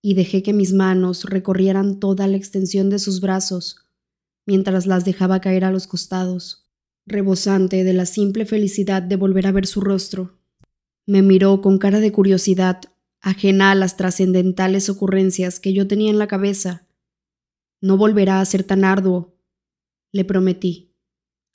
[0.00, 3.86] y dejé que mis manos recorrieran toda la extensión de sus brazos,
[4.46, 6.70] mientras las dejaba caer a los costados,
[7.04, 10.38] rebosante de la simple felicidad de volver a ver su rostro.
[11.06, 12.80] Me miró con cara de curiosidad,
[13.20, 16.86] ajena a las trascendentales ocurrencias que yo tenía en la cabeza.
[17.82, 19.36] No volverá a ser tan arduo,
[20.12, 20.94] le prometí,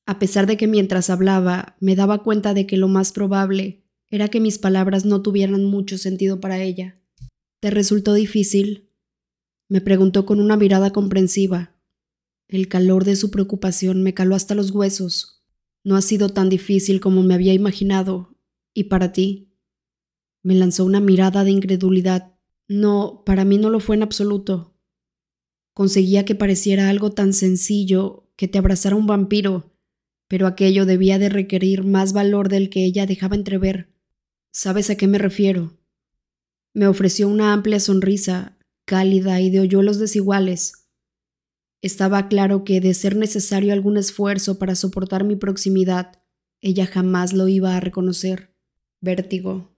[0.06, 3.83] a pesar de que mientras hablaba me daba cuenta de que lo más probable
[4.14, 7.02] era que mis palabras no tuvieran mucho sentido para ella.
[7.60, 8.92] ¿Te resultó difícil?
[9.68, 11.76] Me preguntó con una mirada comprensiva.
[12.48, 15.44] El calor de su preocupación me caló hasta los huesos.
[15.84, 18.38] No ha sido tan difícil como me había imaginado.
[18.76, 19.52] ¿Y para ti?
[20.44, 22.36] Me lanzó una mirada de incredulidad.
[22.68, 24.78] No, para mí no lo fue en absoluto.
[25.74, 29.76] Conseguía que pareciera algo tan sencillo que te abrazara un vampiro,
[30.28, 33.93] pero aquello debía de requerir más valor del que ella dejaba entrever.
[34.56, 35.80] ¿Sabes a qué me refiero?
[36.76, 40.90] Me ofreció una amplia sonrisa, cálida y de hoyuelos desiguales.
[41.82, 46.22] Estaba claro que, de ser necesario algún esfuerzo para soportar mi proximidad,
[46.62, 48.56] ella jamás lo iba a reconocer.
[49.02, 49.76] Vértigo.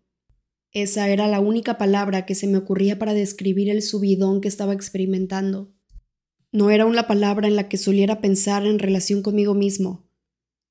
[0.74, 4.74] Esa era la única palabra que se me ocurría para describir el subidón que estaba
[4.74, 5.74] experimentando.
[6.52, 10.05] No era una palabra en la que soliera pensar en relación conmigo mismo.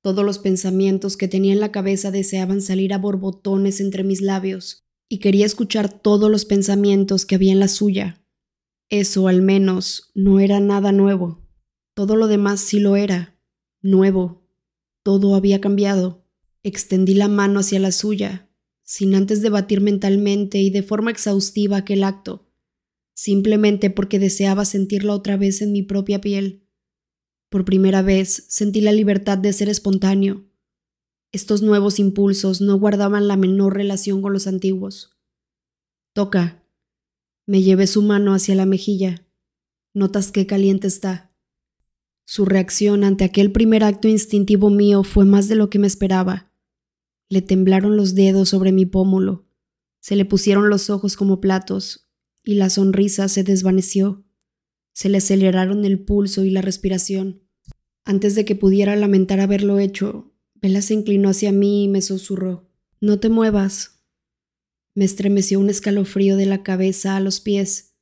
[0.05, 4.85] Todos los pensamientos que tenía en la cabeza deseaban salir a borbotones entre mis labios
[5.09, 8.23] y quería escuchar todos los pensamientos que había en la suya.
[8.87, 11.49] Eso, al menos, no era nada nuevo.
[11.95, 13.41] Todo lo demás sí lo era.
[13.81, 14.47] Nuevo.
[15.01, 16.27] Todo había cambiado.
[16.61, 18.47] Extendí la mano hacia la suya,
[18.83, 22.47] sin antes debatir mentalmente y de forma exhaustiva aquel acto,
[23.15, 26.64] simplemente porque deseaba sentirla otra vez en mi propia piel.
[27.49, 30.45] Por primera vez sentí la libertad de ser espontáneo,
[31.35, 35.09] estos nuevos impulsos no guardaban la menor relación con los antiguos.
[36.13, 36.63] Toca.
[37.45, 39.27] Me llevé su mano hacia la mejilla.
[39.93, 41.35] Notas qué caliente está.
[42.25, 46.53] Su reacción ante aquel primer acto instintivo mío fue más de lo que me esperaba.
[47.27, 49.45] Le temblaron los dedos sobre mi pómulo,
[49.99, 52.07] se le pusieron los ojos como platos,
[52.45, 54.24] y la sonrisa se desvaneció.
[54.95, 57.43] Se le aceleraron el pulso y la respiración.
[58.05, 62.71] Antes de que pudiera lamentar haberlo hecho, Bella se inclinó hacia mí y me susurró.
[63.01, 63.99] No te muevas.
[64.93, 67.97] Me estremeció un escalofrío de la cabeza a los pies.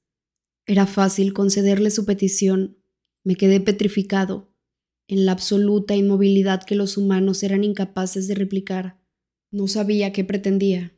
[0.68, 2.78] Era fácil concederle su petición.
[3.24, 4.54] Me quedé petrificado,
[5.08, 9.02] en la absoluta inmovilidad que los humanos eran incapaces de replicar.
[9.50, 10.96] No sabía qué pretendía.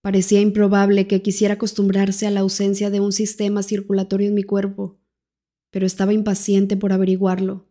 [0.00, 4.99] Parecía improbable que quisiera acostumbrarse a la ausencia de un sistema circulatorio en mi cuerpo,
[5.70, 7.68] pero estaba impaciente por averiguarlo.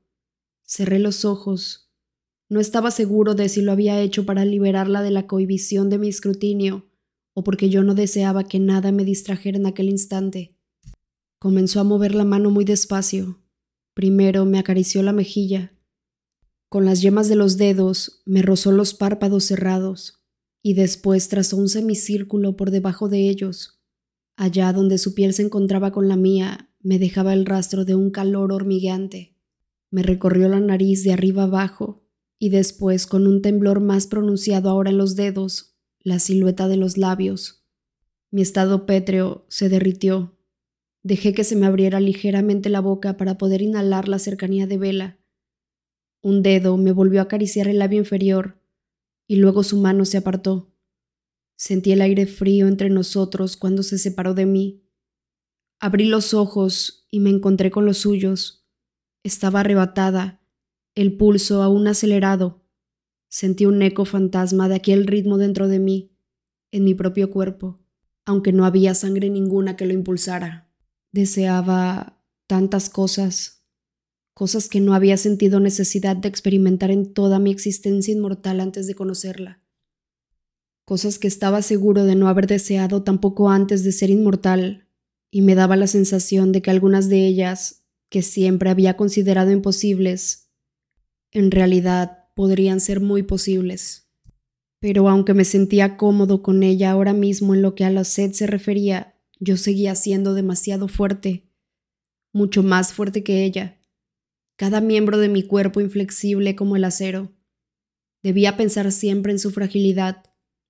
[0.64, 1.90] Cerré los ojos
[2.50, 6.10] no estaba seguro de si lo había hecho para liberarla de la cohibición de mi
[6.10, 6.90] escrutinio
[7.36, 10.58] o porque yo no deseaba que nada me distrajera en aquel instante.
[11.38, 13.40] Comenzó a mover la mano muy despacio.
[13.94, 15.74] Primero me acarició la mejilla.
[16.70, 20.26] Con las yemas de los dedos me rozó los párpados cerrados
[20.64, 23.80] y después trazó un semicírculo por debajo de ellos.
[24.36, 28.12] Allá donde su piel se encontraba con la mía, me dejaba el rastro de un
[28.12, 29.36] calor hormigueante.
[29.92, 32.04] Me recorrió la nariz de arriba abajo
[32.38, 36.98] y después, con un temblor más pronunciado ahora en los dedos, la silueta de los
[36.98, 37.66] labios.
[38.32, 40.38] Mi estado pétreo se derritió.
[41.04, 45.20] Dejé que se me abriera ligeramente la boca para poder inhalar la cercanía de Vela.
[46.22, 48.62] Un dedo me volvió a acariciar el labio inferior
[49.28, 50.74] y luego su mano se apartó.
[51.56, 54.84] Sentí el aire frío entre nosotros cuando se separó de mí.
[55.80, 58.68] Abrí los ojos y me encontré con los suyos.
[59.24, 60.40] Estaba arrebatada
[60.96, 62.66] el pulso aún acelerado.
[63.30, 66.12] Sentí un eco fantasma de aquel ritmo dentro de mí,
[66.72, 67.80] en mi propio cuerpo,
[68.26, 70.70] aunque no había sangre ninguna que lo impulsara.
[71.14, 73.64] Deseaba tantas cosas,
[74.34, 78.96] cosas que no había sentido necesidad de experimentar en toda mi existencia inmortal antes de
[78.96, 79.62] conocerla.
[80.84, 84.89] Cosas que estaba seguro de no haber deseado tampoco antes de ser inmortal,
[85.32, 90.50] y me daba la sensación de que algunas de ellas, que siempre había considerado imposibles,
[91.32, 94.10] en realidad podrían ser muy posibles.
[94.80, 98.32] Pero aunque me sentía cómodo con ella ahora mismo en lo que a la sed
[98.32, 101.46] se refería, yo seguía siendo demasiado fuerte.
[102.32, 103.80] mucho más fuerte que ella,
[104.56, 107.32] cada miembro de mi cuerpo inflexible como el acero.
[108.22, 110.26] Debía pensar siempre en su fragilidad.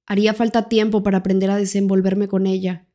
[0.06, 2.89] Haría falta tiempo para aprender a desenvolverme con ella.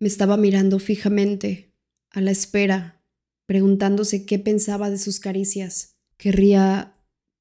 [0.00, 1.74] Me estaba mirando fijamente,
[2.10, 3.04] a la espera,
[3.46, 5.98] preguntándose qué pensaba de sus caricias.
[6.16, 6.96] Querría.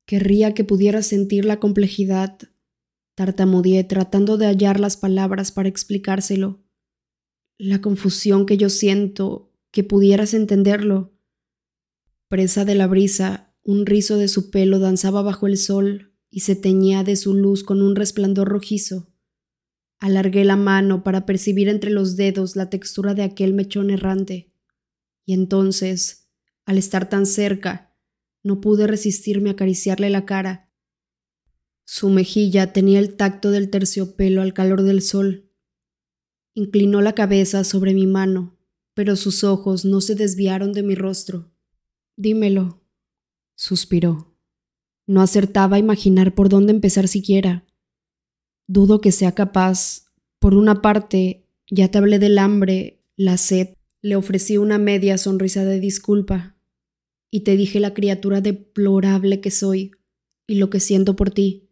[0.06, 2.38] querría que pudiera sentir la complejidad.
[3.16, 6.66] Tartamudeé tratando de hallar las palabras para explicárselo.
[7.58, 11.14] La confusión que yo siento, que pudieras entenderlo.
[12.28, 16.56] Presa de la brisa, un rizo de su pelo danzaba bajo el sol y se
[16.56, 19.09] teñía de su luz con un resplandor rojizo.
[20.00, 24.54] Alargué la mano para percibir entre los dedos la textura de aquel mechón errante.
[25.26, 26.30] Y entonces,
[26.66, 27.94] al estar tan cerca,
[28.44, 30.72] no pude resistirme a acariciarle la cara.
[31.84, 35.52] Su mejilla tenía el tacto del terciopelo al calor del sol.
[36.54, 38.58] Inclinó la cabeza sobre mi mano,
[38.94, 41.52] pero sus ojos no se desviaron de mi rostro.
[42.16, 42.82] Dímelo,
[43.56, 44.38] suspiró.
[45.08, 47.66] No acertaba a imaginar por dónde empezar siquiera.
[48.72, 50.06] Dudo que sea capaz.
[50.38, 53.70] Por una parte, ya te hablé del hambre, la sed,
[54.04, 56.56] le ofrecí una media sonrisa de disculpa,
[57.32, 59.94] y te dije la criatura deplorable que soy
[60.46, 61.72] y lo que siento por ti.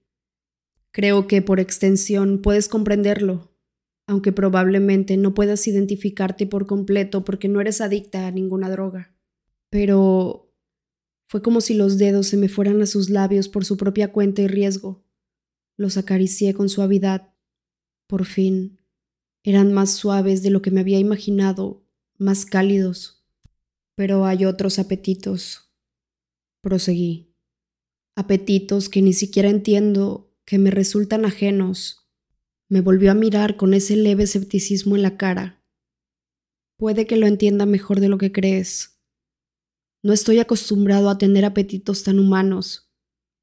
[0.91, 3.55] Creo que por extensión puedes comprenderlo,
[4.07, 9.15] aunque probablemente no puedas identificarte por completo porque no eres adicta a ninguna droga.
[9.69, 10.51] Pero
[11.27, 14.41] fue como si los dedos se me fueran a sus labios por su propia cuenta
[14.41, 15.06] y riesgo.
[15.77, 17.33] Los acaricié con suavidad.
[18.07, 18.79] Por fin,
[19.43, 21.85] eran más suaves de lo que me había imaginado,
[22.17, 23.23] más cálidos.
[23.95, 25.71] Pero hay otros apetitos.
[26.61, 27.33] Proseguí.
[28.15, 32.09] Apetitos que ni siquiera entiendo, que me resultan ajenos.
[32.69, 35.63] Me volvió a mirar con ese leve escepticismo en la cara.
[36.77, 38.99] Puede que lo entienda mejor de lo que crees.
[40.03, 42.91] No estoy acostumbrado a tener apetitos tan humanos,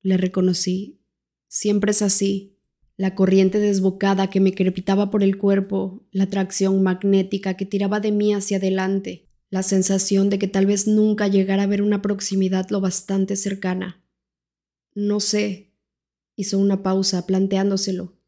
[0.03, 1.04] le reconocí
[1.55, 2.59] Siempre es así.
[2.97, 8.11] La corriente desbocada que me crepitaba por el cuerpo, la atracción magnética que tiraba de
[8.11, 12.71] mí hacia adelante, la sensación de que tal vez nunca llegara a ver una proximidad
[12.71, 14.05] lo bastante cercana.
[14.97, 15.73] No sé.
[16.35, 18.19] Hizo una pausa, planteándoselo.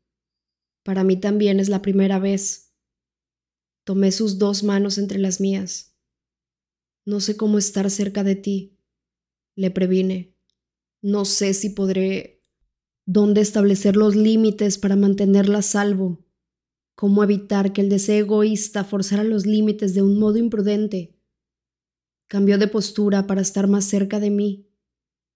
[0.84, 2.74] Para mí también es la primera vez.
[3.82, 5.96] Tomé sus dos manos entre las mías.
[7.04, 8.78] No sé cómo estar cerca de ti.
[9.56, 10.36] Le previne.
[11.02, 12.35] No sé si podré
[13.06, 16.26] dónde establecer los límites para mantenerla a salvo,
[16.96, 21.16] cómo evitar que el deseo egoísta forzara los límites de un modo imprudente.
[22.28, 24.68] Cambió de postura para estar más cerca de mí.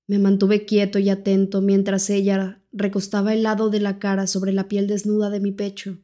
[0.08, 4.66] Me mantuve quieto y atento mientras ella recostaba el lado de la cara sobre la
[4.66, 5.98] piel desnuda de mi pecho.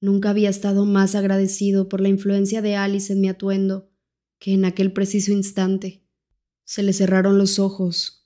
[0.00, 3.90] Nunca había estado más agradecido por la influencia de Alice en mi atuendo
[4.38, 6.04] que en aquel preciso instante.
[6.64, 8.17] Se le cerraron los ojos,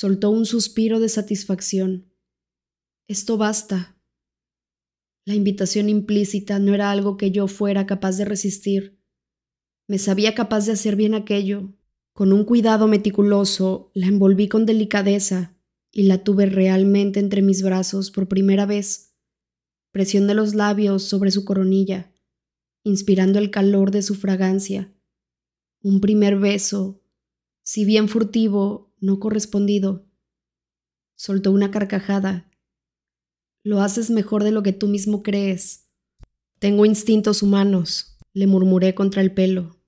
[0.00, 2.14] Soltó un suspiro de satisfacción.
[3.08, 4.00] Esto basta.
[5.24, 9.02] La invitación implícita no era algo que yo fuera capaz de resistir.
[9.88, 11.72] Me sabía capaz de hacer bien aquello.
[12.12, 15.58] Con un cuidado meticuloso, la envolví con delicadeza
[15.90, 19.16] y la tuve realmente entre mis brazos por primera vez.
[19.90, 22.14] Presión de los labios sobre su coronilla,
[22.84, 24.94] inspirando el calor de su fragancia.
[25.82, 27.02] Un primer beso,
[27.64, 30.06] si bien furtivo, no correspondido.
[31.16, 32.50] Soltó una carcajada.
[33.62, 35.88] Lo haces mejor de lo que tú mismo crees.
[36.58, 39.80] Tengo instintos humanos, le murmuré contra el pelo.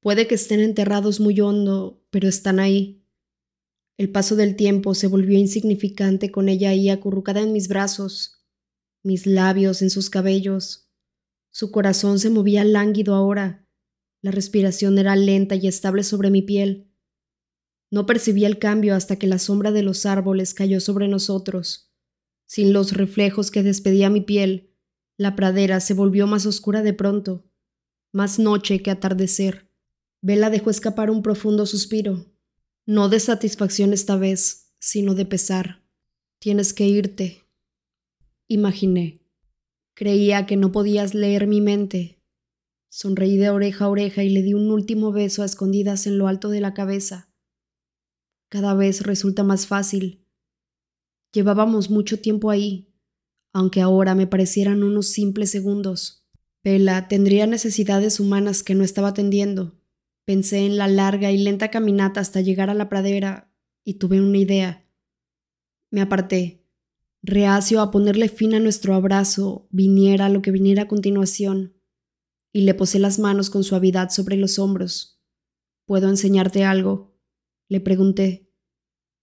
[0.00, 3.04] Puede que estén enterrados muy hondo, pero están ahí.
[3.98, 8.46] El paso del tiempo se volvió insignificante con ella ahí acurrucada en mis brazos,
[9.02, 10.90] mis labios en sus cabellos.
[11.50, 13.68] Su corazón se movía lánguido ahora.
[14.22, 16.89] La respiración era lenta y estable sobre mi piel.
[17.90, 21.92] No percibí el cambio hasta que la sombra de los árboles cayó sobre nosotros.
[22.46, 24.70] Sin los reflejos que despedía mi piel,
[25.16, 27.44] la pradera se volvió más oscura de pronto,
[28.12, 29.70] más noche que atardecer.
[30.22, 32.26] Vela dejó escapar un profundo suspiro,
[32.86, 35.84] no de satisfacción esta vez, sino de pesar.
[36.38, 37.44] Tienes que irte.
[38.48, 39.20] Imaginé.
[39.94, 42.22] Creía que no podías leer mi mente.
[42.88, 46.26] Sonreí de oreja a oreja y le di un último beso a escondidas en lo
[46.26, 47.29] alto de la cabeza.
[48.50, 50.26] Cada vez resulta más fácil.
[51.32, 52.92] Llevábamos mucho tiempo ahí,
[53.52, 56.26] aunque ahora me parecieran unos simples segundos.
[56.60, 59.80] Pela tendría necesidades humanas que no estaba atendiendo.
[60.24, 63.54] Pensé en la larga y lenta caminata hasta llegar a la pradera
[63.84, 64.84] y tuve una idea.
[65.90, 66.66] Me aparté,
[67.22, 71.76] reacio a ponerle fin a nuestro abrazo, viniera lo que viniera a continuación,
[72.52, 75.20] y le posé las manos con suavidad sobre los hombros.
[75.86, 77.09] ¿Puedo enseñarte algo?
[77.70, 78.50] Le pregunté.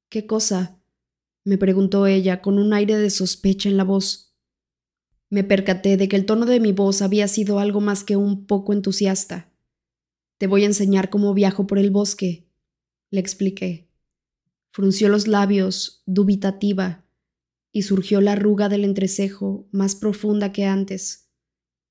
[0.10, 0.82] ¿Qué cosa?
[1.44, 4.38] me preguntó ella con un aire de sospecha en la voz.
[5.30, 8.46] Me percaté de que el tono de mi voz había sido algo más que un
[8.46, 9.52] poco entusiasta.
[10.38, 12.48] Te voy a enseñar cómo viajo por el bosque,
[13.12, 13.90] le expliqué.
[14.72, 17.06] Frunció los labios, dubitativa,
[17.74, 21.30] y surgió la arruga del entrecejo más profunda que antes,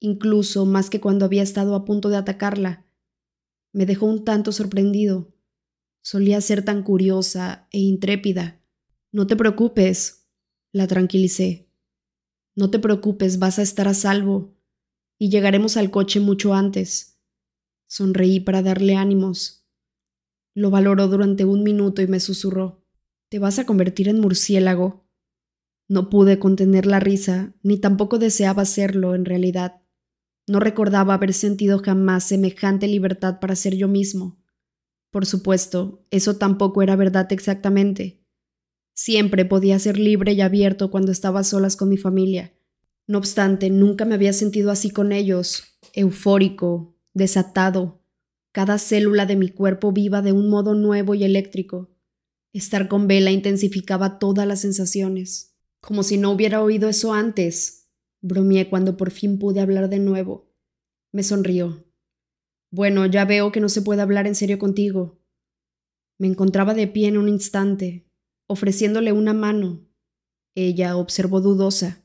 [0.01, 2.87] incluso más que cuando había estado a punto de atacarla.
[3.73, 5.36] Me dejó un tanto sorprendido.
[6.09, 8.63] Solía ser tan curiosa e intrépida.
[9.11, 10.29] No te preocupes,
[10.71, 11.69] la tranquilicé.
[12.55, 14.57] No te preocupes, vas a estar a salvo,
[15.19, 17.19] y llegaremos al coche mucho antes.
[17.89, 19.67] Sonreí para darle ánimos.
[20.55, 22.87] Lo valoró durante un minuto y me susurró.
[23.29, 25.09] Te vas a convertir en murciélago.
[25.89, 29.83] No pude contener la risa, ni tampoco deseaba hacerlo en realidad.
[30.47, 34.39] No recordaba haber sentido jamás semejante libertad para ser yo mismo.
[35.11, 38.23] Por supuesto, eso tampoco era verdad exactamente.
[38.95, 42.55] Siempre podía ser libre y abierto cuando estaba solas con mi familia.
[43.07, 48.03] No obstante, nunca me había sentido así con ellos, eufórico, desatado,
[48.53, 51.91] cada célula de mi cuerpo viva de un modo nuevo y eléctrico.
[52.55, 55.55] Estar con Vela intensificaba todas las sensaciones.
[55.83, 57.91] Como si no hubiera oído eso antes,
[58.23, 60.51] bromeé cuando por fin pude hablar de nuevo.
[61.13, 61.86] Me sonrió.
[62.71, 65.19] Bueno, ya veo que no se puede hablar en serio contigo.
[66.19, 68.07] Me encontraba de pie en un instante,
[68.47, 69.87] ofreciéndole una mano.
[70.55, 72.05] Ella observó dudosa.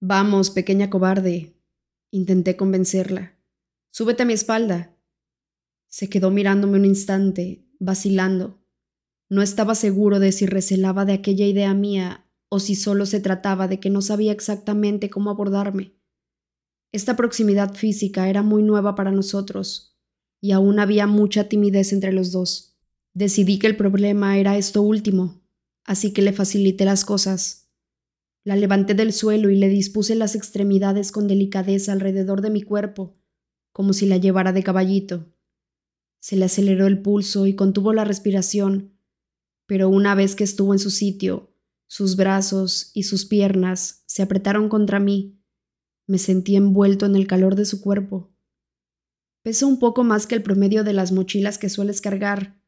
[0.00, 1.56] Vamos, pequeña cobarde.
[2.10, 3.38] Intenté convencerla.
[3.90, 4.96] Súbete a mi espalda.
[5.88, 8.62] Se quedó mirándome un instante, vacilando.
[9.28, 13.68] No estaba seguro de si recelaba de aquella idea mía o si solo se trataba
[13.68, 15.94] de que no sabía exactamente cómo abordarme.
[16.92, 19.89] Esta proximidad física era muy nueva para nosotros,
[20.40, 22.78] y aún había mucha timidez entre los dos.
[23.14, 25.42] Decidí que el problema era esto último,
[25.84, 27.68] así que le facilité las cosas.
[28.44, 33.18] La levanté del suelo y le dispuse las extremidades con delicadeza alrededor de mi cuerpo,
[33.72, 35.34] como si la llevara de caballito.
[36.20, 38.94] Se le aceleró el pulso y contuvo la respiración,
[39.66, 41.54] pero una vez que estuvo en su sitio,
[41.86, 45.42] sus brazos y sus piernas se apretaron contra mí.
[46.06, 48.32] Me sentí envuelto en el calor de su cuerpo.
[49.42, 52.60] Pesó un poco más que el promedio de las mochilas que sueles cargar.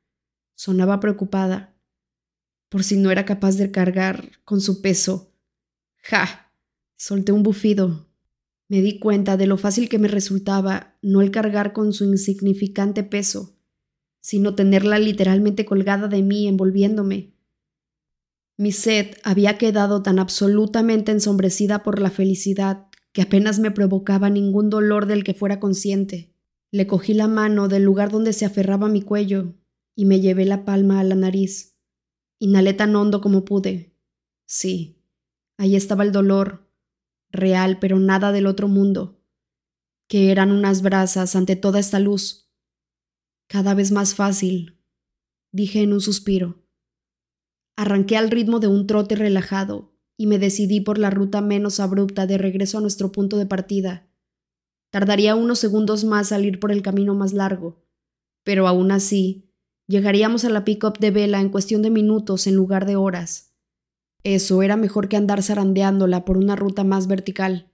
[0.54, 1.72] Sonaba preocupada
[2.72, 5.34] por si no era capaz de cargar con su peso.
[5.98, 6.50] ¡Ja!
[6.96, 8.08] Solté un bufido.
[8.66, 13.02] Me di cuenta de lo fácil que me resultaba no el cargar con su insignificante
[13.02, 13.58] peso,
[14.22, 17.34] sino tenerla literalmente colgada de mí envolviéndome.
[18.56, 24.70] Mi sed había quedado tan absolutamente ensombrecida por la felicidad que apenas me provocaba ningún
[24.70, 26.31] dolor del que fuera consciente.
[26.72, 29.54] Le cogí la mano del lugar donde se aferraba mi cuello
[29.94, 31.78] y me llevé la palma a la nariz.
[32.38, 33.94] Inhalé tan hondo como pude.
[34.46, 35.04] Sí,
[35.58, 36.72] ahí estaba el dolor,
[37.30, 39.22] real, pero nada del otro mundo,
[40.08, 42.50] que eran unas brasas ante toda esta luz.
[43.48, 44.82] Cada vez más fácil,
[45.52, 46.66] dije en un suspiro.
[47.76, 52.26] Arranqué al ritmo de un trote relajado y me decidí por la ruta menos abrupta
[52.26, 54.11] de regreso a nuestro punto de partida.
[54.92, 57.82] Tardaría unos segundos más salir por el camino más largo,
[58.44, 59.52] pero aún así
[59.92, 63.52] Llegaríamos a la pick-up de Vela en cuestión de minutos en lugar de horas.
[64.22, 67.70] Eso era mejor que andar zarandeándola por una ruta más vertical.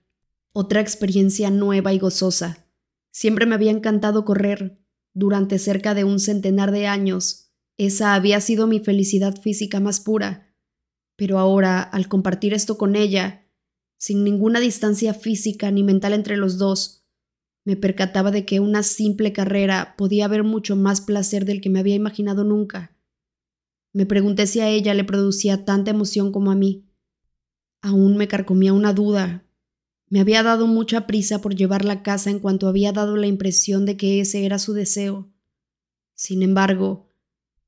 [0.51, 2.67] Otra experiencia nueva y gozosa.
[3.11, 4.79] Siempre me había encantado correr.
[5.13, 10.53] Durante cerca de un centenar de años, esa había sido mi felicidad física más pura.
[11.15, 13.47] Pero ahora, al compartir esto con ella,
[13.97, 16.98] sin ninguna distancia física ni mental entre los dos,
[17.69, 21.79] me percataba de que una simple carrera podía haber mucho más placer del que me
[21.79, 22.97] había imaginado nunca.
[23.93, 26.89] Me pregunté si a ella le producía tanta emoción como a mí.
[27.83, 29.45] Aún me carcomía una duda.
[30.07, 33.85] Me había dado mucha prisa por llevarla a casa en cuanto había dado la impresión
[33.85, 35.31] de que ese era su deseo.
[36.15, 37.11] Sin embargo,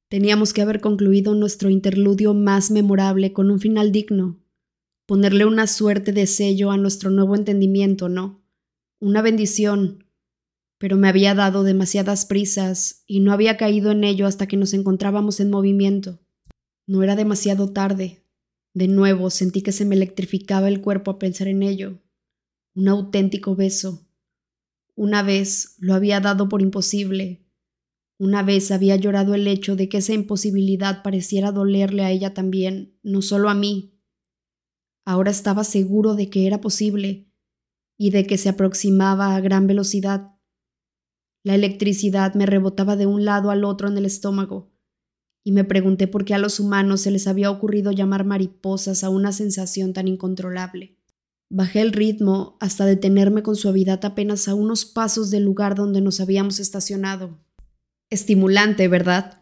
[0.07, 4.39] teníamos que haber concluido nuestro interludio más memorable con un final digno,
[5.05, 8.40] ponerle una suerte de sello a nuestro nuevo entendimiento, ¿no?
[9.01, 10.05] Una bendición,
[10.77, 14.73] pero me había dado demasiadas prisas y no había caído en ello hasta que nos
[14.73, 16.19] encontrábamos en movimiento.
[16.87, 18.23] No era demasiado tarde.
[18.73, 21.99] De nuevo sentí que se me electrificaba el cuerpo a pensar en ello.
[22.75, 24.07] Un auténtico beso.
[24.95, 27.43] Una vez lo había dado por imposible.
[28.19, 32.99] Una vez había llorado el hecho de que esa imposibilidad pareciera dolerle a ella también,
[33.01, 33.99] no solo a mí.
[35.05, 37.30] Ahora estaba seguro de que era posible
[37.97, 40.35] y de que se aproximaba a gran velocidad.
[41.43, 44.71] La electricidad me rebotaba de un lado al otro en el estómago,
[45.43, 49.09] y me pregunté por qué a los humanos se les había ocurrido llamar mariposas a
[49.09, 50.97] una sensación tan incontrolable.
[51.49, 56.21] Bajé el ritmo hasta detenerme con suavidad apenas a unos pasos del lugar donde nos
[56.21, 57.39] habíamos estacionado.
[58.09, 59.41] Estimulante, ¿verdad?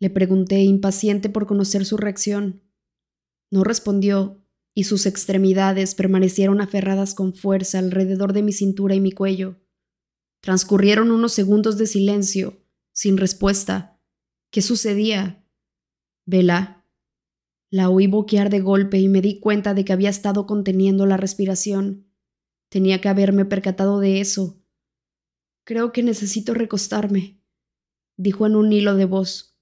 [0.00, 2.62] Le pregunté, impaciente por conocer su reacción.
[3.50, 4.44] No respondió,
[4.78, 9.56] y sus extremidades permanecieron aferradas con fuerza alrededor de mi cintura y mi cuello.
[10.40, 14.00] Transcurrieron unos segundos de silencio, sin respuesta.
[14.52, 15.44] ¿Qué sucedía?
[16.26, 16.86] Vela,
[17.72, 21.16] la oí boquear de golpe y me di cuenta de que había estado conteniendo la
[21.16, 22.06] respiración.
[22.68, 24.62] Tenía que haberme percatado de eso.
[25.64, 27.42] Creo que necesito recostarme,
[28.16, 29.58] dijo en un hilo de voz.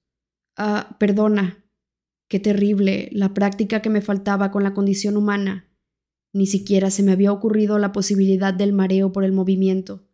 [0.59, 1.66] Ah, perdona.
[2.29, 5.71] Qué terrible la práctica que me faltaba con la condición humana.
[6.33, 10.09] Ni siquiera se me había ocurrido la posibilidad del mareo por el movimiento.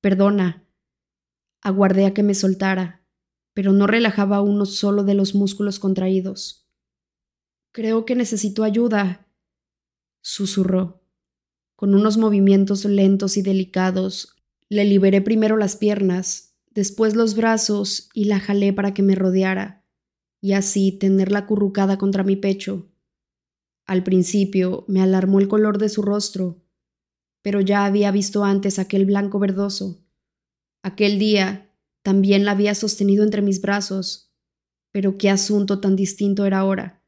[0.00, 0.66] Perdona.
[1.60, 3.06] Aguardé a que me soltara,
[3.54, 6.68] pero no relajaba uno solo de los músculos contraídos.
[7.70, 9.28] Creo que necesito ayuda,
[10.22, 11.04] susurró.
[11.76, 14.36] Con unos movimientos lentos y delicados,
[14.68, 19.81] le liberé primero las piernas, después los brazos y la jalé para que me rodeara,
[20.42, 22.90] y así tenerla acurrucada contra mi pecho.
[23.86, 26.62] Al principio me alarmó el color de su rostro,
[27.42, 30.04] pero ya había visto antes aquel blanco verdoso.
[30.82, 34.34] Aquel día también la había sostenido entre mis brazos,
[34.90, 37.04] pero qué asunto tan distinto era ahora.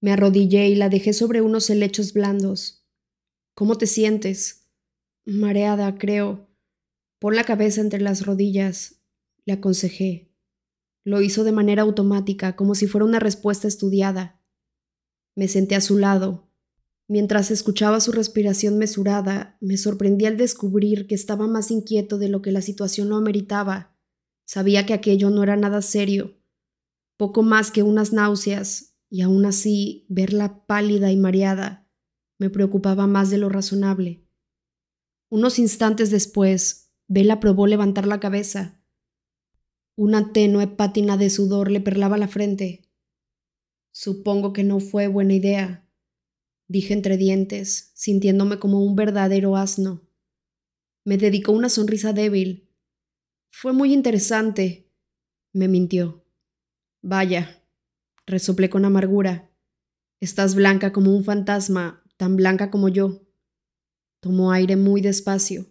[0.00, 2.88] Me arrodillé y la dejé sobre unos helechos blandos.
[3.54, 4.68] ¿Cómo te sientes?
[5.24, 6.48] Mareada, creo.
[7.20, 9.00] Pon la cabeza entre las rodillas,
[9.44, 10.31] le aconsejé.
[11.04, 14.40] Lo hizo de manera automática, como si fuera una respuesta estudiada.
[15.34, 16.48] Me senté a su lado.
[17.08, 22.42] Mientras escuchaba su respiración mesurada, me sorprendí al descubrir que estaba más inquieto de lo
[22.42, 23.96] que la situación lo ameritaba.
[24.44, 26.38] Sabía que aquello no era nada serio,
[27.16, 31.82] poco más que unas náuseas, y aún así verla pálida y mareada
[32.42, 34.26] me preocupaba más de lo razonable.
[35.30, 38.81] Unos instantes después, Bella probó levantar la cabeza.
[39.96, 42.88] Una tenue pátina de sudor le perlaba la frente.
[43.90, 45.88] Supongo que no fue buena idea,
[46.68, 50.08] dije entre dientes, sintiéndome como un verdadero asno.
[51.04, 52.70] Me dedicó una sonrisa débil.
[53.50, 54.90] Fue muy interesante,
[55.52, 56.24] me mintió.
[57.02, 57.62] Vaya,
[58.26, 59.50] Resoplé con amargura.
[60.20, 63.26] Estás blanca como un fantasma, tan blanca como yo.
[64.20, 65.66] Tomó aire muy despacio.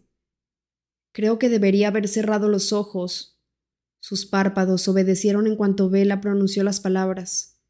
[1.14, 3.31] Creo que debería haber cerrado los ojos.
[4.02, 7.62] Sus párpados obedecieron en cuanto Vela pronunció las palabras.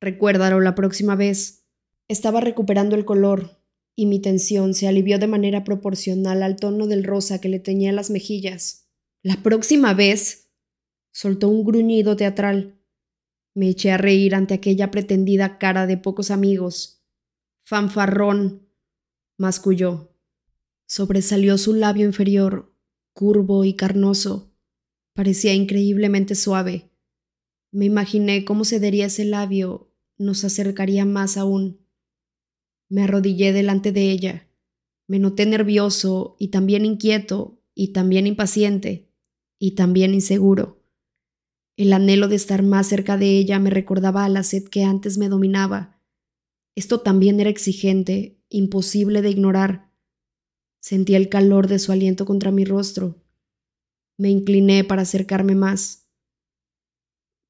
[0.00, 1.66] Recuérdalo la próxima vez.
[2.08, 3.60] Estaba recuperando el color,
[3.94, 7.92] y mi tensión se alivió de manera proporcional al tono del rosa que le teñía
[7.92, 8.88] las mejillas.
[9.22, 10.50] La próxima vez.
[11.12, 12.78] soltó un gruñido teatral.
[13.54, 17.02] Me eché a reír ante aquella pretendida cara de pocos amigos.
[17.64, 18.68] Fanfarrón,
[19.38, 20.14] masculló.
[20.86, 22.74] Sobresalió su labio inferior,
[23.14, 24.55] curvo y carnoso.
[25.16, 26.90] Parecía increíblemente suave.
[27.72, 31.80] Me imaginé cómo cedería ese labio, nos acercaría más aún.
[32.90, 34.46] Me arrodillé delante de ella.
[35.08, 39.10] Me noté nervioso y también inquieto y también impaciente
[39.58, 40.84] y también inseguro.
[41.78, 45.16] El anhelo de estar más cerca de ella me recordaba a la sed que antes
[45.16, 45.98] me dominaba.
[46.74, 49.90] Esto también era exigente, imposible de ignorar.
[50.78, 53.25] Sentía el calor de su aliento contra mi rostro.
[54.18, 56.08] Me incliné para acercarme más.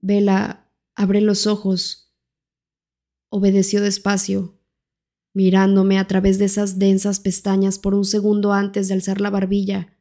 [0.00, 2.14] Vela, abre los ojos.
[3.28, 4.58] Obedeció despacio,
[5.32, 9.96] mirándome a través de esas densas pestañas por un segundo antes de alzar la barbilla,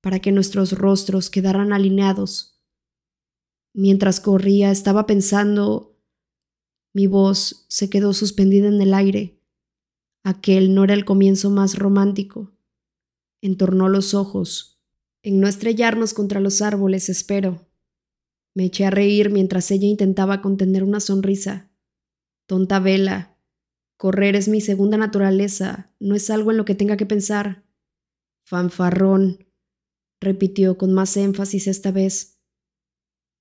[0.00, 2.62] para que nuestros rostros quedaran alineados.
[3.74, 5.90] Mientras corría estaba pensando...
[6.96, 9.42] Mi voz se quedó suspendida en el aire.
[10.22, 12.56] Aquel no era el comienzo más romántico.
[13.42, 14.73] Entornó los ojos.
[15.26, 17.66] En no estrellarnos contra los árboles, espero.
[18.54, 21.72] Me eché a reír mientras ella intentaba contener una sonrisa.
[22.46, 23.38] Tonta vela.
[23.96, 27.64] Correr es mi segunda naturaleza, no es algo en lo que tenga que pensar.
[28.44, 29.46] Fanfarrón,
[30.20, 32.38] repitió con más énfasis esta vez.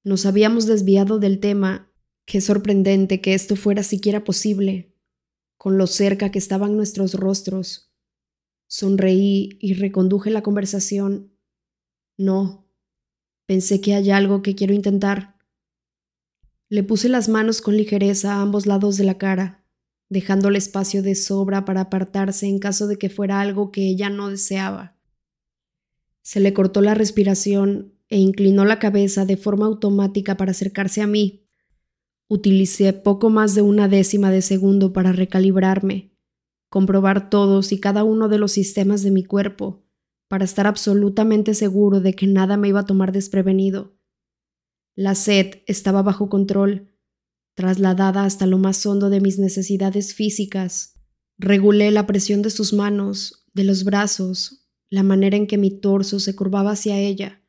[0.05, 1.91] Nos habíamos desviado del tema.
[2.25, 4.95] Qué sorprendente que esto fuera siquiera posible,
[5.57, 7.93] con lo cerca que estaban nuestros rostros.
[8.67, 11.32] Sonreí y reconduje la conversación.
[12.17, 12.67] No,
[13.45, 15.35] pensé que hay algo que quiero intentar.
[16.69, 19.65] Le puse las manos con ligereza a ambos lados de la cara,
[20.09, 24.29] dejándole espacio de sobra para apartarse en caso de que fuera algo que ella no
[24.29, 24.97] deseaba.
[26.21, 31.07] Se le cortó la respiración e inclinó la cabeza de forma automática para acercarse a
[31.07, 31.47] mí.
[32.27, 36.13] Utilicé poco más de una décima de segundo para recalibrarme,
[36.69, 39.82] comprobar todos y cada uno de los sistemas de mi cuerpo,
[40.33, 43.99] para estar absolutamente seguro de que nada me iba a tomar desprevenido.
[44.95, 46.97] La sed estaba bajo control,
[47.55, 50.99] trasladada hasta lo más hondo de mis necesidades físicas.
[51.37, 56.19] Regulé la presión de sus manos, de los brazos, la manera en que mi torso
[56.19, 57.43] se curvaba hacia ella,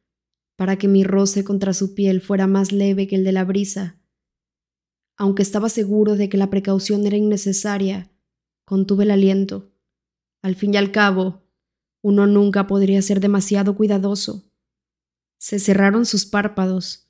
[0.55, 3.99] para que mi roce contra su piel fuera más leve que el de la brisa.
[5.17, 8.13] Aunque estaba seguro de que la precaución era innecesaria,
[8.67, 9.73] contuve el aliento.
[10.43, 11.44] Al fin y al cabo,
[12.05, 14.45] uno nunca podría ser demasiado cuidadoso.
[15.39, 17.09] Se cerraron sus párpados.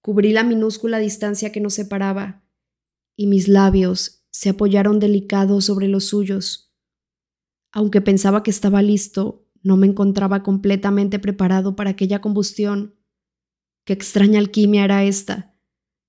[0.00, 2.42] Cubrí la minúscula distancia que nos separaba,
[3.14, 6.74] y mis labios se apoyaron delicados sobre los suyos.
[7.72, 12.94] Aunque pensaba que estaba listo, no me encontraba completamente preparado para aquella combustión.
[13.84, 15.54] Qué extraña alquimia era esta,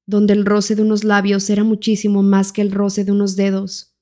[0.05, 3.96] donde el roce de unos labios era muchísimo más que el roce de unos dedos.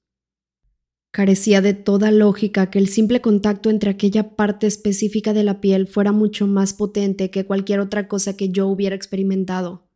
[1.15, 5.87] Carecía de toda lógica que el simple contacto entre aquella parte específica de la piel
[5.87, 9.87] fuera mucho más potente que cualquier otra cosa que yo hubiera experimentado.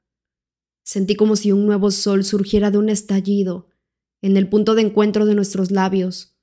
[0.81, 3.67] Sentí como si un nuevo sol surgiera de un estallido,
[4.21, 6.37] en el punto de encuentro de nuestros labios,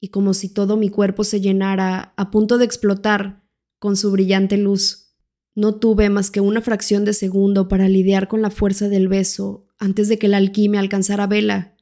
[0.00, 3.42] y como si todo mi cuerpo se llenara, a punto de explotar,
[3.78, 5.14] con su brillante luz.
[5.54, 9.66] No tuve más que una fracción de segundo para lidiar con la fuerza del beso
[9.78, 11.73] antes de que la alquimia alcanzara vela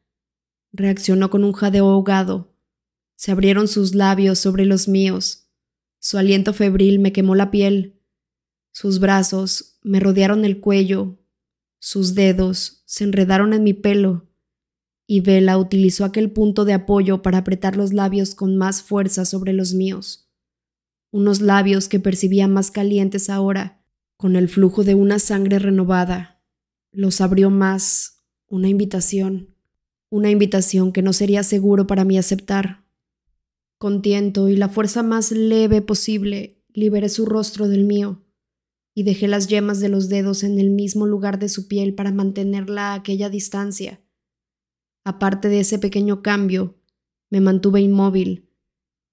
[0.73, 2.57] Reaccionó con un jadeo ahogado.
[3.15, 5.51] Se abrieron sus labios sobre los míos.
[5.99, 8.01] Su aliento febril me quemó la piel.
[8.73, 11.19] Sus brazos me rodearon el cuello.
[11.79, 14.31] Sus dedos se enredaron en mi pelo.
[15.07, 19.53] Y Vela utilizó aquel punto de apoyo para apretar los labios con más fuerza sobre
[19.53, 20.31] los míos.
[21.11, 23.85] Unos labios que percibía más calientes ahora,
[24.17, 26.43] con el flujo de una sangre renovada.
[26.93, 29.52] Los abrió más, una invitación
[30.13, 32.85] una invitación que no sería seguro para mí aceptar.
[33.79, 38.23] Con tiento y la fuerza más leve posible, liberé su rostro del mío
[38.95, 42.13] y dejé las yemas de los dedos en el mismo lugar de su piel para
[42.13, 44.03] mantenerla a aquella distancia.
[45.03, 46.79] Aparte de ese pequeño cambio,
[47.31, 48.51] me mantuve inmóvil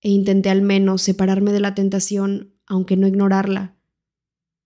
[0.01, 3.77] e intenté al menos separarme de la tentación, aunque no ignorarla.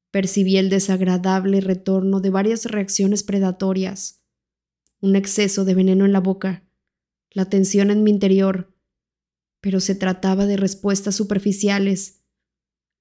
[0.10, 4.23] Percibí el desagradable retorno de varias reacciones predatorias
[5.04, 6.64] un exceso de veneno en la boca,
[7.30, 8.74] la tensión en mi interior,
[9.60, 12.24] pero se trataba de respuestas superficiales,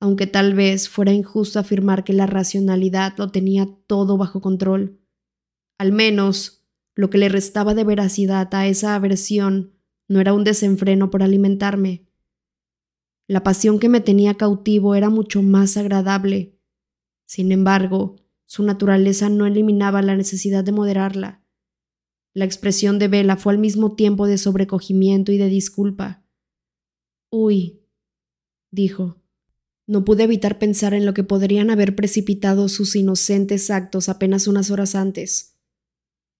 [0.00, 4.98] aunque tal vez fuera injusto afirmar que la racionalidad lo tenía todo bajo control.
[5.78, 6.64] Al menos,
[6.96, 9.72] lo que le restaba de veracidad a esa aversión
[10.08, 12.08] no era un desenfreno por alimentarme.
[13.28, 16.58] La pasión que me tenía cautivo era mucho más agradable.
[17.26, 21.41] Sin embargo, su naturaleza no eliminaba la necesidad de moderarla.
[22.34, 26.24] La expresión de Vela fue al mismo tiempo de sobrecogimiento y de disculpa.
[27.30, 27.82] Uy,
[28.70, 29.16] dijo.
[29.86, 34.70] No pude evitar pensar en lo que podrían haber precipitado sus inocentes actos apenas unas
[34.70, 35.58] horas antes.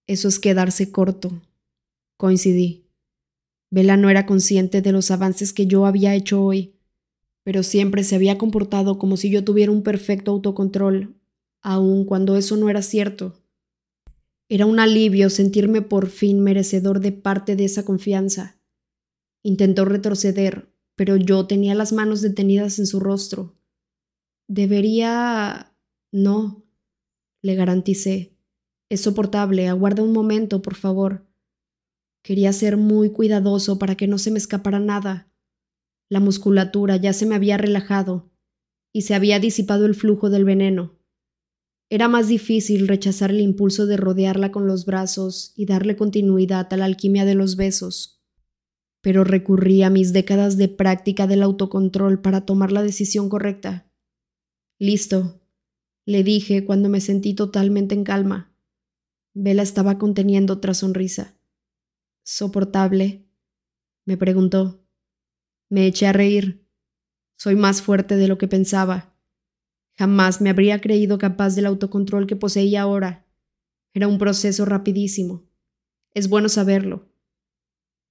[0.07, 1.43] Eso es quedarse corto.
[2.17, 2.87] Coincidí.
[3.71, 6.77] Vela no era consciente de los avances que yo había hecho hoy,
[7.43, 11.17] pero siempre se había comportado como si yo tuviera un perfecto autocontrol,
[11.63, 13.42] aun cuando eso no era cierto.
[14.53, 18.61] Era un alivio sentirme por fin merecedor de parte de esa confianza.
[19.43, 23.57] Intentó retroceder, pero yo tenía las manos detenidas en su rostro.
[24.49, 25.75] Debería...
[26.13, 26.67] No,
[27.41, 28.37] le garanticé.
[28.91, 31.27] Es soportable, aguarda un momento, por favor.
[32.23, 35.33] Quería ser muy cuidadoso para que no se me escapara nada.
[36.11, 38.31] La musculatura ya se me había relajado
[38.93, 41.02] y se había disipado el flujo del veneno.
[41.93, 46.79] Era más difícil rechazar el impulso de rodearla con los brazos y darle continuidad a
[46.79, 48.25] la alquimia de los besos.
[49.03, 53.93] Pero recurrí a mis décadas de práctica del autocontrol para tomar la decisión correcta.
[54.79, 55.43] Listo,
[56.07, 58.57] le dije cuando me sentí totalmente en calma.
[59.35, 61.37] Vela estaba conteniendo otra sonrisa.
[62.25, 63.29] ¿Soportable?
[64.07, 64.83] me preguntó.
[65.69, 66.67] Me eché a reír.
[67.37, 69.12] Soy más fuerte de lo que pensaba.
[70.03, 73.25] Jamás me habría creído capaz del autocontrol que poseía ahora.
[73.95, 75.49] Era un proceso rapidísimo.
[76.13, 77.09] Es bueno saberlo.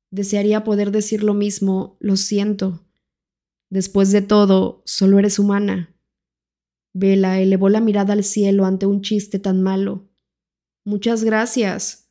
[0.10, 2.88] Desearía poder decir lo mismo, lo siento.
[3.70, 5.94] Después de todo, solo eres humana.
[6.94, 10.10] Vela elevó la mirada al cielo ante un chiste tan malo.
[10.86, 12.10] Muchas gracias.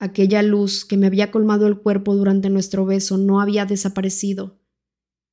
[0.00, 4.58] Aquella luz que me había colmado el cuerpo durante nuestro beso no había desaparecido.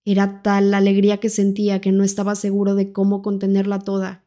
[0.06, 4.26] Era tal la alegría que sentía que no estaba seguro de cómo contenerla toda.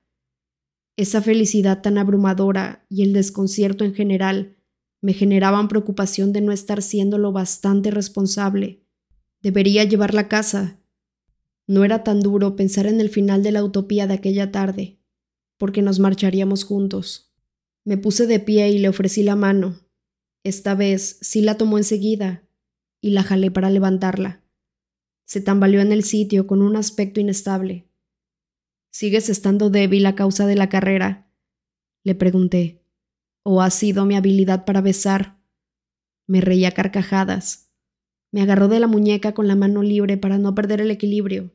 [0.97, 4.57] Esa felicidad tan abrumadora y el desconcierto en general
[5.01, 8.85] me generaban preocupación de no estar siendo lo bastante responsable.
[9.41, 10.81] Debería llevarla a casa.
[11.67, 15.01] No era tan duro pensar en el final de la utopía de aquella tarde,
[15.59, 17.33] porque nos marcharíamos juntos.
[17.85, 19.81] Me puse de pie y le ofrecí la mano.
[20.45, 22.49] Esta vez sí la tomó enseguida
[23.01, 24.42] y la jalé para levantarla.
[25.25, 27.89] Se tambaleó en el sitio con un aspecto inestable.
[28.91, 31.33] ¿Sigues estando débil a causa de la carrera?
[32.05, 32.85] Le pregunté.
[33.43, 35.41] ¿O ha sido mi habilidad para besar?
[36.27, 37.73] Me reía carcajadas.
[38.31, 41.53] Me agarró de la muñeca con la mano libre para no perder el equilibrio.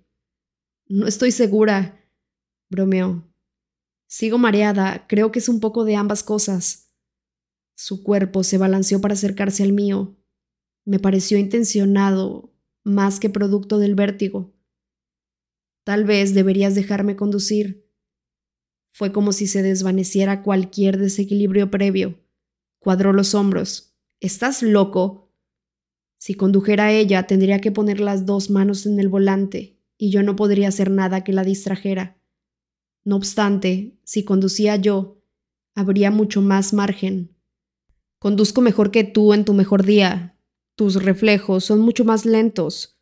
[0.88, 2.03] No estoy segura,
[2.69, 3.23] bromeó.
[4.07, 6.94] Sigo mareada, creo que es un poco de ambas cosas.
[7.76, 10.15] Su cuerpo se balanceó para acercarse al mío.
[10.85, 12.53] Me pareció intencionado,
[12.88, 14.54] más que producto del vértigo.
[15.84, 17.86] Tal vez deberías dejarme conducir.
[18.90, 22.20] Fue como si se desvaneciera cualquier desequilibrio previo.
[22.80, 23.96] Cuadró los hombros.
[24.20, 25.34] ¿Estás loco?
[26.18, 30.24] Si condujera a ella, tendría que poner las dos manos en el volante, y yo
[30.24, 32.20] no podría hacer nada que la distrajera.
[33.04, 35.22] No obstante, si conducía yo,
[35.76, 37.36] habría mucho más margen.
[38.20, 40.37] Conduzco mejor que tú en tu mejor día.
[40.78, 43.02] Tus reflejos son mucho más lentos.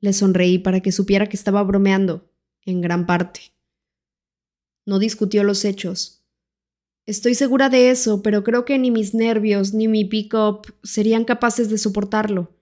[0.00, 2.32] Le sonreí para que supiera que estaba bromeando,
[2.64, 3.52] en gran parte.
[4.86, 6.24] No discutió los hechos.
[7.04, 11.68] Estoy segura de eso, pero creo que ni mis nervios ni mi pick-up serían capaces
[11.68, 12.54] de soportarlo.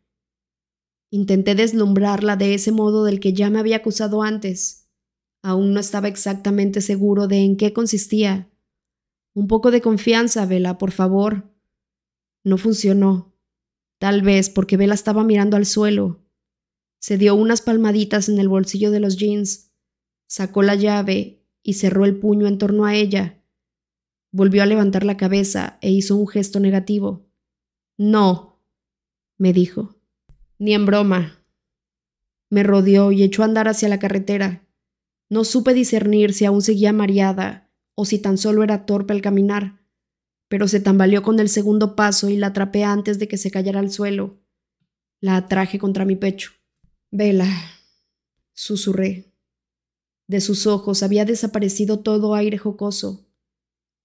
[1.11, 4.89] Intenté deslumbrarla de ese modo del que ya me había acusado antes.
[5.41, 8.51] Aún no estaba exactamente seguro de en qué consistía.
[9.35, 11.49] Un poco de confianza, Vela, por favor.
[12.43, 13.32] No funcionó.
[14.03, 16.27] Tal vez porque Vela estaba mirando al suelo,
[16.99, 19.71] se dio unas palmaditas en el bolsillo de los jeans,
[20.27, 23.45] sacó la llave y cerró el puño en torno a ella.
[24.33, 27.31] Volvió a levantar la cabeza e hizo un gesto negativo.
[27.97, 28.61] No,
[29.39, 29.95] me dijo.
[30.59, 31.45] Ni en broma.
[32.51, 34.67] Me rodeó y echó a andar hacia la carretera.
[35.31, 39.81] No supe discernir si aún seguía mareada o si tan solo era torpe al caminar,
[40.53, 43.81] pero se tambaleó con el segundo paso y la atrapé antes de que se cayera
[43.81, 44.39] al suelo.
[45.19, 46.51] La atraje contra mi pecho.
[47.11, 47.49] Vela,
[48.53, 49.33] susurré.
[50.29, 53.33] De sus ojos había desaparecido todo aire jocoso.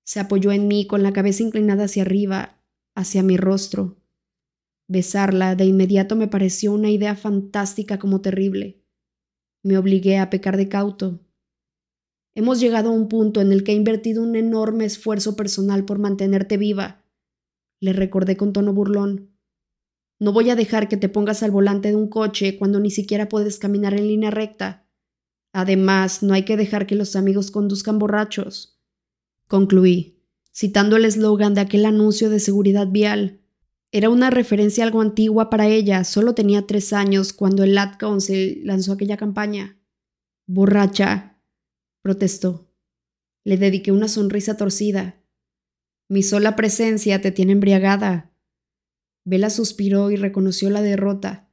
[0.05, 2.63] Se apoyó en mí con la cabeza inclinada hacia arriba,
[2.95, 3.97] hacia mi rostro.
[4.87, 8.85] Besarla de inmediato me pareció una idea fantástica como terrible.
[9.63, 11.19] Me obligué a pecar de cauto.
[12.37, 15.97] Hemos llegado a un punto en el que he invertido un enorme esfuerzo personal por
[15.97, 17.03] mantenerte viva,
[17.79, 19.31] le recordé con tono burlón.
[20.19, 23.27] No voy a dejar que te pongas al volante de un coche cuando ni siquiera
[23.27, 24.85] puedes caminar en línea recta.
[25.51, 28.79] Además, no hay que dejar que los amigos conduzcan borrachos.
[29.47, 30.21] Concluí,
[30.53, 33.41] citando el eslogan de aquel anuncio de seguridad vial.
[33.91, 38.61] Era una referencia algo antigua para ella, solo tenía tres años cuando el Lat Council
[38.63, 39.79] lanzó aquella campaña.
[40.45, 41.36] Borracha,
[42.01, 42.71] protestó.
[43.43, 45.23] Le dediqué una sonrisa torcida.
[46.09, 48.33] Mi sola presencia te tiene embriagada.
[49.25, 51.49] Vela suspiró y reconoció la derrota.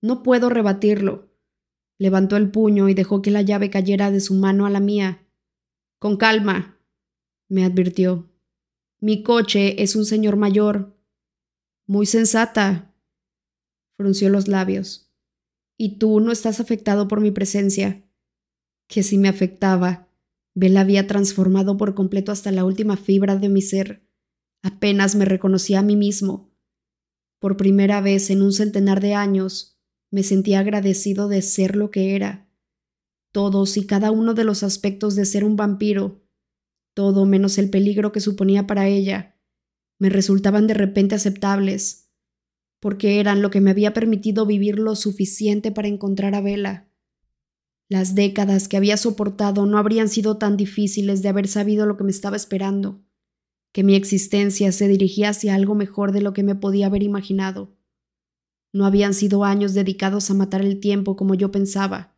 [0.00, 1.32] No puedo rebatirlo.
[1.98, 5.26] Levantó el puño y dejó que la llave cayera de su mano a la mía.
[5.98, 6.78] Con calma,
[7.48, 8.30] me advirtió.
[9.00, 10.96] Mi coche es un señor mayor.
[11.86, 12.94] Muy sensata.
[13.96, 15.12] Frunció los labios.
[15.76, 18.07] Y tú no estás afectado por mi presencia.
[18.88, 20.08] Que si me afectaba.
[20.54, 24.02] Vela había transformado por completo hasta la última fibra de mi ser.
[24.62, 26.50] Apenas me reconocía a mí mismo.
[27.38, 29.78] Por primera vez en un centenar de años,
[30.10, 32.50] me sentía agradecido de ser lo que era.
[33.30, 36.24] Todos y cada uno de los aspectos de ser un vampiro,
[36.94, 39.38] todo menos el peligro que suponía para ella,
[39.98, 42.10] me resultaban de repente aceptables,
[42.80, 46.87] porque eran lo que me había permitido vivir lo suficiente para encontrar a Vela.
[47.88, 52.04] Las décadas que había soportado no habrían sido tan difíciles de haber sabido lo que
[52.04, 53.02] me estaba esperando
[53.72, 57.76] que mi existencia se dirigía hacia algo mejor de lo que me podía haber imaginado.
[58.72, 62.14] No habían sido años dedicados a matar el tiempo como yo pensaba.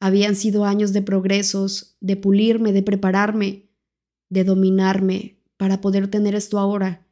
[0.00, 3.68] Habían sido años de progresos, de pulirme, de prepararme,
[4.30, 7.06] de dominarme para poder tener esto ahora.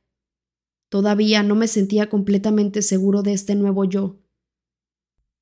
[0.88, 4.20] Todavía no me sentía completamente seguro de este nuevo yo.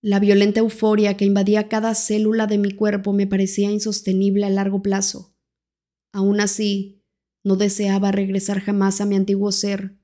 [0.07, 4.83] La violenta euforia que invadía cada célula de mi cuerpo me parecía insostenible a largo
[4.83, 5.35] plazo.
[6.13, 7.03] Aún así,
[7.43, 9.97] no deseaba regresar jamás a mi antiguo ser.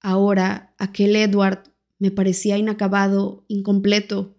[0.00, 1.64] Ahora, aquel Edward
[1.98, 4.38] me parecía inacabado, incompleto.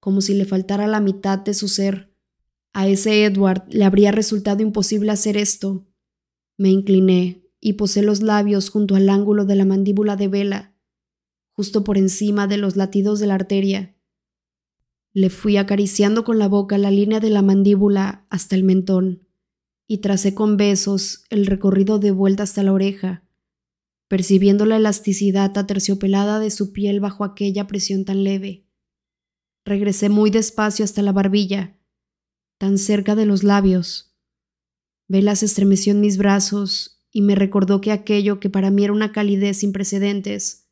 [0.00, 2.12] como si le faltara la mitad de su ser.
[2.72, 5.86] A ese Edward le habría resultado imposible hacer esto.
[6.56, 10.76] Me incliné y posé los labios junto al ángulo de la mandíbula de Vela,
[11.52, 13.94] justo por encima de los latidos de la arteria.
[15.18, 19.26] Le fui acariciando con la boca la línea de la mandíbula hasta el mentón
[19.88, 23.24] y tracé con besos el recorrido de vuelta hasta la oreja,
[24.06, 28.68] percibiendo la elasticidad aterciopelada de su piel bajo aquella presión tan leve.
[29.64, 31.76] Regresé muy despacio hasta la barbilla,
[32.56, 34.14] tan cerca de los labios.
[35.08, 38.92] Vela se estremeció en mis brazos y me recordó que aquello que para mí era
[38.92, 40.68] una calidez sin precedentes,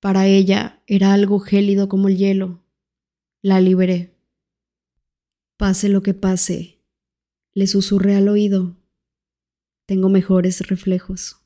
[0.00, 2.61] para ella era algo gélido como el hielo.
[3.44, 4.14] La liberé.
[5.56, 6.78] Pase lo que pase,
[7.54, 8.76] le susurré al oído.
[9.84, 11.41] Tengo mejores reflejos.